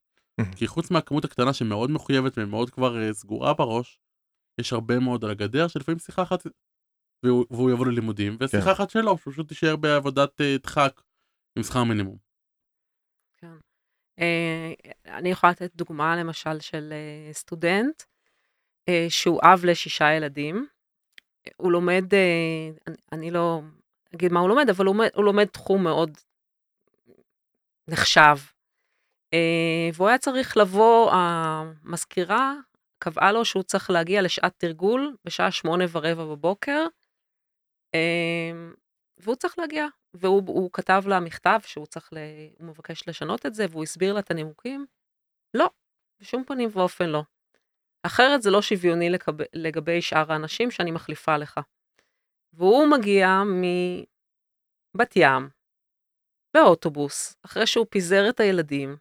כי 0.56 0.68
חוץ 0.68 0.92
מהכמות 0.92 1.26
הקטנה 1.26 1.54
שמאוד 1.54 1.92
מחויבת 1.92 2.34
ומאוד 2.38 2.70
כבר 2.70 3.02
אה, 3.02 3.14
סגורה 3.14 3.54
בראש, 3.54 4.00
יש 4.62 4.74
הרבה 4.74 5.00
מאוד 5.00 5.26
על 5.26 5.32
הגדר 5.32 5.68
שלפעמים 5.68 6.00
שיחה 6.00 6.24
אחת 6.24 6.48
והוא, 7.26 7.46
והוא 7.50 7.72
יבוא 7.72 7.86
ללימודים, 7.86 8.38
ושיחה 8.40 8.66
כן. 8.66 8.72
אחת 8.72 8.90
שלו, 8.90 9.18
שהוא 9.18 9.34
פשוט 9.34 9.48
תישאר 9.48 9.76
בעבודת 9.76 10.42
uh, 10.42 10.64
דחק 10.64 11.02
עם 11.58 11.64
שכר 11.64 11.84
מינימום. 11.84 12.18
Uh, 14.20 14.91
אני 15.07 15.30
יכולה 15.30 15.51
לתת 15.51 15.76
דוגמה 15.76 16.16
למשל 16.16 16.59
של 16.59 16.93
uh, 16.93 17.34
סטודנט, 17.34 18.03
uh, 18.89 18.93
שהוא 19.09 19.39
אב 19.43 19.66
לשישה 19.66 20.14
ילדים. 20.14 20.68
הוא 21.57 21.72
לומד, 21.72 22.03
אני, 23.12 23.32
לא 23.32 23.62
אגיד 24.16 24.32
מה 24.32 24.39
הוא 24.39 24.49
לומד, 24.49 24.70
אבל 24.70 24.86
הוא, 24.86 24.95
הוא 25.16 25.26
לומד 25.26 25.45
תחום 25.45 25.84
מאוד 25.84 26.18
נחשב. 27.88 28.36
והוא 29.93 30.07
היה 30.07 30.18
צריך 30.18 30.57
לבוא, 30.57 31.12
המזכירה 31.14 32.53
קבעה 32.99 33.32
לו 33.32 33.45
שהוא 33.45 33.64
צריך 33.64 33.89
להגיע 33.89 34.22
לשעת 34.22 34.53
תרגול 34.57 35.16
בשעה 35.26 35.51
שמונה 35.51 35.84
ורבע 35.91 36.26
בבוקר, 36.26 36.86
אמ, 37.93 38.74
והוא 39.22 39.36
צריך 39.36 39.59
להגיע, 39.59 39.86
והוא 40.13 40.69
כתב 40.74 41.03
לה 41.07 41.19
מכתב 41.19 41.59
שהוא 41.65 41.86
צריך, 41.86 42.13
ל... 42.13 42.17
הוא 42.59 42.67
מבקש 42.67 43.07
לשנות 43.07 43.45
את 43.45 43.53
זה, 43.53 43.65
והוא 43.69 43.84
הסביר 43.84 44.13
לה 44.13 44.19
את 44.19 44.32
הנימוקים. 44.32 44.86
לא, 45.53 45.69
בשום 46.22 46.43
פנים 46.43 46.69
ואופן 46.72 47.09
לא. 47.09 47.24
אחרת 48.03 48.41
זה 48.41 48.51
לא 48.51 48.61
שוויוני 48.61 49.09
לקב... 49.09 49.34
לגבי 49.53 50.01
שאר 50.01 50.32
האנשים 50.32 50.72
שאני 50.72 50.91
מחליפה 50.91 51.38
לך. 51.38 51.59
והוא 52.53 52.88
מגיע 52.88 53.28
מבת 54.95 55.13
ים, 55.15 55.49
באוטובוס, 56.53 57.36
אחרי 57.45 57.67
שהוא 57.67 57.86
פיזר 57.89 58.30
את 58.30 58.39
הילדים, 58.39 58.97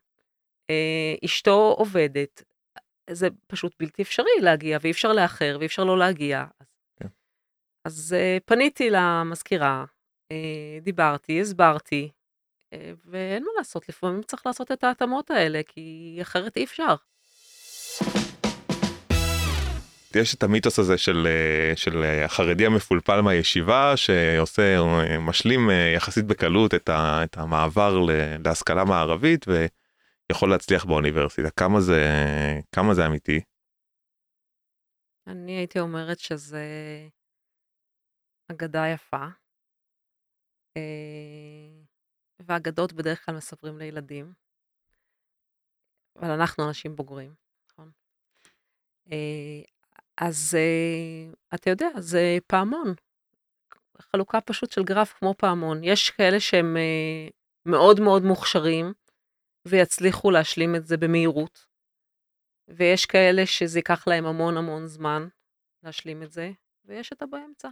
אה, 0.71 1.15
אשתו 1.25 1.75
עובדת, 1.79 2.43
זה 3.11 3.29
פשוט 3.47 3.75
בלתי 3.79 4.03
אפשרי 4.03 4.41
להגיע, 4.43 4.79
ואי 4.81 4.91
אפשר 4.91 5.13
לאחר, 5.13 5.57
ואי 5.59 5.67
אפשר 5.67 5.85
לא 5.85 5.99
להגיע. 5.99 6.45
אז 7.85 8.17
uh, 8.17 8.43
פניתי 8.45 8.91
למזכירה, 8.91 9.85
דיברתי, 10.83 11.41
הסברתי, 11.41 12.11
uh, 12.75 12.77
ואין 13.05 13.43
מה 13.43 13.51
לעשות, 13.59 13.89
לפעמים 13.89 14.23
צריך 14.23 14.47
לעשות 14.47 14.73
את 14.73 14.85
ההתאמות 14.85 15.31
האלה, 15.31 15.61
כי 15.67 16.19
אחרת 16.23 16.57
אי 16.57 16.65
אפשר. 16.65 16.95
יש 20.15 20.35
את 20.35 20.43
המיתוס 20.43 20.79
הזה 20.79 20.99
של, 20.99 21.29
של 21.77 22.03
החרדי 22.25 22.67
המפולפל 22.67 23.21
מהישיבה 23.21 23.97
שעושה, 23.97 24.77
משלים 25.21 25.71
יחסית 25.97 26.25
בקלות 26.25 26.75
את, 26.75 26.89
ה, 26.89 27.25
את 27.25 27.39
המעבר 27.39 27.99
להשכלה 28.45 28.85
מערבית 28.85 29.47
ויכול 29.49 30.51
להצליח 30.51 30.85
באוניברסיטה. 30.85 31.51
כמה 31.51 31.81
זה, 31.81 32.05
כמה 32.73 32.95
זה 32.95 33.07
אמיתי? 33.07 33.41
אני 35.27 35.53
הייתי 35.53 35.81
אומרת 35.81 36.19
שזה 36.19 36.65
אגדה 38.51 38.89
יפה. 38.89 39.27
אה, 40.77 41.83
ואגדות 42.41 42.93
בדרך 42.93 43.27
כלל 43.27 43.37
מספרים 43.37 43.79
לילדים. 43.79 44.33
אבל 46.17 46.31
אנחנו 46.31 46.69
אנשים 46.69 46.97
בוגרים, 46.97 47.35
נכון? 47.71 47.91
אה, 49.13 49.63
אז 50.17 50.57
אה, 50.59 51.33
אתה 51.55 51.71
יודע, 51.71 51.89
זה 51.99 52.39
פעמון. 52.47 52.95
חלוקה 54.01 54.41
פשוט 54.41 54.73
של 54.73 54.85
גרף 54.85 55.13
כמו 55.13 55.35
פעמון. 55.39 55.85
יש 55.85 56.11
כאלה 56.11 56.41
שהם 56.41 56.77
מאוד 57.67 58.01
מאוד 58.01 58.23
מוכשרים 58.23 58.93
ויצליחו 59.65 60.31
להשלים 60.31 60.77
את 60.77 60.87
זה 60.87 60.97
במהירות, 60.97 61.67
ויש 62.69 63.07
כאלה 63.07 63.47
שזה 63.47 63.79
ייקח 63.79 64.09
להם 64.09 64.27
המון 64.27 64.57
המון 64.57 64.87
זמן 64.87 65.29
להשלים 65.83 66.23
את 66.23 66.33
זה, 66.33 66.51
ויש 66.85 67.13
את 67.13 67.23
הבאמצע. 67.23 67.69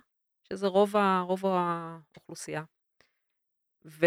שזה 0.52 0.66
רוב, 0.66 0.96
ה, 0.96 1.20
רוב 1.20 1.46
האוכלוסייה. 1.46 2.62
ו... 3.88 4.06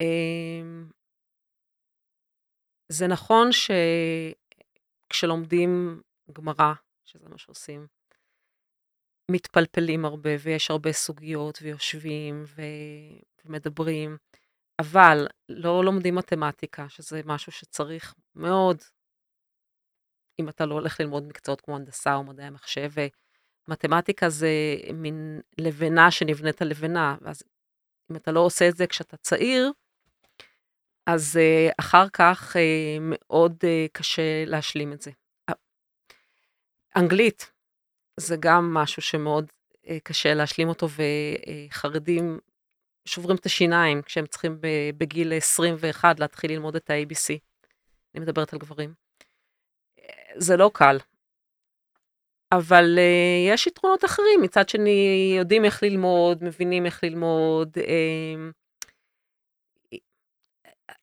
אמ, 0.00 0.90
זה 2.88 3.06
נכון 3.06 3.48
שכשלומדים 5.12 6.02
גמרא, 6.32 6.72
שזה 7.04 7.28
מה 7.28 7.38
שעושים, 7.38 7.86
מתפלפלים 9.30 10.04
הרבה 10.04 10.30
ויש 10.40 10.70
הרבה 10.70 10.92
סוגיות 10.92 11.58
ויושבים 11.62 12.44
ו... 12.46 12.62
ומדברים, 13.44 14.16
אבל 14.80 15.26
לא 15.48 15.84
לומדים 15.84 16.14
מתמטיקה, 16.14 16.88
שזה 16.88 17.20
משהו 17.24 17.52
שצריך 17.52 18.14
מאוד, 18.34 18.82
אם 20.40 20.48
אתה 20.48 20.66
לא 20.66 20.74
הולך 20.74 21.00
ללמוד 21.00 21.22
מקצועות 21.22 21.60
כמו 21.60 21.76
הנדסה 21.76 22.14
או 22.14 22.24
מדעי 22.24 22.46
המחשב, 22.46 22.90
מתמטיקה 23.68 24.28
זה 24.28 24.48
מין 24.94 25.40
לבנה 25.58 26.10
שנבנית 26.10 26.62
על 26.62 26.68
לבנה, 26.68 27.16
ואז 27.20 27.42
אם 28.10 28.16
אתה 28.16 28.32
לא 28.32 28.40
עושה 28.40 28.68
את 28.68 28.76
זה 28.76 28.86
כשאתה 28.86 29.16
צעיר, 29.16 29.72
אז 31.06 31.36
uh, 31.36 31.74
אחר 31.80 32.08
כך 32.12 32.56
uh, 32.56 32.58
מאוד 33.00 33.56
uh, 33.60 33.88
קשה 33.92 34.44
להשלים 34.44 34.92
את 34.92 35.02
זה. 35.02 35.10
אנגלית 36.96 37.52
זה 38.16 38.36
גם 38.40 38.74
משהו 38.74 39.02
שמאוד, 39.02 39.46
uh, 39.84 39.88
קשה 40.02 40.34
להשלים 40.34 40.68
אותו, 40.68 40.86
וחרדים 41.70 42.38
שוברים 43.04 43.36
את 43.36 43.46
השיניים 43.46 44.02
כשהם 44.02 44.26
צריכים 44.26 44.58
בגיל 44.98 45.32
21 45.32 46.20
להתחיל 46.20 46.50
ללמוד 46.52 46.76
את 46.76 46.90
ה-ABC. 46.90 47.38
אני 48.14 48.22
מדברת 48.22 48.52
על 48.52 48.58
גברים. 48.58 48.94
זה 50.36 50.56
לא 50.56 50.70
קל. 50.74 50.98
אבל 52.52 52.98
uh, 52.98 53.54
יש 53.54 53.66
יתרונות 53.66 54.04
אחרים, 54.04 54.42
מצד 54.42 54.68
שני 54.68 55.34
יודעים 55.38 55.64
איך 55.64 55.82
ללמוד, 55.82 56.44
מבינים 56.44 56.86
איך 56.86 57.04
ללמוד. 57.04 57.78
Uh, 57.78 57.80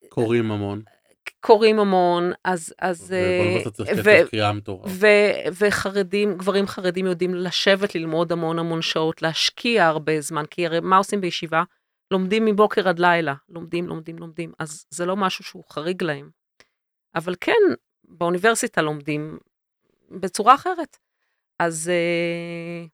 קוראים 0.10 0.52
המון. 0.52 0.82
קוראים 1.40 1.80
המון, 1.80 2.32
אז... 2.44 2.74
אז. 2.80 3.16
וחרדים, 5.54 6.38
גברים 6.38 6.68
חרדים 6.68 7.06
יודעים 7.06 7.36
לשבת 7.36 7.96
ללמוד 7.96 8.32
המון 8.32 8.60
המון 8.60 8.82
שעות, 8.82 9.22
להשקיע 9.22 9.88
הרבה 9.88 10.22
זמן, 10.22 10.46
כי 10.46 10.66
הרי 10.66 10.80
מה 10.80 10.98
עושים 10.98 11.22
בישיבה? 11.22 11.64
לומדים 12.12 12.46
מבוקר 12.46 12.90
עד 12.90 13.00
לילה, 13.00 13.34
לומדים, 13.50 13.88
לומדים, 13.88 14.18
לומדים, 14.18 14.52
אז 14.60 14.86
זה 14.90 15.06
לא 15.06 15.16
משהו 15.16 15.44
שהוא 15.44 15.64
חריג 15.70 16.04
להם. 16.04 16.30
אבל 17.16 17.36
כן, 17.42 17.62
באוניברסיטה 18.04 18.82
לומדים 18.82 19.38
בצורה 20.12 20.56
אחרת. 20.56 20.98
אז... 21.66 21.90
אה, 21.90 22.86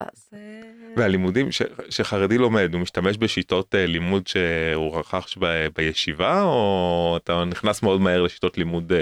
אז... 0.00 0.28
אה, 0.32 0.94
והלימודים 0.96 1.52
ש, 1.52 1.62
שחרדי 1.90 2.38
לומד, 2.38 2.70
הוא 2.72 2.80
משתמש 2.80 3.16
בשיטות 3.16 3.74
אה, 3.74 3.86
לימוד 3.86 4.26
שהוא 4.26 4.98
רכש 4.98 5.38
ב, 5.40 5.66
בישיבה, 5.76 6.42
או 6.42 7.18
אתה 7.22 7.44
נכנס 7.44 7.82
מאוד 7.82 8.00
מהר 8.00 8.22
לשיטות 8.22 8.58
לימוד 8.58 8.92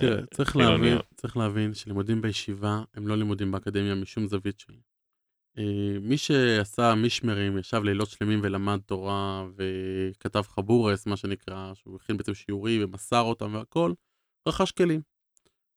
תראה, 0.00 0.26
צריך 0.34 0.56
להבין, 0.56 0.98
צריך 1.16 1.36
להבין 1.36 1.74
שלימודים 1.74 2.22
בישיבה 2.22 2.82
הם 2.94 3.08
לא 3.08 3.16
לימודים 3.16 3.52
באקדמיה 3.52 3.94
משום 3.94 4.26
זווית 4.26 4.60
שהיא. 4.60 4.80
מי 6.00 6.18
שעשה 6.18 6.94
מישמרים, 6.94 7.58
ישב 7.58 7.82
לילות 7.84 8.08
שלמים 8.08 8.40
ולמד 8.42 8.80
תורה 8.86 9.46
וכתב 9.56 10.42
חבורס, 10.42 11.06
מה 11.06 11.16
שנקרא, 11.16 11.72
שהוא 11.74 11.96
הכין 11.96 12.16
בעצם 12.16 12.34
שיעורים 12.34 12.84
ומסר 12.84 13.20
אותם 13.20 13.54
והכל, 13.54 13.92
רכש 14.48 14.70
כלים. 14.70 15.09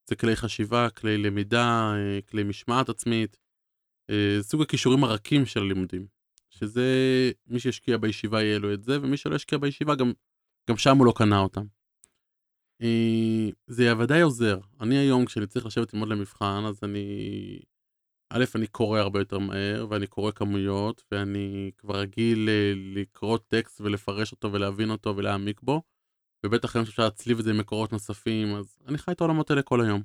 זה 0.09 0.15
כלי 0.15 0.35
חשיבה, 0.35 0.89
כלי 0.89 1.17
למידה, 1.17 1.93
אה, 1.95 2.19
כלי 2.21 2.43
משמעת 2.43 2.89
עצמית, 2.89 3.37
אה, 4.09 4.37
סוג 4.41 4.61
הכישורים 4.61 5.03
הרכים 5.03 5.45
של 5.45 5.59
הלימודים. 5.59 6.07
שזה, 6.49 6.81
מי 7.47 7.59
שהשקיע 7.59 7.97
בישיבה 7.97 8.43
יהיה 8.43 8.59
לו 8.59 8.73
את 8.73 8.83
זה, 8.83 9.01
ומי 9.01 9.17
שלא 9.17 9.35
השקיע 9.35 9.57
בישיבה 9.57 9.95
גם, 9.95 10.11
גם 10.69 10.77
שם 10.77 10.97
הוא 10.97 11.05
לא 11.05 11.13
קנה 11.15 11.39
אותם. 11.39 11.65
אה, 12.81 13.49
זה 13.67 13.97
ודאי 13.97 14.21
עוזר. 14.21 14.59
אני 14.81 14.97
היום, 14.97 15.25
כשאני 15.25 15.47
צריך 15.47 15.65
לשבת 15.65 15.93
ללמוד 15.93 16.09
למבחן, 16.09 16.63
אז 16.67 16.79
אני... 16.83 17.59
א', 18.29 18.43
אני 18.55 18.67
קורא 18.67 18.99
הרבה 18.99 19.19
יותר 19.19 19.39
מהר, 19.39 19.85
ואני 19.89 20.07
קורא 20.07 20.31
כמויות, 20.31 21.03
ואני 21.11 21.71
כבר 21.77 21.99
רגיל 21.99 22.49
לקרוא 22.95 23.37
טקסט 23.37 23.81
ולפרש 23.81 24.31
אותו 24.31 24.53
ולהבין 24.53 24.89
אותו 24.89 25.15
ולהעמיק 25.17 25.61
בו. 25.61 25.81
ובטח 26.45 26.75
היום 26.75 26.85
שאפשר 26.85 27.03
להצליב 27.03 27.39
את 27.39 27.43
זה 27.43 27.49
עם 27.49 27.57
מקורות 27.57 27.91
נוספים, 27.91 28.55
אז 28.55 28.77
אני 28.87 28.97
חי 28.97 29.11
את 29.11 29.21
העולמות 29.21 29.49
האלה 29.49 29.61
כל 29.61 29.81
היום. 29.81 30.01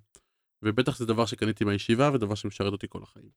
ובטח 0.62 0.95
שזה 0.95 1.07
דבר 1.07 1.26
שקניתי 1.26 1.64
מהישיבה 1.64 2.11
ודבר 2.14 2.34
שמשרת 2.34 2.72
אותי 2.72 2.86
כל 2.89 3.03
החיים. 3.03 3.30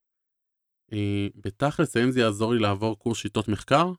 אה, 0.94 1.28
בתכלס, 1.36 1.98
האם 1.98 2.12
זה 2.12 2.20
יעזור 2.20 2.54
לי 2.54 2.60
לעבור 2.60 3.00
קורס 3.00 3.18
שיטות 3.18 3.48
מחקר? 3.48 3.92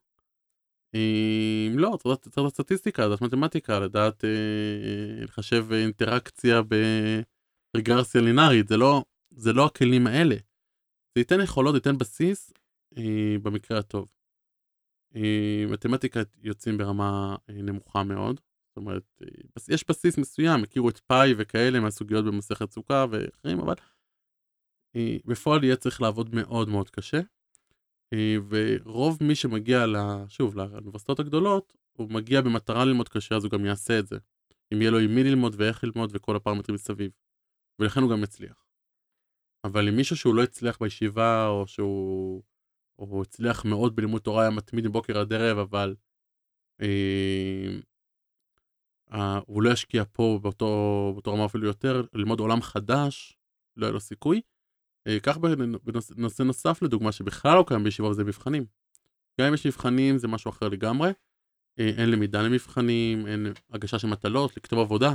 אה, 0.95 1.69
לא, 1.75 1.99
צריך 2.03 2.39
לדעת 2.39 2.53
סטטיסטיקה, 2.53 3.07
לדעת 3.07 3.23
מתמטיקה, 3.23 3.79
לדעת 3.79 4.25
אה, 4.25 5.25
לחשב 5.25 5.67
אינטראקציה 5.73 6.61
ברגרסיה 7.75 8.21
לינארית, 8.21 8.71
לא, 8.71 9.05
זה 9.31 9.53
לא 9.53 9.67
הכלים 9.67 10.07
האלה. 10.07 10.35
זה 11.15 11.21
ייתן 11.21 11.41
יכולות, 11.41 11.75
ייתן 11.75 11.99
בסיס 11.99 12.53
במקרה 13.43 13.79
הטוב. 13.79 14.09
מתמטיקה 15.71 16.21
יוצאים 16.43 16.79
ברמה 16.79 17.37
נמוכה 17.49 18.05
מאוד, 18.05 18.41
זאת 18.73 18.77
אומרת, 18.77 19.03
אה, 19.23 19.75
יש 19.75 19.85
בסיס 19.89 20.19
מסוים, 20.19 20.63
הכירו 20.63 20.89
את 20.89 20.99
פאי 20.99 21.35
וכאלה 21.39 21.81
מהסוגיות 21.81 22.25
במסכת 22.25 22.71
סוכה 22.71 23.07
ואחרים, 23.11 23.61
אבל 23.61 23.75
אה, 24.97 25.17
בפועל 25.25 25.65
יהיה 25.65 25.77
צריך 25.77 26.03
לעבוד 26.03 26.35
מאוד 26.35 26.69
מאוד 26.69 26.91
קשה. 26.91 27.21
אה, 28.13 28.37
ורוב 28.49 29.19
מי 29.21 29.35
שמגיע, 29.35 29.87
לה, 29.87 30.25
שוב, 30.29 30.57
לאוניברסיטאות 30.57 31.21
הגדולות, 31.21 31.73
הוא 31.93 32.11
מגיע 32.11 32.41
במטרה 32.41 32.85
ללמוד 32.85 33.09
קשה, 33.09 33.37
אז 33.37 33.45
הוא 33.45 33.53
גם 33.53 33.65
יעשה 33.65 33.99
את 33.99 34.07
זה. 34.07 34.19
אם 34.75 34.81
יהיה 34.81 34.91
לו 34.91 34.99
עם 34.99 35.15
מי 35.15 35.25
ללמוד 35.25 35.55
ואיך 35.59 35.85
ללמוד 35.85 36.11
וכל 36.15 36.37
הפרמטרים 36.37 36.75
מסביב. 36.75 37.11
ולכן 37.79 38.01
הוא 38.01 38.11
גם 38.11 38.23
יצליח. 38.23 38.65
אבל 39.65 39.89
אם 39.89 39.97
מישהו 39.97 40.17
שהוא 40.17 40.35
לא 40.35 40.43
הצליח 40.43 40.79
בישיבה, 40.81 41.47
או 41.47 41.67
שהוא 41.67 42.43
או 42.99 43.23
הצליח 43.23 43.65
מאוד 43.65 43.97
בלימוד 43.97 44.23
תורה, 44.23 44.43
היה 44.43 44.51
מתמיד 44.51 44.87
מבוקר 44.87 45.19
עד 45.19 45.33
ערב, 45.33 45.59
אבל 45.59 45.95
אה, 46.83 47.81
הוא 49.47 49.63
לא 49.63 49.71
ישקיע 49.71 50.05
פה 50.13 50.39
באותו, 50.43 51.11
באותו 51.15 51.33
רמה 51.33 51.45
אפילו 51.45 51.67
יותר, 51.67 52.03
ללמוד 52.15 52.41
עולם 52.41 52.63
חדש, 52.63 53.37
לא 53.77 53.87
היה 53.87 53.93
לו 53.93 54.01
סיכוי. 54.01 54.41
אה, 55.07 55.21
כך 55.21 55.39
בנושא 56.15 56.43
נוסף 56.43 56.83
לדוגמה 56.83 57.13
שבכלל 57.13 57.57
לא 57.57 57.65
קיים 57.67 57.85
בישיבה 57.85 58.09
וזה 58.09 58.25
מבחנים. 58.25 58.65
גם 59.41 59.47
אם 59.47 59.55
יש 59.55 59.67
מבחנים 59.67 60.19
זה 60.19 60.29
משהו 60.29 60.51
אחר 60.51 60.69
לגמרי. 60.69 61.11
אה, 61.79 61.89
אין 61.89 62.11
למידה 62.11 62.43
למבחנים, 62.43 63.27
אין 63.27 63.47
הגשה 63.71 63.99
של 63.99 64.09
מטלות, 64.09 64.57
לכתוב 64.57 64.79
עבודה. 64.79 65.15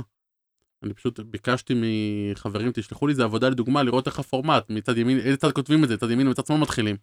אני 0.82 0.94
פשוט 0.94 1.20
ביקשתי 1.20 1.74
מחברים, 1.74 2.72
תשלחו 2.74 3.06
לי 3.06 3.10
איזה 3.10 3.24
עבודה 3.24 3.48
לדוגמה, 3.48 3.82
לראות 3.82 4.06
איך 4.06 4.18
הפורמט, 4.18 4.70
מצד 4.70 4.98
ימין, 4.98 5.18
איזה 5.18 5.36
צד 5.36 5.52
כותבים 5.52 5.84
את 5.84 5.88
זה, 5.88 5.96
צד 5.96 6.10
ימין 6.10 6.26
ומצד 6.26 6.46
שמאל 6.46 6.60
מתחילים. 6.60 6.96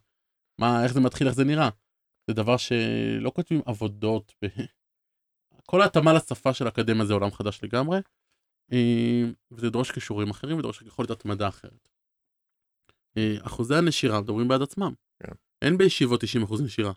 מה, 0.58 0.84
איך 0.84 0.92
זה 0.92 1.00
מתחיל, 1.00 1.26
איך 1.26 1.36
זה 1.36 1.44
נראה. 1.44 1.68
זה 2.26 2.34
דבר 2.34 2.56
שלא 2.56 3.30
כותבים 3.34 3.60
עבודות 3.66 4.34
כל 5.66 5.80
ההתאמה 5.82 6.12
לשפה 6.12 6.54
של 6.54 6.66
האקדמיה 6.66 7.04
זה 7.04 7.12
עולם 7.12 7.30
חדש 7.30 7.60
לגמרי, 7.62 7.98
אה, 8.72 9.22
וזה 9.50 9.70
דורש 9.70 9.90
כישורים 9.90 10.30
אחרים 10.30 10.58
ודורש 10.58 10.82
יכולת 10.82 11.10
התמדה 11.10 11.48
אחרת. 11.48 11.88
אה, 13.16 13.34
אחוזי 13.46 13.74
הנשירה 13.74 14.20
מדברים 14.20 14.48
בעד 14.48 14.62
עצמם. 14.62 14.92
Yeah. 14.92 15.26
כן. 15.26 15.32
אין 15.62 15.78
בישיבות 15.78 16.20
90% 16.24 16.64
נשירה. 16.64 16.92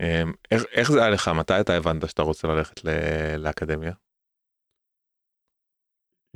אמ, 0.00 0.32
איך, 0.50 0.62
איך 0.72 0.92
זה 0.92 0.98
היה 0.98 1.10
לך? 1.10 1.28
מתי 1.40 1.60
אתה 1.60 1.72
הבנת 1.72 2.08
שאתה 2.08 2.22
רוצה 2.22 2.48
ללכת 2.48 2.80
לאקדמיה? 3.38 3.92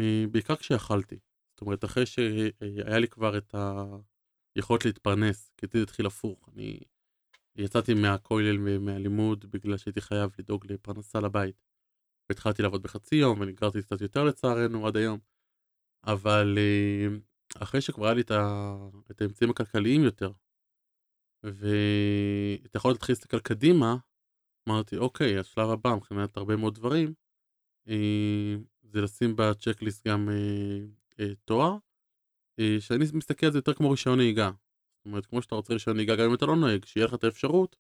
אה, 0.01 0.25
בעיקר 0.31 0.57
כשיכלתי. 0.57 1.19
זאת 1.51 1.61
אומרת, 1.61 1.85
אחרי 1.85 2.07
שהיה 2.07 2.99
לי 2.99 3.09
כבר 3.09 3.39
את 3.39 3.55
היכולת 4.57 4.85
להתפרנס, 4.85 5.51
כי 5.57 5.67
זה 5.73 5.83
התחיל 5.83 6.07
הפוך. 6.07 6.49
אני 6.55 6.81
יצאתי 7.59 7.95
מהכולל 7.95 8.57
ומהלימוד 8.65 9.45
בגלל 9.51 9.77
שהייתי 9.77 10.01
חייב 10.01 10.31
לדאוג 10.39 10.73
לפרנסה 10.73 11.21
לבית. 11.21 11.69
והתחלתי 12.29 12.63
לעבוד 12.63 12.83
בחצי 12.83 13.17
יום 13.17 13.41
ונגררתי 13.41 13.83
קצת 13.83 14.01
יותר 14.01 14.25
לצערנו 14.25 14.87
עד 14.87 14.97
היום. 14.97 15.19
אבל 16.05 16.59
אה, 16.59 17.17
אחרי 17.63 17.81
שכבר 17.81 18.05
היה 18.07 18.15
לי 18.15 18.21
את, 18.21 18.31
ה... 18.31 18.75
את 19.11 19.21
האמצעים 19.21 19.51
הכלכליים 19.51 20.03
יותר, 20.03 20.33
ואתה 21.43 22.77
יכול 22.77 22.91
להתחיל 22.91 23.13
להסתכל 23.13 23.41
קדימה, 23.41 23.97
אמרתי 24.69 24.97
אוקיי, 24.97 25.39
השלב 25.39 25.71
הבא 25.71 25.95
מבחינת 25.95 26.37
הרבה 26.37 26.57
מאוד 26.57 26.75
דברים, 26.75 27.15
אה, 27.89 28.57
זה 28.83 29.01
לשים 29.01 29.37
בצ'קליסט 29.37 30.07
גם 30.09 30.29
אה, 31.21 31.35
תואר, 31.45 31.77
שאני 32.81 33.05
מסתכל 33.15 33.47
על 33.47 33.53
זה 33.53 33.59
יותר 33.59 33.75
כמו 33.75 33.91
רישיון 33.91 34.19
נהיגה. 34.19 34.51
אומרת, 35.07 35.27
כמו 35.27 35.43
שאתה 35.43 35.55
רוצה 35.55 35.73
רישיון 35.73 35.97
נהיגה, 35.97 36.17
גם 36.17 36.25
אם 36.29 36.35
אתה 36.35 36.47
לא 36.47 36.57
נוהג, 36.57 36.85
שיהיה 36.85 37.07
לך 37.07 37.15
את 37.15 37.25
האפשרות, 37.25 37.77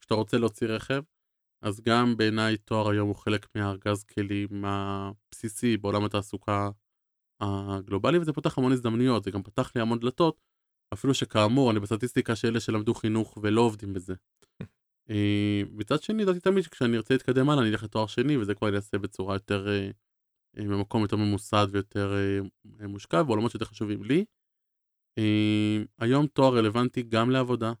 כשאתה 0.00 0.14
רוצה 0.14 0.38
להוציא 0.38 0.66
רכב, 0.66 1.02
אז 1.62 1.80
גם 1.80 2.16
בעיניי 2.16 2.56
תואר 2.56 2.90
היום 2.90 3.08
הוא 3.08 3.16
חלק 3.16 3.46
מהארגז 3.54 4.04
כלים 4.04 4.64
הבסיסי 4.64 5.76
בעולם 5.76 6.04
התעסוקה 6.04 6.70
הגלובלי, 7.40 8.18
וזה 8.18 8.32
פותח 8.32 8.58
המון 8.58 8.72
הזדמנויות, 8.72 9.24
זה 9.24 9.30
גם 9.30 9.42
פתח 9.42 9.72
לי 9.74 9.80
המון 9.82 9.98
דלתות, 9.98 10.40
אפילו 10.92 11.14
שכאמור, 11.14 11.70
אני 11.70 11.80
בסטטיסטיקה 11.80 12.36
של 12.36 12.48
אלה 12.48 12.60
שלמדו 12.60 12.94
חינוך 12.94 13.38
ולא 13.42 13.60
עובדים 13.60 13.92
בזה. 13.92 14.14
אה, 15.10 15.62
מצד 15.70 16.02
שני, 16.02 16.22
ידעתי 16.22 16.40
תמיד 16.40 16.64
שכשאני 16.64 16.96
ארצה 16.96 17.14
להתקדם 17.14 17.50
הלאה, 17.50 17.62
אני 17.62 17.70
אלך 17.70 17.82
לתואר 17.82 18.06
שני, 18.06 18.36
וזה 18.36 18.54
כבר 18.54 18.68
אני 18.68 18.76
אעשה 18.76 18.98
בצורה 18.98 19.34
יותר, 19.34 19.68
אה, 19.68 19.90
אה, 20.58 20.64
במקום 20.64 21.02
יותר 21.02 21.16
ממוסד 21.16 21.66
ויותר 21.70 22.14
מושקע, 22.64 23.22
בעולמות 23.22 23.50
שיותר 23.50 23.66
חשובים 23.66 24.04
לי. 24.04 24.24
אה, 25.18 25.82
היום 25.98 26.26
תואר 26.26 26.56
רלוונטי 26.56 27.02
גם 27.02 27.30
לעבודה, 27.30 27.72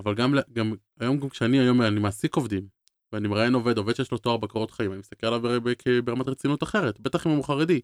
אבל 0.00 0.14
גם, 0.14 0.34
גם 0.52 0.74
היום 1.00 1.20
גם 1.20 1.28
כשאני 1.28 1.60
היום 1.60 1.82
אני 1.82 2.00
מעסיק 2.00 2.36
עובדים, 2.36 2.68
ואני 3.12 3.28
מראיין 3.28 3.54
עובד, 3.54 3.78
עובד 3.78 3.94
שיש 3.94 4.12
לו 4.12 4.18
תואר 4.18 4.36
בקורות 4.36 4.70
חיים, 4.70 4.90
אני 4.92 4.98
מסתכל 4.98 5.26
עליו 5.26 5.60
ברמת 6.04 6.28
רצינות 6.28 6.62
אחרת, 6.62 7.00
בטח 7.00 7.26
אם 7.26 7.32
הוא 7.32 7.44
חרדי. 7.44 7.80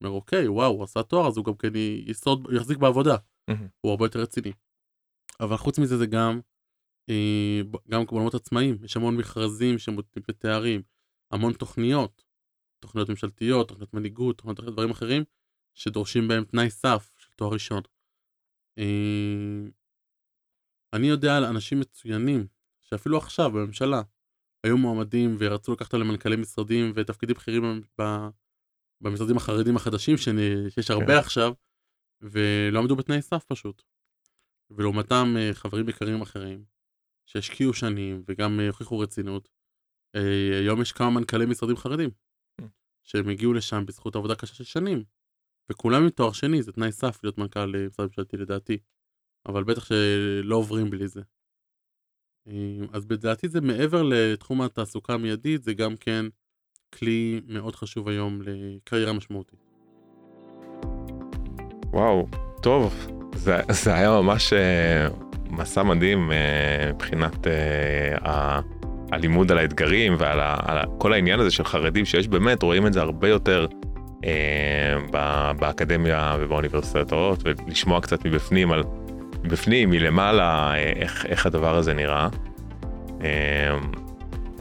אומר 0.00 0.14
אוקיי, 0.14 0.48
וואו, 0.48 0.70
הוא 0.70 0.84
עשה 0.84 1.02
תואר, 1.02 1.28
אז 1.28 1.36
הוא 1.36 1.44
גם 1.44 1.56
כן 1.56 1.72
יסוד, 2.06 2.48
יחזיק 2.56 2.78
בעבודה. 2.78 3.16
הוא 3.80 3.90
הרבה 3.90 4.04
יותר 4.04 4.20
רציני. 4.20 4.52
אבל 5.40 5.56
חוץ 5.56 5.78
מזה 5.78 5.96
זה 5.98 6.06
גם, 6.06 6.40
אה, 7.10 7.60
גם 7.88 8.04
בעולמות 8.04 8.34
עצמאיים, 8.34 8.78
יש 8.84 8.96
המון 8.96 9.16
מכרזים 9.16 9.78
שמותנים 9.78 10.24
בתארים, 10.28 10.82
המון 11.30 11.52
תוכניות, 11.52 12.24
תוכניות 12.82 13.08
ממשלתיות, 13.08 13.68
תוכניות 13.68 13.94
מנהיגות, 13.94 14.36
תוכניות 14.38 14.60
דברים 14.60 14.90
אחרים, 14.90 15.24
שדורשים 15.74 16.28
בהם 16.28 16.44
תנאי 16.44 16.70
סף 16.70 17.10
של 17.16 17.28
תואר 17.36 17.52
ראשון. 17.52 17.82
אה, 18.78 19.68
אני 20.92 21.06
יודע 21.06 21.36
על 21.36 21.44
אנשים 21.44 21.80
מצוינים, 21.80 22.46
שאפילו 22.80 23.18
עכשיו 23.18 23.50
בממשלה, 23.50 24.02
היו 24.64 24.78
מועמדים 24.78 25.36
ורצו 25.38 25.72
לקחת 25.72 25.94
עליהם 25.94 26.08
מנכ"לי 26.10 26.36
משרדים 26.36 26.92
ותפקידים 26.94 27.36
בכירים 27.36 27.82
במשרדים 29.00 29.36
החרדים 29.36 29.76
החדשים 29.76 30.16
שיש 30.16 30.90
הרבה 30.90 31.06
כן. 31.06 31.18
עכשיו, 31.18 31.52
ולא 32.20 32.78
עמדו 32.78 32.96
בתנאי 32.96 33.22
סף 33.22 33.44
פשוט. 33.44 33.82
ולעומתם 34.70 35.34
אה, 35.38 35.50
חברים 35.54 35.88
יקרים 35.88 36.22
אחרים, 36.22 36.64
שהשקיעו 37.26 37.74
שנים 37.74 38.22
וגם 38.26 38.60
אה, 38.60 38.66
הוכיחו 38.66 38.98
רצינות. 38.98 39.48
היום 40.64 40.82
יש 40.82 40.92
כמה 40.92 41.10
מנכ"לי 41.10 41.46
משרדים 41.46 41.76
חרדים, 41.76 42.10
שהם 43.04 43.28
הגיעו 43.28 43.52
לשם 43.52 43.86
בזכות 43.86 44.16
עבודה 44.16 44.34
קשה 44.34 44.54
של 44.54 44.64
שנים. 44.64 45.04
וכולם 45.70 46.02
עם 46.02 46.10
תואר 46.10 46.32
שני, 46.32 46.62
זה 46.62 46.72
תנאי 46.72 46.92
סף 46.92 47.20
להיות 47.22 47.38
מנכ"ל 47.38 47.74
אה, 47.76 47.86
משרד 47.86 48.06
ממשלתי 48.06 48.36
לדעתי. 48.36 48.78
אבל 49.46 49.64
בטח 49.64 49.84
שלא 49.84 50.56
עוברים 50.56 50.90
בלי 50.90 51.08
זה. 51.08 51.20
אה, 52.48 52.52
אז 52.92 53.06
לדעתי 53.10 53.48
זה 53.48 53.60
מעבר 53.60 54.02
לתחום 54.02 54.62
התעסוקה 54.62 55.14
המיידית, 55.14 55.62
זה 55.62 55.74
גם 55.74 55.96
כן 55.96 56.26
כלי 56.94 57.40
מאוד 57.48 57.76
חשוב 57.76 58.08
היום 58.08 58.42
לקריירה 58.44 59.12
משמעותית. 59.12 59.58
וואו, 61.92 62.28
טוב, 62.62 63.06
זה, 63.34 63.56
זה 63.70 63.94
היה 63.94 64.10
ממש 64.10 64.52
אה, 64.52 65.08
מסע 65.50 65.82
מדהים 65.82 66.32
אה, 66.32 66.92
מבחינת 66.92 67.46
ה- 68.20 68.60
הלימוד 69.12 69.52
על 69.52 69.58
האתגרים 69.58 70.16
ועל 70.18 70.40
ה, 70.40 70.56
על 70.62 70.78
ה, 70.78 70.84
כל 70.98 71.12
העניין 71.12 71.40
הזה 71.40 71.50
של 71.50 71.64
חרדים, 71.64 72.04
שיש 72.04 72.28
באמת, 72.28 72.62
רואים 72.62 72.86
את 72.86 72.92
זה 72.92 73.00
הרבה 73.00 73.28
יותר 73.28 73.66
באקדמיה 75.60 76.36
ובאוניברסיטאות, 76.40 77.42
ולשמוע 77.44 78.00
קצת 78.00 78.24
מבפנים 78.26 78.72
על, 78.72 78.82
מבפנים, 79.44 79.90
מלמעלה, 79.90 80.72
אה, 80.74 80.92
איך, 80.96 81.26
איך 81.26 81.46
הדבר 81.46 81.76
הזה 81.76 81.94
נראה. 81.94 82.28
אה, 83.24 83.78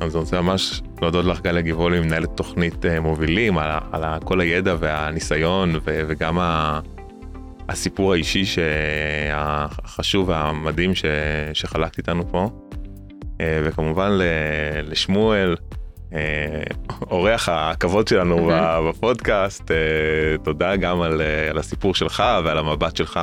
אז 0.01 0.15
אני 0.15 0.19
רוצה 0.19 0.41
ממש 0.41 0.81
להודות 1.01 1.25
לך 1.25 1.41
גליה 1.41 1.61
גבעולי, 1.61 1.99
מנהלת 1.99 2.29
תוכנית 2.35 2.85
אה, 2.85 2.99
מובילים, 2.99 3.57
על, 3.57 3.71
על 3.91 4.03
כל 4.23 4.41
הידע 4.41 4.75
והניסיון 4.79 5.75
ו, 5.75 6.01
וגם 6.07 6.39
ה, 6.39 6.79
הסיפור 7.69 8.13
האישי 8.13 8.43
החשוב 9.33 10.29
והמדהים 10.29 10.95
ש, 10.95 11.05
שחלקת 11.53 11.97
איתנו 11.97 12.31
פה. 12.31 12.49
אה, 13.41 13.61
וכמובן 13.63 14.11
לשמואל, 14.83 15.49
אה, 15.49 15.76
אורח 17.11 17.49
הכבוד 17.49 18.07
שלנו 18.07 18.51
בפודקאסט, 18.89 19.71
אה, 19.71 20.37
תודה 20.43 20.75
גם 20.75 21.01
על, 21.01 21.21
אה, 21.21 21.49
על 21.49 21.57
הסיפור 21.57 21.95
שלך 21.95 22.23
ועל 22.45 22.57
המבט 22.57 22.95
שלך, 22.95 23.19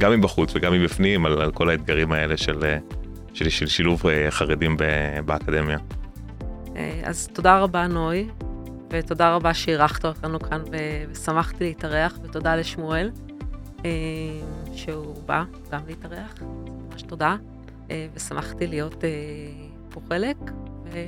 גם 0.00 0.12
מבחוץ 0.12 0.52
וגם 0.54 0.72
מבפנים, 0.72 1.26
על, 1.26 1.42
על 1.42 1.52
כל 1.52 1.70
האתגרים 1.70 2.12
האלה 2.12 2.36
של, 2.36 2.64
אה, 2.64 2.78
של, 3.34 3.48
של 3.48 3.66
שילוב 3.66 4.06
אה, 4.06 4.30
חרדים 4.30 4.76
באקדמיה. 5.24 5.78
אה, 6.76 7.00
אז 7.04 7.28
תודה 7.32 7.58
רבה, 7.58 7.86
נוי, 7.86 8.28
ותודה 8.90 9.34
רבה 9.34 9.54
שאירחת 9.54 10.04
אותנו 10.04 10.40
כאן, 10.40 10.62
ושמחתי 11.10 11.64
להתארח, 11.64 12.18
ותודה 12.22 12.56
לשמואל, 12.56 13.10
אה, 13.84 13.90
שהוא 14.72 15.14
בא 15.26 15.44
גם 15.72 15.80
להתארח, 15.86 16.34
ממש 16.42 17.02
תודה, 17.02 17.36
אה, 17.90 18.06
ושמחתי 18.14 18.66
להיות 18.66 19.04
אה, 19.04 19.10
פה 19.90 20.00
חלק, 20.08 20.36
ו... 20.92 20.98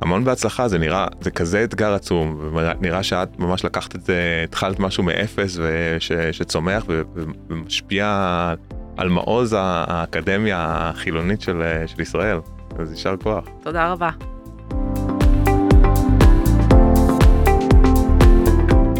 המון 0.00 0.24
בהצלחה, 0.24 0.68
זה 0.68 0.78
נראה, 0.78 1.06
זה 1.20 1.30
כזה 1.30 1.64
אתגר 1.64 1.94
עצום, 1.94 2.50
ונראה 2.54 3.02
שאת 3.02 3.38
ממש 3.38 3.64
לקחת 3.64 3.94
את 3.94 4.02
זה, 4.02 4.44
התחלת 4.44 4.80
משהו 4.80 5.02
מאפס 5.02 5.58
וש, 5.60 6.12
שצומח 6.32 6.84
ו, 6.88 7.02
ומשפיע 7.48 8.54
על 8.96 9.08
מעוז 9.08 9.54
האקדמיה 9.58 10.66
החילונית 10.68 11.40
של, 11.40 11.62
של 11.86 12.00
ישראל, 12.00 12.38
אז 12.78 12.92
יישר 12.92 13.14
כוח. 13.22 13.44
תודה 13.62 13.92
רבה. 13.92 14.10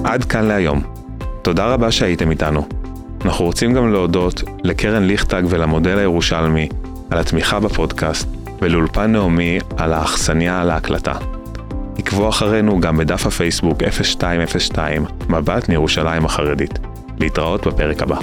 עד 0.05 0.25
כאן 0.25 0.45
להיום. 0.45 0.83
תודה 1.43 1.67
רבה 1.67 1.93
שהייתם 1.93 2.31
איתנו. 2.31 2.69
אנחנו 3.25 3.45
רוצים 3.45 3.73
גם 3.73 3.93
להודות 3.93 4.43
לקרן 4.65 5.03
ליכטג 5.03 5.43
ולמודל 5.49 5.99
הירושלמי 5.99 6.69
על 7.11 7.19
התמיכה 7.19 7.61
בפודקאסט 7.61 8.29
ולאולפן 8.67 9.13
נעמי 9.13 9.59
על 9.77 9.93
האכסניה 9.93 10.65
להקלטה. 10.65 11.13
עקבו 11.99 12.29
אחרינו 12.29 12.81
גם 12.81 12.97
בדף 12.97 13.27
הפייסבוק 13.27 13.83
0202 13.83 15.05
מבט 15.29 15.69
מירושלים 15.69 16.25
החרדית. 16.25 16.79
להתראות 17.21 17.67
בפרק 17.67 18.03
הבא. 18.03 18.17